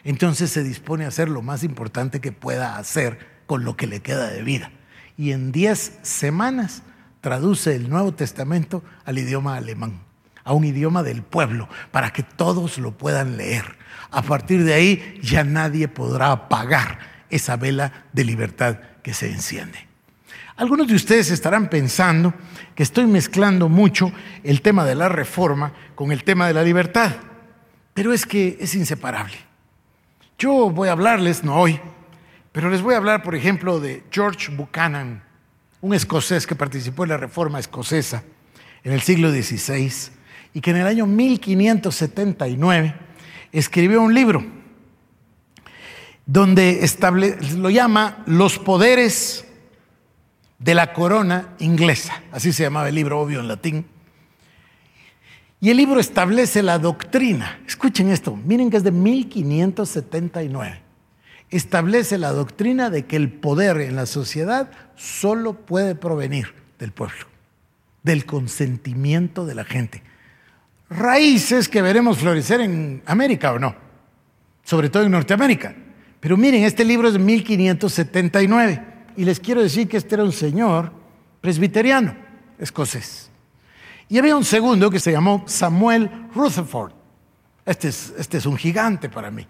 Entonces 0.03 0.51
se 0.51 0.63
dispone 0.63 1.05
a 1.05 1.07
hacer 1.07 1.29
lo 1.29 1.41
más 1.41 1.63
importante 1.63 2.19
que 2.19 2.33
pueda 2.33 2.77
hacer 2.77 3.19
con 3.45 3.63
lo 3.63 3.77
que 3.77 3.87
le 3.87 4.01
queda 4.01 4.29
de 4.29 4.43
vida. 4.43 4.71
Y 5.17 5.31
en 5.31 5.51
10 5.51 5.99
semanas 6.01 6.83
traduce 7.21 7.75
el 7.75 7.89
Nuevo 7.89 8.13
Testamento 8.13 8.83
al 9.05 9.17
idioma 9.17 9.55
alemán, 9.55 10.01
a 10.43 10.51
un 10.51 10.65
idioma 10.65 11.03
del 11.03 11.21
pueblo, 11.21 11.69
para 11.91 12.11
que 12.11 12.23
todos 12.23 12.77
lo 12.77 12.97
puedan 12.97 13.37
leer. 13.37 13.77
A 14.11 14.21
partir 14.21 14.65
de 14.65 14.73
ahí 14.73 15.19
ya 15.21 15.45
nadie 15.45 15.87
podrá 15.87 16.31
apagar 16.31 16.99
esa 17.29 17.55
vela 17.55 18.05
de 18.11 18.25
libertad 18.25 18.79
que 19.01 19.13
se 19.13 19.31
enciende. 19.31 19.92
Algunos 20.55 20.87
de 20.87 20.95
ustedes 20.95 21.31
estarán 21.31 21.69
pensando 21.69 22.33
que 22.75 22.83
estoy 22.83 23.07
mezclando 23.07 23.69
mucho 23.69 24.11
el 24.43 24.61
tema 24.61 24.85
de 24.85 24.95
la 24.95 25.09
reforma 25.09 25.73
con 25.95 26.11
el 26.11 26.23
tema 26.23 26.47
de 26.47 26.53
la 26.53 26.63
libertad, 26.63 27.11
pero 27.93 28.13
es 28.13 28.25
que 28.25 28.57
es 28.59 28.75
inseparable. 28.75 29.35
Yo 30.37 30.69
voy 30.69 30.89
a 30.89 30.91
hablarles, 30.93 31.43
no 31.43 31.55
hoy, 31.55 31.79
pero 32.51 32.69
les 32.69 32.81
voy 32.81 32.93
a 32.93 32.97
hablar, 32.97 33.23
por 33.23 33.35
ejemplo, 33.35 33.79
de 33.79 34.03
George 34.11 34.51
Buchanan, 34.55 35.23
un 35.81 35.93
escocés 35.93 36.45
que 36.45 36.55
participó 36.55 37.03
en 37.03 37.09
la 37.09 37.17
reforma 37.17 37.59
escocesa 37.59 38.23
en 38.83 38.91
el 38.91 39.01
siglo 39.01 39.31
XVI 39.31 39.91
y 40.53 40.61
que 40.61 40.71
en 40.71 40.77
el 40.77 40.87
año 40.87 41.07
1579 41.07 42.95
escribió 43.51 44.01
un 44.01 44.13
libro 44.13 44.45
donde 46.25 46.87
lo 47.57 47.69
llama 47.69 48.23
Los 48.25 48.59
poderes 48.59 49.45
de 50.63 50.75
la 50.75 50.93
corona 50.93 51.49
inglesa. 51.59 52.21
Así 52.31 52.53
se 52.53 52.63
llamaba 52.63 52.89
el 52.89 52.95
libro, 52.95 53.19
obvio 53.19 53.39
en 53.39 53.47
latín. 53.47 53.85
Y 55.59 55.69
el 55.69 55.77
libro 55.77 55.99
establece 55.99 56.61
la 56.61 56.79
doctrina. 56.79 57.59
Escuchen 57.67 58.09
esto, 58.09 58.35
miren 58.35 58.69
que 58.69 58.77
es 58.77 58.83
de 58.83 58.91
1579 58.91 60.83
establece 61.57 62.17
la 62.17 62.31
doctrina 62.31 62.89
de 62.89 63.05
que 63.05 63.15
el 63.15 63.31
poder 63.31 63.81
en 63.81 63.95
la 63.95 64.07
sociedad 64.07 64.71
solo 64.95 65.53
puede 65.53 65.93
provenir 65.93 66.53
del 66.79 66.91
pueblo, 66.91 67.27
del 68.01 68.25
consentimiento 68.25 69.45
de 69.45 69.55
la 69.55 69.63
gente. 69.63 70.01
Raíces 70.89 71.69
que 71.69 71.81
veremos 71.81 72.17
florecer 72.17 72.61
en 72.61 73.03
América 73.05 73.53
o 73.53 73.59
no, 73.59 73.75
sobre 74.63 74.89
todo 74.89 75.03
en 75.03 75.11
Norteamérica. 75.11 75.75
Pero 76.19 76.37
miren, 76.37 76.63
este 76.63 76.83
libro 76.83 77.07
es 77.07 77.13
de 77.13 77.19
1579 77.19 78.92
y 79.15 79.25
les 79.25 79.39
quiero 79.39 79.61
decir 79.61 79.87
que 79.87 79.97
este 79.97 80.15
era 80.15 80.23
un 80.23 80.31
señor 80.31 80.91
presbiteriano, 81.41 82.15
escocés. 82.59 83.29
Y 84.09 84.17
había 84.17 84.35
un 84.35 84.43
segundo 84.43 84.89
que 84.89 84.99
se 84.99 85.11
llamó 85.11 85.43
Samuel 85.47 86.09
Rutherford. 86.33 86.91
Este 87.65 87.87
es, 87.87 88.13
este 88.17 88.37
es 88.37 88.45
un 88.45 88.57
gigante 88.57 89.09
para 89.09 89.31
mí. 89.31 89.47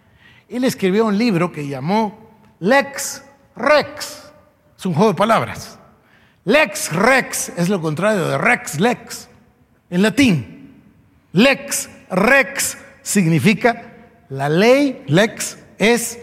Él 0.49 0.63
escribió 0.63 1.05
un 1.05 1.17
libro 1.17 1.51
que 1.51 1.67
llamó 1.67 2.29
Lex 2.59 3.23
Rex. 3.55 4.31
Es 4.77 4.85
un 4.85 4.93
juego 4.93 5.11
de 5.11 5.17
palabras. 5.17 5.79
Lex 6.45 6.91
Rex 6.93 7.49
es 7.57 7.69
lo 7.69 7.81
contrario 7.81 8.27
de 8.27 8.37
Rex 8.37 8.79
Lex 8.79 9.29
en 9.89 10.01
latín. 10.01 10.81
Lex 11.31 11.89
Rex 12.09 12.77
significa 13.01 13.93
la 14.29 14.49
ley, 14.49 15.03
Lex 15.07 15.57
es 15.77 16.19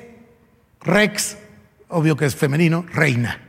Rex, 0.80 1.36
obvio 1.90 2.16
que 2.16 2.26
es 2.26 2.34
femenino, 2.34 2.84
reina. 2.92 3.40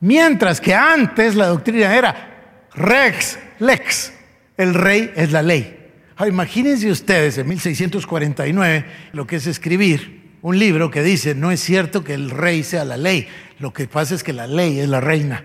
Mientras 0.00 0.60
que 0.60 0.74
antes 0.74 1.34
la 1.34 1.46
doctrina 1.46 1.96
era 1.96 2.68
Rex 2.74 3.38
Lex, 3.58 4.12
el 4.56 4.74
rey 4.74 5.12
es 5.14 5.32
la 5.32 5.42
ley. 5.42 5.78
Ah, 6.16 6.28
imagínense 6.28 6.90
ustedes 6.90 7.38
en 7.38 7.48
1649 7.48 8.84
lo 9.12 9.26
que 9.26 9.36
es 9.36 9.46
escribir 9.46 10.22
un 10.42 10.58
libro 10.58 10.90
que 10.90 11.02
dice, 11.02 11.34
no 11.34 11.50
es 11.50 11.60
cierto 11.60 12.02
que 12.02 12.14
el 12.14 12.30
rey 12.30 12.64
sea 12.64 12.84
la 12.84 12.96
ley, 12.96 13.28
lo 13.60 13.72
que 13.72 13.86
pasa 13.86 14.14
es 14.14 14.24
que 14.24 14.32
la 14.32 14.46
ley 14.46 14.80
es 14.80 14.88
la 14.88 15.00
reina. 15.00 15.44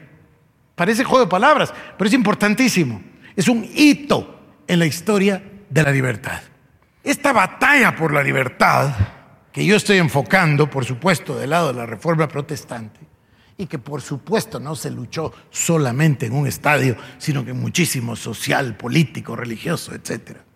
Parece 0.75 1.03
juego 1.03 1.25
de 1.25 1.29
palabras, 1.29 1.73
pero 1.97 2.07
es 2.07 2.13
importantísimo. 2.13 3.01
Es 3.35 3.47
un 3.47 3.67
hito 3.75 4.39
en 4.67 4.79
la 4.79 4.85
historia 4.85 5.41
de 5.69 5.83
la 5.83 5.91
libertad. 5.91 6.41
Esta 7.03 7.31
batalla 7.31 7.95
por 7.95 8.11
la 8.11 8.23
libertad, 8.23 8.91
que 9.57 9.65
yo 9.65 9.75
estoy 9.75 9.97
enfocando, 9.97 10.69
por 10.69 10.85
supuesto, 10.85 11.35
del 11.35 11.49
lado 11.49 11.69
de 11.69 11.73
la 11.73 11.85
reforma 11.85 12.27
protestante, 12.27 12.99
y 13.57 13.65
que 13.65 13.79
por 13.79 14.01
supuesto 14.01 14.59
no 14.59 14.75
se 14.75 14.91
luchó 14.91 15.33
solamente 15.49 16.27
en 16.27 16.33
un 16.33 16.45
estadio, 16.45 16.95
sino 17.17 17.43
que 17.43 17.53
muchísimo 17.53 18.15
social, 18.15 18.77
político, 18.77 19.35
religioso, 19.35 19.95
etcétera 19.95 20.47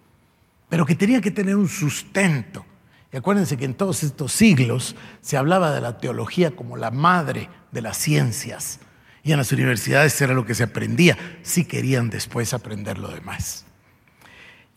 pero 0.72 0.86
que 0.86 0.96
tenía 0.96 1.20
que 1.20 1.32
tener 1.32 1.58
un 1.58 1.68
sustento. 1.68 2.66
Y 3.12 3.18
acuérdense 3.18 3.58
que 3.58 3.66
en 3.66 3.74
todos 3.74 4.04
estos 4.04 4.32
siglos 4.32 4.96
se 5.20 5.36
hablaba 5.36 5.74
de 5.74 5.82
la 5.82 5.98
teología 5.98 6.52
como 6.52 6.78
la 6.78 6.92
madre 6.92 7.50
de 7.74 7.82
las 7.82 7.98
ciencias. 7.98 8.80
Y 9.22 9.34
en 9.34 9.38
las 9.38 9.52
universidades 9.52 10.20
era 10.22 10.34
lo 10.34 10.46
que 10.46 10.56
se 10.56 10.64
aprendía, 10.64 11.18
si 11.42 11.66
querían 11.66 12.10
después 12.10 12.54
aprender 12.54 13.00
lo 13.00 13.10
demás. 13.10 13.66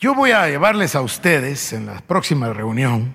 Yo 0.01 0.17
voy 0.17 0.33
a 0.33 0.49
llevarles 0.49 0.97
a 0.97 1.01
ustedes 1.01 1.73
en 1.73 1.87
la 1.87 2.01
próxima 2.01 2.53
reunión 2.53 3.15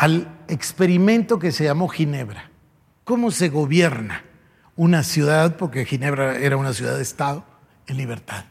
al 0.00 0.26
experimento 0.48 1.38
que 1.38 1.52
se 1.52 1.64
llamó 1.64 1.86
Ginebra. 1.86 2.48
¿Cómo 3.04 3.30
se 3.30 3.50
gobierna 3.50 4.24
una 4.74 5.02
ciudad, 5.02 5.58
porque 5.58 5.84
Ginebra 5.84 6.38
era 6.38 6.56
una 6.56 6.72
ciudad-estado, 6.72 7.44
en 7.86 7.98
libertad? 7.98 8.46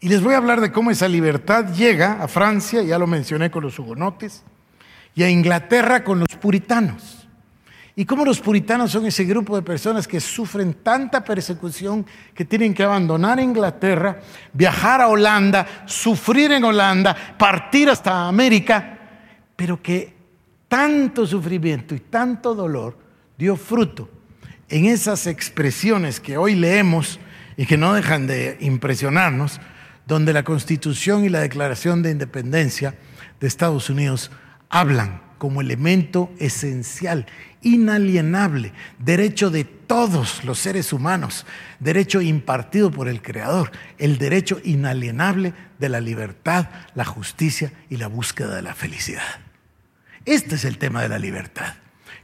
Y 0.00 0.08
les 0.08 0.20
voy 0.20 0.34
a 0.34 0.38
hablar 0.38 0.60
de 0.60 0.72
cómo 0.72 0.90
esa 0.90 1.06
libertad 1.06 1.72
llega 1.72 2.20
a 2.20 2.26
Francia, 2.26 2.82
ya 2.82 2.98
lo 2.98 3.06
mencioné 3.06 3.52
con 3.52 3.62
los 3.62 3.78
hugonotes, 3.78 4.42
y 5.14 5.22
a 5.22 5.30
Inglaterra 5.30 6.02
con 6.02 6.18
los 6.18 6.36
puritanos. 6.40 7.28
Y 7.94 8.04
cómo 8.04 8.24
los 8.24 8.40
puritanos 8.40 8.90
son 8.90 9.06
ese 9.06 9.22
grupo 9.22 9.54
de 9.54 9.62
personas 9.62 10.08
que 10.08 10.18
sufren 10.18 10.74
tanta 10.82 11.22
persecución 11.22 12.04
que 12.34 12.44
tienen 12.44 12.74
que 12.74 12.82
abandonar 12.82 13.38
Inglaterra, 13.38 14.18
viajar 14.52 15.02
a 15.02 15.06
Holanda, 15.06 15.84
sufrir 15.86 16.50
en 16.50 16.64
Holanda, 16.64 17.14
partir 17.38 17.88
hasta 17.88 18.26
América, 18.26 18.98
pero 19.54 19.80
que 19.80 20.20
tanto 20.72 21.26
sufrimiento 21.26 21.94
y 21.94 22.00
tanto 22.00 22.54
dolor 22.54 22.96
dio 23.36 23.56
fruto 23.56 24.08
en 24.70 24.86
esas 24.86 25.26
expresiones 25.26 26.18
que 26.18 26.38
hoy 26.38 26.54
leemos 26.54 27.20
y 27.58 27.66
que 27.66 27.76
no 27.76 27.92
dejan 27.92 28.26
de 28.26 28.56
impresionarnos, 28.58 29.60
donde 30.06 30.32
la 30.32 30.44
Constitución 30.44 31.26
y 31.26 31.28
la 31.28 31.40
Declaración 31.40 32.02
de 32.02 32.12
Independencia 32.12 32.94
de 33.38 33.48
Estados 33.48 33.90
Unidos 33.90 34.30
hablan 34.70 35.20
como 35.36 35.60
elemento 35.60 36.32
esencial, 36.38 37.26
inalienable, 37.60 38.72
derecho 38.98 39.50
de 39.50 39.64
todos 39.64 40.42
los 40.42 40.58
seres 40.58 40.94
humanos, 40.94 41.44
derecho 41.80 42.22
impartido 42.22 42.90
por 42.90 43.08
el 43.08 43.20
Creador, 43.20 43.72
el 43.98 44.16
derecho 44.16 44.58
inalienable 44.64 45.52
de 45.78 45.90
la 45.90 46.00
libertad, 46.00 46.70
la 46.94 47.04
justicia 47.04 47.74
y 47.90 47.98
la 47.98 48.06
búsqueda 48.06 48.56
de 48.56 48.62
la 48.62 48.74
felicidad. 48.74 49.51
Este 50.24 50.54
es 50.54 50.64
el 50.64 50.78
tema 50.78 51.02
de 51.02 51.08
la 51.08 51.18
libertad. 51.18 51.74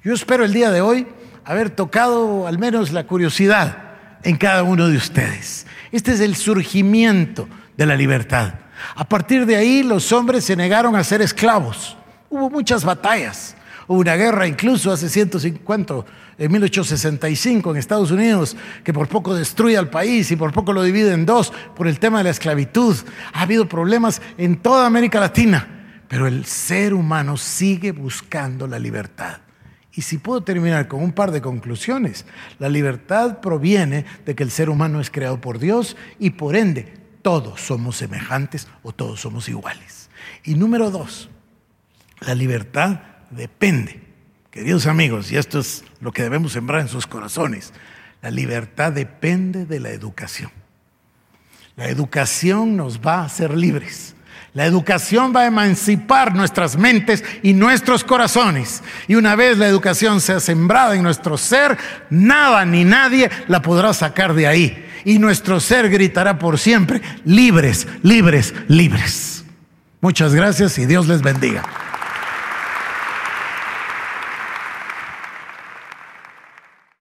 Yo 0.04 0.14
espero 0.14 0.44
el 0.44 0.52
día 0.52 0.70
de 0.70 0.80
hoy 0.80 1.06
haber 1.44 1.70
tocado 1.70 2.46
al 2.46 2.56
menos 2.56 2.92
la 2.92 3.04
curiosidad 3.04 3.76
en 4.22 4.36
cada 4.36 4.62
uno 4.62 4.86
de 4.86 4.96
ustedes. 4.96 5.66
Este 5.90 6.12
es 6.12 6.20
el 6.20 6.36
surgimiento 6.36 7.48
de 7.76 7.86
la 7.86 7.96
libertad. 7.96 8.54
A 8.94 9.08
partir 9.08 9.46
de 9.46 9.56
ahí 9.56 9.82
los 9.82 10.12
hombres 10.12 10.44
se 10.44 10.54
negaron 10.54 10.94
a 10.94 11.02
ser 11.02 11.22
esclavos. 11.22 11.96
Hubo 12.30 12.48
muchas 12.48 12.84
batallas. 12.84 13.56
Hubo 13.88 14.00
una 14.00 14.14
guerra 14.14 14.46
incluso 14.46 14.92
hace 14.92 15.08
150, 15.08 16.04
en 16.36 16.52
1865 16.52 17.70
en 17.70 17.76
Estados 17.78 18.10
Unidos, 18.12 18.56
que 18.84 18.92
por 18.92 19.08
poco 19.08 19.34
destruye 19.34 19.76
al 19.76 19.90
país 19.90 20.30
y 20.30 20.36
por 20.36 20.52
poco 20.52 20.72
lo 20.72 20.84
divide 20.84 21.12
en 21.12 21.26
dos 21.26 21.52
por 21.74 21.88
el 21.88 21.98
tema 21.98 22.18
de 22.18 22.24
la 22.24 22.30
esclavitud. 22.30 22.96
Ha 23.32 23.42
habido 23.42 23.68
problemas 23.68 24.22
en 24.36 24.56
toda 24.58 24.86
América 24.86 25.18
Latina, 25.18 25.77
Pero 26.08 26.26
el 26.26 26.44
ser 26.46 26.94
humano 26.94 27.36
sigue 27.36 27.92
buscando 27.92 28.66
la 28.66 28.78
libertad. 28.78 29.38
Y 29.92 30.02
si 30.02 30.18
puedo 30.18 30.42
terminar 30.42 30.88
con 30.88 31.02
un 31.02 31.12
par 31.12 31.32
de 31.32 31.42
conclusiones, 31.42 32.24
la 32.58 32.68
libertad 32.68 33.40
proviene 33.40 34.04
de 34.24 34.34
que 34.34 34.44
el 34.44 34.50
ser 34.50 34.70
humano 34.70 35.00
es 35.00 35.10
creado 35.10 35.40
por 35.40 35.58
Dios 35.58 35.96
y 36.18 36.30
por 36.30 36.56
ende 36.56 36.94
todos 37.22 37.60
somos 37.60 37.96
semejantes 37.96 38.68
o 38.82 38.92
todos 38.92 39.20
somos 39.20 39.48
iguales. 39.48 40.08
Y 40.44 40.54
número 40.54 40.90
dos, 40.90 41.28
la 42.20 42.34
libertad 42.34 43.00
depende, 43.30 44.00
queridos 44.50 44.86
amigos, 44.86 45.30
y 45.32 45.36
esto 45.36 45.58
es 45.58 45.84
lo 46.00 46.12
que 46.12 46.22
debemos 46.22 46.52
sembrar 46.52 46.80
en 46.80 46.88
sus 46.88 47.06
corazones, 47.06 47.72
la 48.22 48.30
libertad 48.30 48.92
depende 48.92 49.66
de 49.66 49.80
la 49.80 49.90
educación. 49.90 50.50
La 51.76 51.88
educación 51.88 52.76
nos 52.76 53.00
va 53.00 53.20
a 53.20 53.24
hacer 53.24 53.56
libres. 53.56 54.14
La 54.58 54.66
educación 54.66 55.32
va 55.32 55.42
a 55.42 55.46
emancipar 55.46 56.34
nuestras 56.34 56.76
mentes 56.76 57.22
y 57.44 57.52
nuestros 57.52 58.02
corazones. 58.02 58.82
Y 59.06 59.14
una 59.14 59.36
vez 59.36 59.56
la 59.56 59.68
educación 59.68 60.20
sea 60.20 60.40
sembrada 60.40 60.96
en 60.96 61.04
nuestro 61.04 61.38
ser, 61.38 61.78
nada 62.10 62.64
ni 62.64 62.82
nadie 62.82 63.30
la 63.46 63.62
podrá 63.62 63.94
sacar 63.94 64.34
de 64.34 64.48
ahí. 64.48 64.84
Y 65.04 65.20
nuestro 65.20 65.60
ser 65.60 65.88
gritará 65.88 66.40
por 66.40 66.58
siempre, 66.58 67.00
libres, 67.24 67.86
libres, 68.02 68.52
libres. 68.66 69.44
Muchas 70.00 70.34
gracias 70.34 70.76
y 70.78 70.86
Dios 70.86 71.06
les 71.06 71.22
bendiga. 71.22 71.62